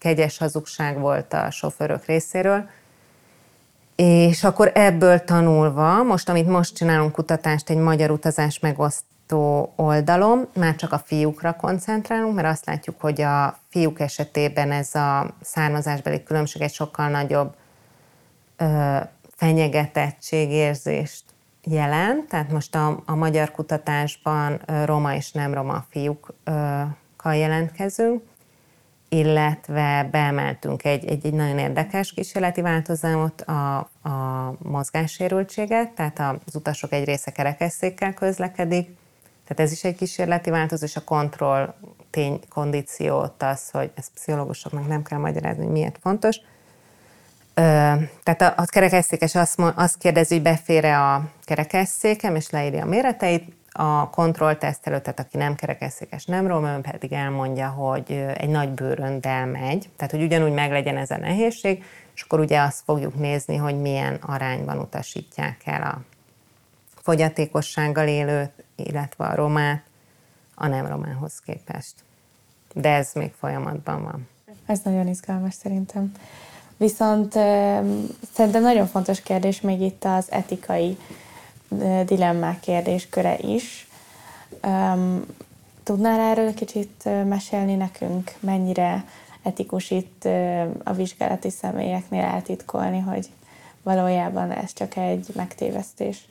kegyes 0.07 0.39
hazugság 0.39 0.99
volt 0.99 1.33
a 1.33 1.51
sofőrök 1.51 2.05
részéről. 2.05 2.69
És 3.97 4.45
akkor 4.45 4.71
ebből 4.75 5.19
tanulva, 5.19 6.03
most 6.03 6.29
amit 6.29 6.47
most 6.47 6.77
csinálunk 6.77 7.13
kutatást 7.13 7.71
egy 7.71 7.77
magyar 7.77 8.11
utazás 8.11 8.59
megosztó 8.59 9.73
oldalon, 9.77 10.49
már 10.55 10.75
csak 10.77 10.93
a 10.93 10.99
fiúkra 10.99 11.57
koncentrálunk, 11.57 12.35
mert 12.35 12.49
azt 12.49 12.67
látjuk, 12.67 13.01
hogy 13.01 13.21
a 13.21 13.59
fiúk 13.69 14.01
esetében 14.01 14.73
ez 14.73 14.95
a 14.95 15.31
származásbeli 15.43 16.23
különbség 16.23 16.63
egy 16.63 16.73
sokkal 16.73 17.09
nagyobb 17.09 17.55
ö, 18.57 18.97
fenyegetettségérzést 19.37 21.25
jelen, 21.65 22.27
tehát 22.29 22.51
most 22.51 22.75
a, 22.75 23.03
a 23.07 23.15
magyar 23.15 23.51
kutatásban 23.51 24.61
roma 24.85 25.15
és 25.15 25.33
nem 25.33 25.55
roma 25.55 25.85
fiúkkal 25.91 27.35
jelentkezünk, 27.35 28.23
illetve 29.17 30.09
beemeltünk 30.11 30.85
egy, 30.85 31.05
egy, 31.05 31.27
egy 31.27 31.33
nagyon 31.33 31.59
érdekes 31.59 32.13
kísérleti 32.13 32.61
változamot, 32.61 33.41
a, 33.41 33.77
a 34.03 34.55
mozgássérültséget, 34.59 35.91
tehát 35.91 36.41
az 36.47 36.55
utasok 36.55 36.93
egy 36.93 37.05
része 37.05 37.31
kerekesszékkel 37.31 38.15
közlekedik, 38.15 38.89
tehát 39.47 39.63
ez 39.63 39.73
is 39.73 39.85
egy 39.85 39.97
kísérleti 39.97 40.51
változás, 40.51 40.97
a 40.97 41.05
kontroll 41.05 41.75
tény, 42.11 42.41
kondíciót 42.49 43.43
az, 43.43 43.71
hogy 43.71 43.91
ezt 43.95 44.11
pszichológusoknak 44.15 44.89
nem 44.89 45.03
kell 45.03 45.19
magyarázni, 45.19 45.63
hogy 45.63 45.73
miért 45.73 45.99
fontos. 46.01 46.37
Ö, 47.55 47.61
tehát 48.23 48.41
a, 48.41 48.53
a 48.57 48.65
kerekesszékes 48.65 49.35
azt, 49.35 49.61
azt 49.75 49.99
kérdezi, 49.99 50.35
hogy 50.35 50.43
befér-e 50.43 51.01
a 51.01 51.31
kerekesszékem, 51.45 52.35
és 52.35 52.51
leírja 52.51 52.83
a 52.83 52.87
méreteit, 52.87 53.45
a 53.77 54.11
kontrolltesztelő, 54.11 55.01
tehát 55.01 55.21
aki 55.21 55.37
nem 55.37 55.55
kerekesszékes, 55.55 56.25
nem 56.25 56.47
román, 56.47 56.83
pedig 56.83 57.13
elmondja, 57.13 57.69
hogy 57.69 58.13
egy 58.35 58.49
nagy 58.49 58.69
bőröndel 58.69 59.47
megy, 59.47 59.89
tehát 59.97 60.13
hogy 60.13 60.23
ugyanúgy 60.23 60.53
meglegyen 60.53 60.97
ez 60.97 61.11
a 61.11 61.17
nehézség, 61.17 61.85
és 62.15 62.23
akkor 62.23 62.41
ugye 62.41 62.61
azt 62.61 62.83
fogjuk 62.85 63.15
nézni, 63.15 63.57
hogy 63.57 63.81
milyen 63.81 64.15
arányban 64.15 64.79
utasítják 64.79 65.61
el 65.65 65.83
a 65.83 66.01
fogyatékossággal 67.03 68.07
élőt, 68.07 68.65
illetve 68.77 69.25
a 69.25 69.35
romát 69.35 69.83
a 70.55 70.67
nem 70.67 70.87
románhoz 70.87 71.41
képest. 71.47 71.95
De 72.75 72.95
ez 72.95 73.11
még 73.15 73.33
folyamatban 73.39 74.03
van. 74.03 74.29
Ez 74.67 74.81
nagyon 74.85 75.07
izgalmas 75.07 75.55
szerintem. 75.55 76.13
Viszont 76.77 77.33
szerintem 78.33 78.63
nagyon 78.63 78.87
fontos 78.87 79.23
kérdés 79.23 79.61
még 79.61 79.81
itt 79.81 80.05
az 80.05 80.31
etikai 80.31 80.99
dilemmák 82.05 82.61
kérdésköre 82.61 83.39
is. 83.39 83.89
Tudnál 85.83 86.21
erről 86.21 86.55
kicsit 86.55 87.09
mesélni 87.29 87.75
nekünk, 87.75 88.33
mennyire 88.41 89.05
etikus 89.43 89.91
itt 89.91 90.29
a 90.85 90.93
vizsgálati 90.93 91.51
személyeknél 91.51 92.25
eltitkolni, 92.25 93.01
hogy 93.01 93.29
valójában 93.83 94.51
ez 94.51 94.73
csak 94.73 94.97
egy 94.97 95.27
megtévesztés? 95.35 96.29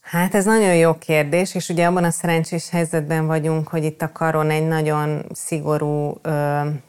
Hát 0.00 0.34
ez 0.34 0.44
nagyon 0.44 0.74
jó 0.74 0.98
kérdés, 0.98 1.54
és 1.54 1.68
ugye 1.68 1.86
abban 1.86 2.04
a 2.04 2.10
szerencsés 2.10 2.70
helyzetben 2.70 3.26
vagyunk, 3.26 3.68
hogy 3.68 3.84
itt 3.84 4.02
a 4.02 4.12
karon 4.12 4.50
egy 4.50 4.66
nagyon 4.66 5.24
szigorú 5.32 6.20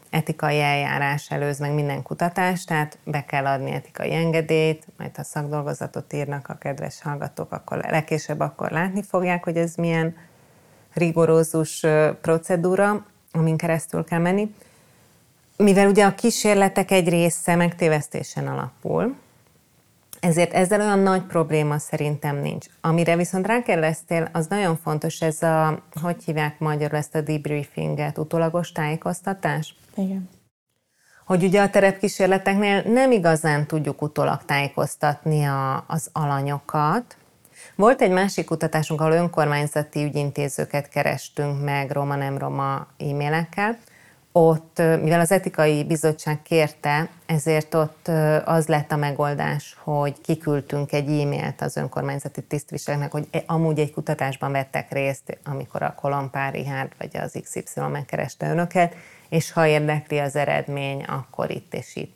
etikai 0.10 0.60
eljárás 0.60 1.32
előz 1.32 1.60
meg 1.60 1.74
minden 1.74 2.02
kutatást, 2.04 2.68
tehát 2.68 2.98
be 3.04 3.26
kell 3.26 3.46
adni 3.46 3.72
etikai 3.72 4.14
engedélyt, 4.14 4.88
majd 4.98 5.16
ha 5.16 5.24
szakdolgozatot 5.24 6.14
írnak 6.14 6.50
a 6.50 6.58
kedves 6.58 7.02
hallgatók, 7.02 7.52
akkor 7.52 7.78
legkésőbb 7.78 8.40
akkor 8.40 8.72
látni 8.72 9.04
fogják, 9.04 9.44
hogy 9.44 9.58
ez 9.58 9.76
milyen 9.76 10.16
rigorózus 10.94 11.86
procedúra, 12.22 13.06
amin 13.32 13.58
keresztül 13.58 14.04
kell 14.04 14.20
menni. 14.20 14.56
Mivel 15.58 15.88
ugye 15.88 16.06
a 16.06 16.16
kísérletek 16.16 16.92
egy 16.92 17.10
része 17.10 17.56
megtévesztésen 17.56 18.48
alapul, 18.48 19.16
ezért 20.20 20.54
ezzel 20.54 20.82
olyan 20.82 21.00
nagy 21.00 21.22
probléma 21.22 21.78
szerintem 21.78 22.36
nincs. 22.36 22.66
Amire 22.82 23.16
viszont 23.16 23.48
rákérdeztél, 23.48 24.30
az 24.34 24.48
nagyon 24.48 24.78
fontos, 24.78 25.22
ez 25.22 25.42
a, 25.44 25.84
hogy 26.02 26.24
hívják 26.24 26.60
magyarul 26.60 26.98
ezt 26.98 27.16
a 27.16 27.22
debriefinget, 27.22 28.18
utólagos 28.18 28.72
tájékoztatás? 28.72 29.76
Igen. 29.96 30.30
Hogy 31.26 31.44
ugye 31.44 31.62
a 31.62 31.70
terepkísérleteknél 31.70 32.82
nem 32.82 33.12
igazán 33.12 33.68
tudjuk 33.68 34.02
utólag 34.02 34.46
tájékoztatni 34.46 35.44
a, 35.44 35.84
az 35.88 36.10
alanyokat. 36.14 37.18
Volt 37.76 38.02
egy 38.02 38.12
másik 38.12 38.46
kutatásunk, 38.46 39.02
ahol 39.02 39.14
önkormányzati 39.14 40.04
ügyintézőket 40.04 40.90
kerestünk 40.90 41.64
meg 41.64 41.92
roma-nem 41.92 42.38
roma 42.38 42.88
e-mailekkel, 42.98 43.78
ott, 44.32 44.78
mivel 44.78 45.20
az 45.20 45.32
etikai 45.32 45.84
bizottság 45.84 46.42
kérte, 46.42 47.10
ezért 47.26 47.74
ott 47.74 48.08
az 48.46 48.68
lett 48.68 48.92
a 48.92 48.96
megoldás, 48.96 49.78
hogy 49.84 50.22
kiküldtünk 50.22 50.92
egy 50.92 51.22
e-mailt 51.22 51.62
az 51.62 51.78
önkormányzati 51.78 52.42
tisztviselőknek, 52.42 53.12
hogy 53.12 53.28
e, 53.32 53.44
amúgy 53.46 53.80
egy 53.80 53.92
kutatásban 53.92 54.52
vettek 54.52 54.92
részt, 54.92 55.40
amikor 55.46 55.82
a 55.82 55.96
Kolompár 55.96 56.54
Richard 56.54 56.92
vagy 56.98 57.18
az 57.18 57.40
XY 57.44 57.80
megkereste 57.92 58.52
önöket, 58.52 58.96
és 59.30 59.52
ha 59.52 59.68
érdekli 59.68 60.18
az 60.18 60.36
eredmény, 60.36 61.04
akkor 61.04 61.50
itt 61.52 61.74
és 61.74 61.96
itt. 61.96 62.16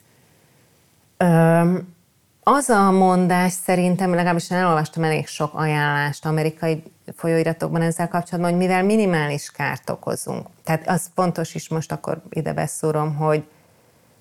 Az 2.45 2.69
a 2.69 2.91
mondás 2.91 3.51
szerintem, 3.51 4.13
legalábbis 4.13 4.51
én 4.51 4.57
elolvastam 4.57 5.03
elég 5.03 5.27
sok 5.27 5.53
ajánlást 5.53 6.25
amerikai 6.25 6.83
folyóiratokban 7.15 7.81
ezzel 7.81 8.07
kapcsolatban, 8.07 8.51
hogy 8.51 8.59
mivel 8.61 8.83
minimális 8.83 9.51
kárt 9.51 9.89
okozunk. 9.89 10.47
Tehát 10.63 10.87
az 10.87 11.09
fontos 11.15 11.55
is 11.55 11.69
most 11.69 11.91
akkor 11.91 12.21
ide 12.29 12.53
beszúrom, 12.53 13.15
hogy 13.15 13.43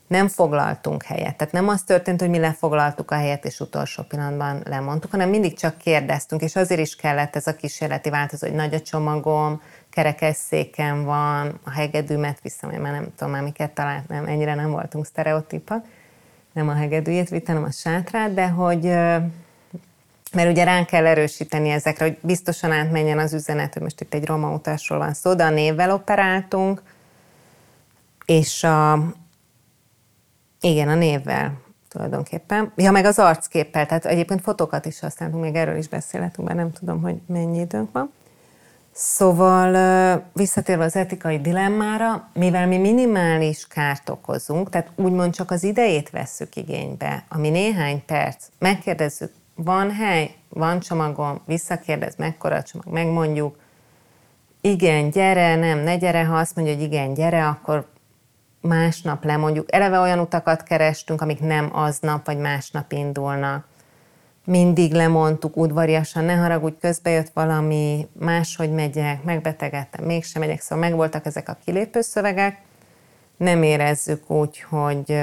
nem 0.07 0.29
foglaltunk 0.29 1.03
helyet. 1.03 1.37
Tehát 1.37 1.53
nem 1.53 1.69
az 1.69 1.83
történt, 1.83 2.21
hogy 2.21 2.31
mi 2.31 2.39
lefoglaltuk 2.39 3.11
a 3.11 3.15
helyet, 3.15 3.45
és 3.45 3.61
utolsó 3.61 4.03
pillanatban 4.03 4.63
lemondtuk, 4.65 5.11
hanem 5.11 5.29
mindig 5.29 5.59
csak 5.59 5.79
kérdeztünk, 5.79 6.43
és 6.43 6.57
azért 6.57 6.81
is 6.81 6.97
kellett 6.97 7.37
ez 7.37 7.47
a 7.47 7.57
kísérleti 7.57 8.11
változó, 8.11 8.47
hogy 8.47 8.57
nagy 8.57 8.75
a 8.75 8.81
csomagom, 8.81 9.63
kerekesszéken 9.91 11.05
van, 11.05 11.61
a 11.65 11.71
hegedűmet 11.71 12.41
viszem, 12.43 12.71
én 12.71 12.81
már 12.81 12.93
nem 12.93 13.09
tudom 13.17 13.33
már 13.33 13.43
miket 13.43 13.71
talált, 13.71 14.09
nem, 14.09 14.27
ennyire 14.27 14.55
nem 14.55 14.71
voltunk 14.71 15.07
sztereotípak, 15.07 15.85
nem 16.53 16.69
a 16.69 16.75
hegedűjét 16.75 17.29
vitt, 17.29 17.47
hanem 17.47 17.65
a 17.65 17.71
sátrát, 17.71 18.35
de 18.35 18.49
hogy 18.49 18.83
mert 20.33 20.51
ugye 20.51 20.65
ránk 20.65 20.87
kell 20.87 21.07
erősíteni 21.07 21.69
ezekre, 21.69 22.05
hogy 22.05 22.19
biztosan 22.21 22.73
átmenjen 22.73 23.19
az 23.19 23.33
üzenet, 23.33 23.73
hogy 23.73 23.83
most 23.83 24.01
itt 24.01 24.15
egy 24.15 24.27
roma 24.27 24.53
utasról 24.53 24.99
van 24.99 25.15
szó, 25.15 25.35
de 25.35 25.45
a 25.45 25.51
névvel 25.51 25.91
operáltunk, 25.91 26.83
és 28.25 28.65
a, 28.65 28.99
igen, 30.61 30.89
a 30.89 30.95
névvel 30.95 31.61
tulajdonképpen. 31.89 32.73
Ja, 32.77 32.91
meg 32.91 33.05
az 33.05 33.19
arcképpel, 33.19 33.87
tehát 33.87 34.05
egyébként 34.05 34.41
fotókat 34.41 34.87
is 34.87 35.01
használtunk, 35.01 35.43
még 35.43 35.55
erről 35.55 35.77
is 35.77 35.89
beszélhetünk, 35.89 36.47
mert 36.47 36.59
nem 36.59 36.73
tudom, 36.73 37.03
hogy 37.03 37.17
mennyi 37.27 37.61
időnk 37.61 37.93
van. 37.93 38.13
Szóval 38.95 40.23
visszatérve 40.33 40.85
az 40.85 40.97
etikai 40.97 41.41
dilemmára, 41.41 42.29
mivel 42.33 42.67
mi 42.67 42.79
minimális 42.79 43.67
kárt 43.67 44.09
okozunk, 44.09 44.71
tehát 44.71 44.91
úgymond 44.97 45.35
csak 45.35 45.51
az 45.51 45.63
idejét 45.63 46.11
vesszük 46.11 46.57
igénybe, 46.57 47.25
ami 47.29 47.49
néhány 47.49 48.05
perc, 48.05 48.47
megkérdezzük, 48.59 49.33
van 49.55 49.91
hely, 49.91 50.35
van 50.49 50.81
csomagom, 50.81 51.41
visszakérdez, 51.47 52.17
mekkora 52.17 52.57
a 52.57 52.63
csomag, 52.63 52.87
megmondjuk, 52.89 53.57
igen, 54.61 55.11
gyere, 55.11 55.57
nem, 55.57 55.79
ne 55.79 55.97
gyere, 55.97 56.25
ha 56.25 56.37
azt 56.37 56.57
mondja, 56.57 56.75
hogy 56.75 56.83
igen, 56.83 57.15
gyere, 57.15 57.47
akkor 57.47 57.89
másnap 58.61 59.25
lemondjuk. 59.25 59.73
Eleve 59.75 59.99
olyan 59.99 60.19
utakat 60.19 60.63
kerestünk, 60.63 61.21
amik 61.21 61.41
nem 61.41 61.69
aznap 61.73 62.27
vagy 62.27 62.39
másnap 62.39 62.93
indulnak 62.93 63.67
mindig 64.45 64.93
lemondtuk 64.93 65.57
udvariasan, 65.57 66.25
ne 66.25 66.35
haragudj, 66.35 66.77
közbejött 66.81 67.31
valami, 67.35 68.09
máshogy 68.13 68.71
megyek, 68.71 69.23
megbetegedtem, 69.23 70.05
mégsem 70.05 70.43
megyek, 70.43 70.61
szóval 70.61 70.89
megvoltak 70.89 71.27
ezek 71.27 71.49
a 71.49 71.57
kilépőszövegek, 71.65 72.61
nem 73.37 73.63
érezzük 73.63 74.31
úgy, 74.31 74.61
hogy 74.61 75.19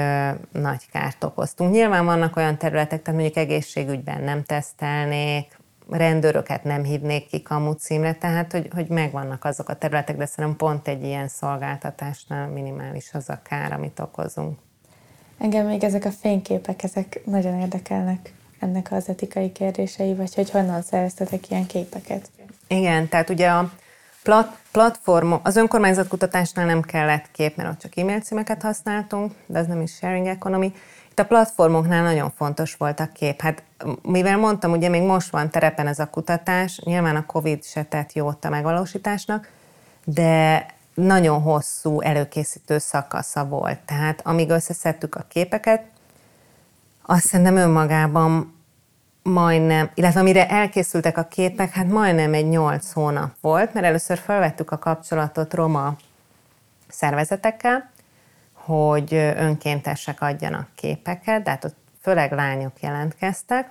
nagy 0.52 0.90
kárt 0.92 1.24
okoztunk. 1.24 1.72
Nyilván 1.72 2.04
vannak 2.04 2.36
olyan 2.36 2.56
területek, 2.56 3.02
tehát 3.02 3.20
mondjuk 3.20 3.36
egészségügyben 3.36 4.22
nem 4.22 4.42
tesztelnék, 4.42 5.58
rendőröket 5.90 6.64
nem 6.64 6.84
hívnék 6.84 7.26
ki 7.26 7.42
kamu 7.42 7.72
címre, 7.72 8.14
tehát 8.14 8.52
hogy, 8.52 8.68
hogy 8.74 8.88
megvannak 8.88 9.44
azok 9.44 9.68
a 9.68 9.74
területek, 9.74 10.16
de 10.16 10.26
szerintem 10.26 10.58
pont 10.58 10.88
egy 10.88 11.04
ilyen 11.04 11.28
szolgáltatásnál 11.28 12.48
minimális 12.48 13.10
az 13.12 13.28
a 13.28 13.40
kár, 13.42 13.72
amit 13.72 14.00
okozunk. 14.00 14.58
Engem 15.38 15.66
még 15.66 15.84
ezek 15.84 16.04
a 16.04 16.10
fényképek, 16.10 16.82
ezek 16.82 17.20
nagyon 17.24 17.60
érdekelnek 17.60 18.32
ennek 18.60 18.92
az 18.92 19.08
etikai 19.08 19.52
kérdései, 19.52 20.14
vagy 20.14 20.34
hogy 20.34 20.50
honnan 20.50 20.82
szereztetek 20.82 21.50
ilyen 21.50 21.66
képeket? 21.66 22.30
Igen, 22.66 23.08
tehát 23.08 23.30
ugye 23.30 23.48
a 23.48 23.72
plat, 24.22 24.58
platform, 24.72 25.32
az 25.42 25.56
önkormányzatkutatásnál 25.56 26.66
nem 26.66 26.80
kellett 26.80 27.30
kép, 27.32 27.56
mert 27.56 27.68
ott 27.68 27.78
csak 27.78 27.96
e-mail 27.96 28.20
címeket 28.20 28.62
használtunk, 28.62 29.32
de 29.46 29.58
ez 29.58 29.66
nem 29.66 29.80
is 29.80 29.94
sharing 29.94 30.26
economy. 30.26 30.72
Itt 31.10 31.18
a 31.18 31.24
platformoknál 31.24 32.02
nagyon 32.02 32.30
fontos 32.36 32.74
volt 32.74 33.00
a 33.00 33.08
kép. 33.12 33.40
Hát 33.40 33.62
mivel 34.02 34.36
mondtam, 34.36 34.72
ugye 34.72 34.88
még 34.88 35.02
most 35.02 35.30
van 35.30 35.50
terepen 35.50 35.86
ez 35.86 35.98
a 35.98 36.10
kutatás, 36.10 36.80
nyilván 36.84 37.16
a 37.16 37.26
Covid 37.26 37.64
se 37.64 37.82
tett 37.82 38.12
jót 38.12 38.44
a 38.44 38.48
megvalósításnak, 38.48 39.50
de 40.04 40.66
nagyon 40.94 41.42
hosszú 41.42 42.00
előkészítő 42.00 42.78
szakasza 42.78 43.44
volt. 43.44 43.78
Tehát 43.78 44.20
amíg 44.24 44.50
összeszedtük 44.50 45.14
a 45.14 45.24
képeket, 45.28 45.82
azt 47.10 47.26
szerintem 47.26 47.56
önmagában 47.56 48.54
majdnem, 49.22 49.90
illetve 49.94 50.20
amire 50.20 50.48
elkészültek 50.48 51.18
a 51.18 51.24
képek, 51.24 51.70
hát 51.70 51.86
majdnem 51.86 52.34
egy 52.34 52.48
nyolc 52.48 52.92
hónap 52.92 53.30
volt, 53.40 53.74
mert 53.74 53.86
először 53.86 54.18
felvettük 54.18 54.70
a 54.70 54.78
kapcsolatot 54.78 55.54
roma 55.54 55.96
szervezetekkel, 56.88 57.90
hogy 58.52 59.14
önkéntesek 59.14 60.20
adjanak 60.20 60.68
képeket, 60.74 61.42
de 61.42 61.50
hát 61.50 61.64
ott 61.64 61.76
főleg 62.02 62.32
lányok 62.32 62.80
jelentkeztek, 62.80 63.70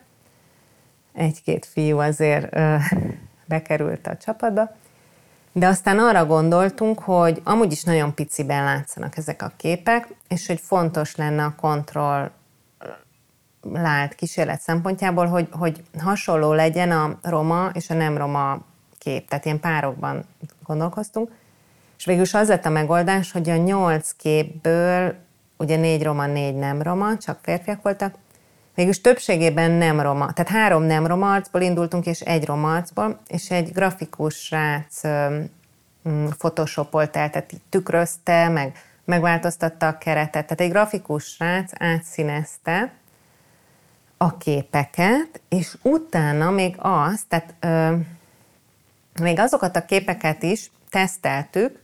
egy-két 1.14 1.66
fiú 1.66 1.98
azért 1.98 2.56
ö, 2.56 2.76
bekerült 3.46 4.08
a 4.08 4.18
csapatba. 4.18 4.76
De 5.52 5.68
aztán 5.68 6.00
arra 6.00 6.26
gondoltunk, 6.26 7.00
hogy 7.00 7.42
amúgy 7.44 7.72
is 7.72 7.84
nagyon 7.84 8.14
piciben 8.14 8.64
látszanak 8.64 9.18
ezek 9.18 9.42
a 9.42 9.52
képek, 9.58 10.08
és 10.28 10.48
hogy 10.48 10.60
fontos 10.60 11.16
lenne 11.16 11.44
a 11.44 11.56
kontroll 11.56 12.32
lált 13.74 14.16
kísérlet 14.16 14.62
szempontjából, 14.62 15.26
hogy, 15.26 15.48
hogy 15.52 15.84
hasonló 16.00 16.54
legyen 16.54 16.92
a 16.92 17.20
roma 17.22 17.70
és 17.74 17.90
a 17.90 17.94
nem 17.94 18.18
roma 18.18 18.62
kép. 18.98 19.28
Tehát 19.28 19.46
ilyen 19.46 19.60
párokban 19.60 20.26
gondolkoztunk. 20.64 21.32
És 21.98 22.06
végül 22.06 22.22
is 22.22 22.34
az 22.34 22.48
lett 22.48 22.66
a 22.66 22.70
megoldás, 22.70 23.32
hogy 23.32 23.50
a 23.50 23.56
nyolc 23.56 24.12
képből, 24.12 25.16
ugye 25.58 25.76
négy 25.76 26.04
roma, 26.04 26.26
négy 26.26 26.56
nem 26.56 26.82
roma, 26.82 27.18
csak 27.18 27.40
férfiak 27.42 27.82
voltak, 27.82 28.14
Végülis 28.80 29.02
többségében 29.02 29.72
nem 29.72 30.00
roma, 30.00 30.34
tehát 30.34 30.52
három 30.52 30.84
nem 30.84 31.08
roma 31.08 31.34
arcból 31.34 31.62
indultunk, 31.62 32.06
és 32.06 32.22
egy 32.22 32.46
roma 32.46 32.76
arcból, 32.76 33.20
és 33.28 33.52
egy 33.52 33.72
grafikus 33.72 34.36
srác 34.36 35.02
mm, 36.10 36.26
photoshopolt 36.38 37.16
el, 37.16 37.30
tehát 37.30 37.52
tükrözte, 37.70 38.50
meg 38.50 38.78
megváltoztatta 39.06 39.88
a 39.88 39.98
keretet. 39.98 40.32
Tehát 40.32 40.62
egy 40.62 40.70
grafikus 40.70 41.24
srác 41.24 41.72
átszínezte 41.78 42.92
a 44.22 44.38
képeket, 44.38 45.42
és 45.50 45.78
utána 45.82 46.52
még 46.52 46.76
azt, 46.78 47.28
tehát 47.28 47.54
ö, 47.60 47.96
még 49.22 49.40
azokat 49.40 49.76
a 49.76 49.86
képeket 49.86 50.44
is 50.44 50.72
teszteltük, 50.90 51.82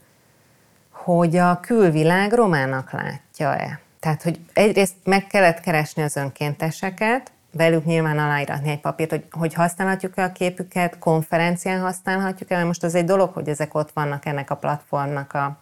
hogy 0.89 1.37
a 1.37 1.59
külvilág 1.59 2.31
romának 2.33 2.91
látja-e. 2.91 3.79
Tehát, 3.99 4.23
hogy 4.23 4.39
egyrészt 4.53 4.95
meg 5.03 5.27
kellett 5.27 5.59
keresni 5.59 6.03
az 6.03 6.15
önkénteseket, 6.15 7.31
velük 7.51 7.85
nyilván 7.85 8.19
aláíratni 8.19 8.69
egy 8.69 8.79
papírt, 8.79 9.09
hogy, 9.09 9.25
hogy 9.31 9.53
használhatjuk-e 9.53 10.23
a 10.23 10.31
képüket, 10.31 10.99
konferencián 10.99 11.81
használhatjuk-e, 11.81 12.55
mert 12.55 12.67
most 12.67 12.83
az 12.83 12.95
egy 12.95 13.05
dolog, 13.05 13.33
hogy 13.33 13.49
ezek 13.49 13.73
ott 13.73 13.91
vannak 13.91 14.25
ennek 14.25 14.49
a 14.49 14.55
platformnak 14.55 15.33
a, 15.33 15.57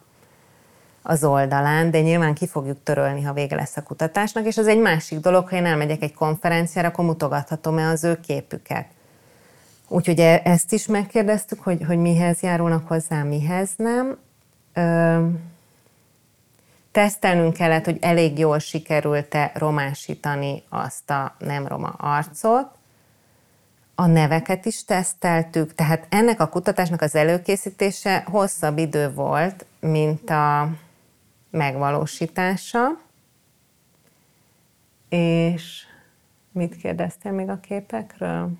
az 1.06 1.24
oldalán, 1.24 1.90
de 1.90 2.00
nyilván 2.00 2.34
ki 2.34 2.46
fogjuk 2.46 2.82
törölni, 2.82 3.22
ha 3.22 3.32
vége 3.32 3.56
lesz 3.56 3.76
a 3.76 3.82
kutatásnak, 3.82 4.46
és 4.46 4.56
az 4.56 4.66
egy 4.66 4.80
másik 4.80 5.18
dolog, 5.20 5.48
ha 5.48 5.56
én 5.56 5.66
elmegyek 5.66 6.02
egy 6.02 6.14
konferenciára, 6.14 6.88
akkor 6.88 7.04
mutogathatom-e 7.04 7.88
az 7.88 8.04
ő 8.04 8.20
képüket. 8.20 8.86
Úgyhogy 9.88 10.20
ezt 10.44 10.72
is 10.72 10.86
megkérdeztük, 10.86 11.60
hogy, 11.60 11.84
hogy 11.86 11.98
mihez 11.98 12.40
járulnak 12.40 12.88
hozzá, 12.88 13.22
mihez 13.22 13.70
nem. 13.76 14.18
Ö- 14.74 15.52
tesztelnünk 16.94 17.52
kellett, 17.54 17.84
hogy 17.84 17.98
elég 18.00 18.38
jól 18.38 18.58
sikerült-e 18.58 19.52
romásítani 19.54 20.62
azt 20.68 21.10
a 21.10 21.34
nem 21.38 21.66
roma 21.66 21.88
arcot. 21.88 22.66
A 23.94 24.06
neveket 24.06 24.64
is 24.64 24.84
teszteltük, 24.84 25.74
tehát 25.74 26.06
ennek 26.08 26.40
a 26.40 26.48
kutatásnak 26.48 27.00
az 27.00 27.14
előkészítése 27.14 28.24
hosszabb 28.26 28.78
idő 28.78 29.12
volt, 29.12 29.66
mint 29.80 30.30
a 30.30 30.68
megvalósítása. 31.54 33.00
És 35.08 35.86
mit 36.52 36.76
kérdeztél 36.76 37.32
még 37.32 37.48
a 37.48 37.60
képekről? 37.60 38.50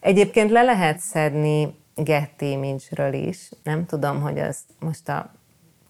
Egyébként 0.00 0.50
le 0.50 0.62
lehet 0.62 0.98
szedni 0.98 1.74
Getty 1.94 2.42
Image-ről 2.42 3.12
is. 3.12 3.50
Nem 3.62 3.86
tudom, 3.86 4.20
hogy 4.20 4.38
az 4.38 4.58
most 4.78 5.08
a 5.08 5.32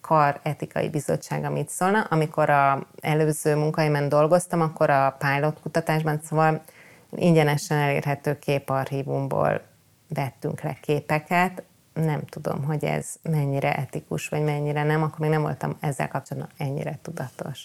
kar 0.01 0.41
etikai 0.43 0.89
bizottság, 0.89 1.45
amit 1.45 1.69
szólna. 1.69 2.01
Amikor 2.01 2.51
a 2.51 2.87
előző 3.01 3.57
munkaimen 3.57 4.09
dolgoztam, 4.09 4.61
akkor 4.61 4.91
a 4.91 5.17
pilot 5.19 5.61
kutatásban, 5.61 6.21
szóval 6.23 6.63
ingyenesen 7.11 7.79
elérhető 7.79 8.39
képarchívumból 8.39 9.63
vettünk 10.09 10.61
le 10.61 10.77
képeket. 10.81 11.63
Nem 11.93 12.25
tudom, 12.25 12.65
hogy 12.65 12.85
ez 12.85 13.15
mennyire 13.23 13.75
etikus, 13.75 14.29
vagy 14.29 14.43
mennyire 14.43 14.83
nem, 14.83 15.03
akkor 15.03 15.19
még 15.19 15.31
nem 15.31 15.43
voltam 15.43 15.77
ezzel 15.81 16.09
kapcsolatban 16.09 16.53
ennyire 16.57 16.99
tudatos. 17.03 17.61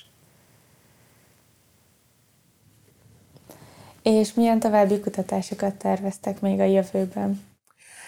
És 4.01 4.33
milyen 4.33 4.59
további 4.59 4.99
kutatásokat 4.99 5.75
terveztek 5.75 6.41
még 6.41 6.59
a 6.59 6.63
jövőben? 6.63 7.45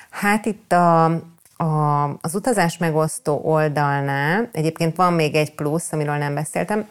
Hát 0.09 0.45
itt 0.45 0.71
a 0.71 1.21
a, 1.61 2.03
az 2.21 2.35
utazás 2.35 2.77
megosztó 2.77 3.41
oldalnál 3.43 4.49
egyébként 4.51 4.95
van 4.95 5.13
még 5.13 5.35
egy 5.35 5.55
plusz, 5.55 5.91
amiről 5.91 6.15
nem 6.15 6.33
beszéltem, 6.33 6.87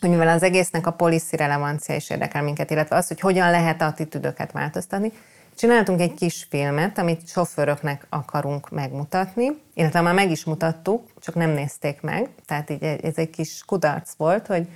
hogy 0.00 0.10
mivel 0.10 0.28
az 0.28 0.42
egésznek 0.42 0.86
a 0.86 0.90
policy 0.90 1.36
relevancia 1.36 1.94
is 1.94 2.10
érdekel 2.10 2.42
minket, 2.42 2.70
illetve 2.70 2.96
az, 2.96 3.08
hogy 3.08 3.20
hogyan 3.20 3.50
lehet 3.50 3.82
attitűdöket 3.82 4.52
változtatni, 4.52 5.12
csináltunk 5.56 6.00
egy 6.00 6.14
kis 6.14 6.46
filmet, 6.48 6.98
amit 6.98 7.28
sofőröknek 7.28 8.06
akarunk 8.08 8.70
megmutatni, 8.70 9.50
illetve 9.74 10.00
már 10.00 10.14
meg 10.14 10.30
is 10.30 10.44
mutattuk, 10.44 11.08
csak 11.20 11.34
nem 11.34 11.50
nézték 11.50 12.00
meg, 12.00 12.28
tehát 12.46 12.70
így 12.70 12.82
ez 12.82 13.16
egy 13.16 13.30
kis 13.30 13.62
kudarc 13.66 14.14
volt, 14.16 14.46
hogy 14.46 14.68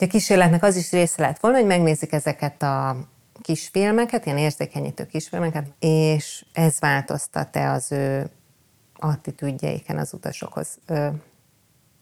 a 0.00 0.06
kísérletnek 0.06 0.62
az 0.62 0.76
is 0.76 0.90
része 0.90 1.22
lett 1.22 1.38
volna, 1.38 1.56
hogy 1.56 1.66
megnézik 1.66 2.12
ezeket 2.12 2.62
a 2.62 2.96
kisfilmeket, 3.42 4.26
ilyen 4.26 4.38
érzékenyítő 4.38 5.06
kisfilmeket, 5.06 5.66
és 5.78 6.44
ez 6.52 6.78
változtat-e 6.80 7.70
az 7.70 7.92
ő 7.92 8.30
attitűdjeiken, 8.94 9.98
az 9.98 10.12
utasokhoz, 10.12 10.78
ö, 10.86 11.08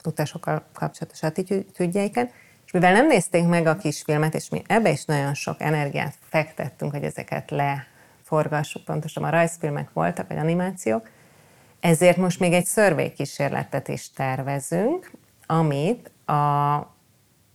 utasokkal 0.04 0.64
kapcsolatos 0.72 1.22
attitűdjeiken, 1.22 2.30
mivel 2.74 2.92
nem 2.92 3.06
nézték 3.06 3.46
meg 3.46 3.66
a 3.66 3.76
kisfilmet, 3.76 4.34
és 4.34 4.48
mi 4.48 4.62
ebbe 4.66 4.90
is 4.90 5.04
nagyon 5.04 5.34
sok 5.34 5.60
energiát 5.60 6.14
fektettünk, 6.28 6.92
hogy 6.92 7.02
ezeket 7.02 7.50
leforgassuk, 7.50 8.84
pontosan 8.84 9.24
a 9.24 9.30
rajzfilmek 9.30 9.88
voltak, 9.92 10.28
vagy 10.28 10.36
animációk, 10.36 11.08
ezért 11.80 12.16
most 12.16 12.40
még 12.40 12.52
egy 12.52 12.64
szörvé 12.64 13.12
kísérletet 13.12 13.88
is 13.88 14.10
tervezünk, 14.10 15.10
amit 15.46 16.10
a, 16.26 16.92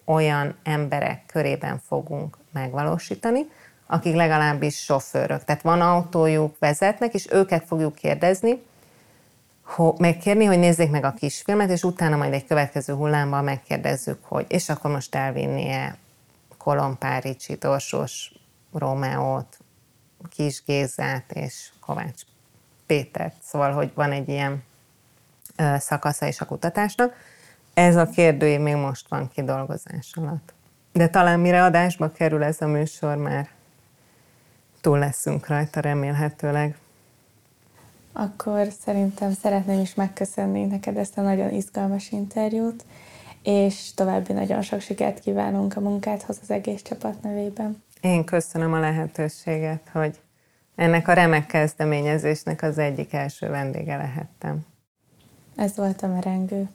olyan 0.06 0.56
emberek 0.64 1.26
körében 1.26 1.82
fogunk 1.88 2.38
megvalósítani, 2.54 3.46
akik 3.88 4.16
legalábbis 4.16 4.84
sofőrök. 4.84 5.44
Tehát 5.44 5.62
van 5.62 5.82
autójuk, 5.82 6.56
vezetnek, 6.60 7.14
és 7.14 7.28
őket 7.32 7.66
fogjuk 7.68 7.96
kérdezni, 7.96 8.62
ho, 9.70 9.94
megkérni, 9.98 10.46
hogy 10.46 10.60
nézzék 10.60 10.92
meg 10.92 11.04
a 11.04 11.14
kisfilmet, 11.14 11.70
és 11.70 11.84
utána 11.84 12.16
majd 12.16 12.34
egy 12.34 12.46
következő 12.46 12.94
hullámban 12.94 13.44
megkérdezzük, 13.44 14.20
hogy 14.24 14.46
és 14.48 14.70
akkor 14.70 14.92
most 14.92 15.16
elvinnie 15.16 15.98
Kolompár 16.58 17.24
Ricsi, 17.24 17.58
Orsos 17.62 18.32
Rómeót, 18.74 19.58
Kis 20.30 20.64
Gézát 20.66 21.32
és 21.32 21.70
Kovács 21.80 22.22
Pétert. 22.86 23.36
Szóval, 23.44 23.72
hogy 23.72 23.92
van 23.94 24.12
egy 24.12 24.30
ilyen 24.30 24.64
ö, 25.56 25.76
szakasza 25.80 26.26
is 26.28 26.42
a 26.42 26.46
kutatásnak. 26.46 27.14
Ez 27.74 27.96
a 27.96 28.10
kérdőív 28.10 28.60
még 28.60 28.76
most 28.76 29.08
van 29.10 29.30
kidolgozás 29.34 30.12
alatt. 30.16 30.54
De 30.94 31.10
talán 31.10 31.40
mire 31.40 31.64
adásba 31.64 32.12
kerül 32.12 32.44
ez 32.44 32.62
a 32.62 32.68
műsor, 32.68 33.16
már 33.16 33.50
túl 34.82 35.00
leszünk 35.00 35.48
rajta 35.48 35.80
remélhetőleg. 35.80 36.78
Akkor 38.20 38.68
szerintem 38.86 39.34
szeretném 39.34 39.80
is 39.80 39.96
megköszönni 39.96 40.66
neked 40.66 40.98
ezt 40.98 41.18
a 41.18 41.22
nagyon 41.22 41.54
izgalmas 41.54 42.12
interjút, 42.12 42.86
és 43.44 43.94
további 43.94 44.34
nagyon 44.34 44.62
sok 44.62 44.82
sikert 44.82 45.20
kívánunk 45.20 45.76
a 45.76 45.80
munkádhoz 45.80 46.40
az 46.42 46.52
egész 46.52 46.82
csapat 46.82 47.22
nevében. 47.22 47.84
Én 48.02 48.24
köszönöm 48.24 48.74
a 48.74 48.80
lehetőséget, 48.80 49.90
hogy 49.92 50.20
ennek 50.76 51.08
a 51.08 51.14
remek 51.14 51.46
kezdeményezésnek 51.46 52.62
az 52.62 52.78
egyik 52.78 53.14
első 53.14 53.50
vendége 53.50 53.98
lehettem. 53.98 54.66
Ez 55.56 55.76
volt 55.76 56.02
a 56.02 56.08
merengő. 56.08 56.70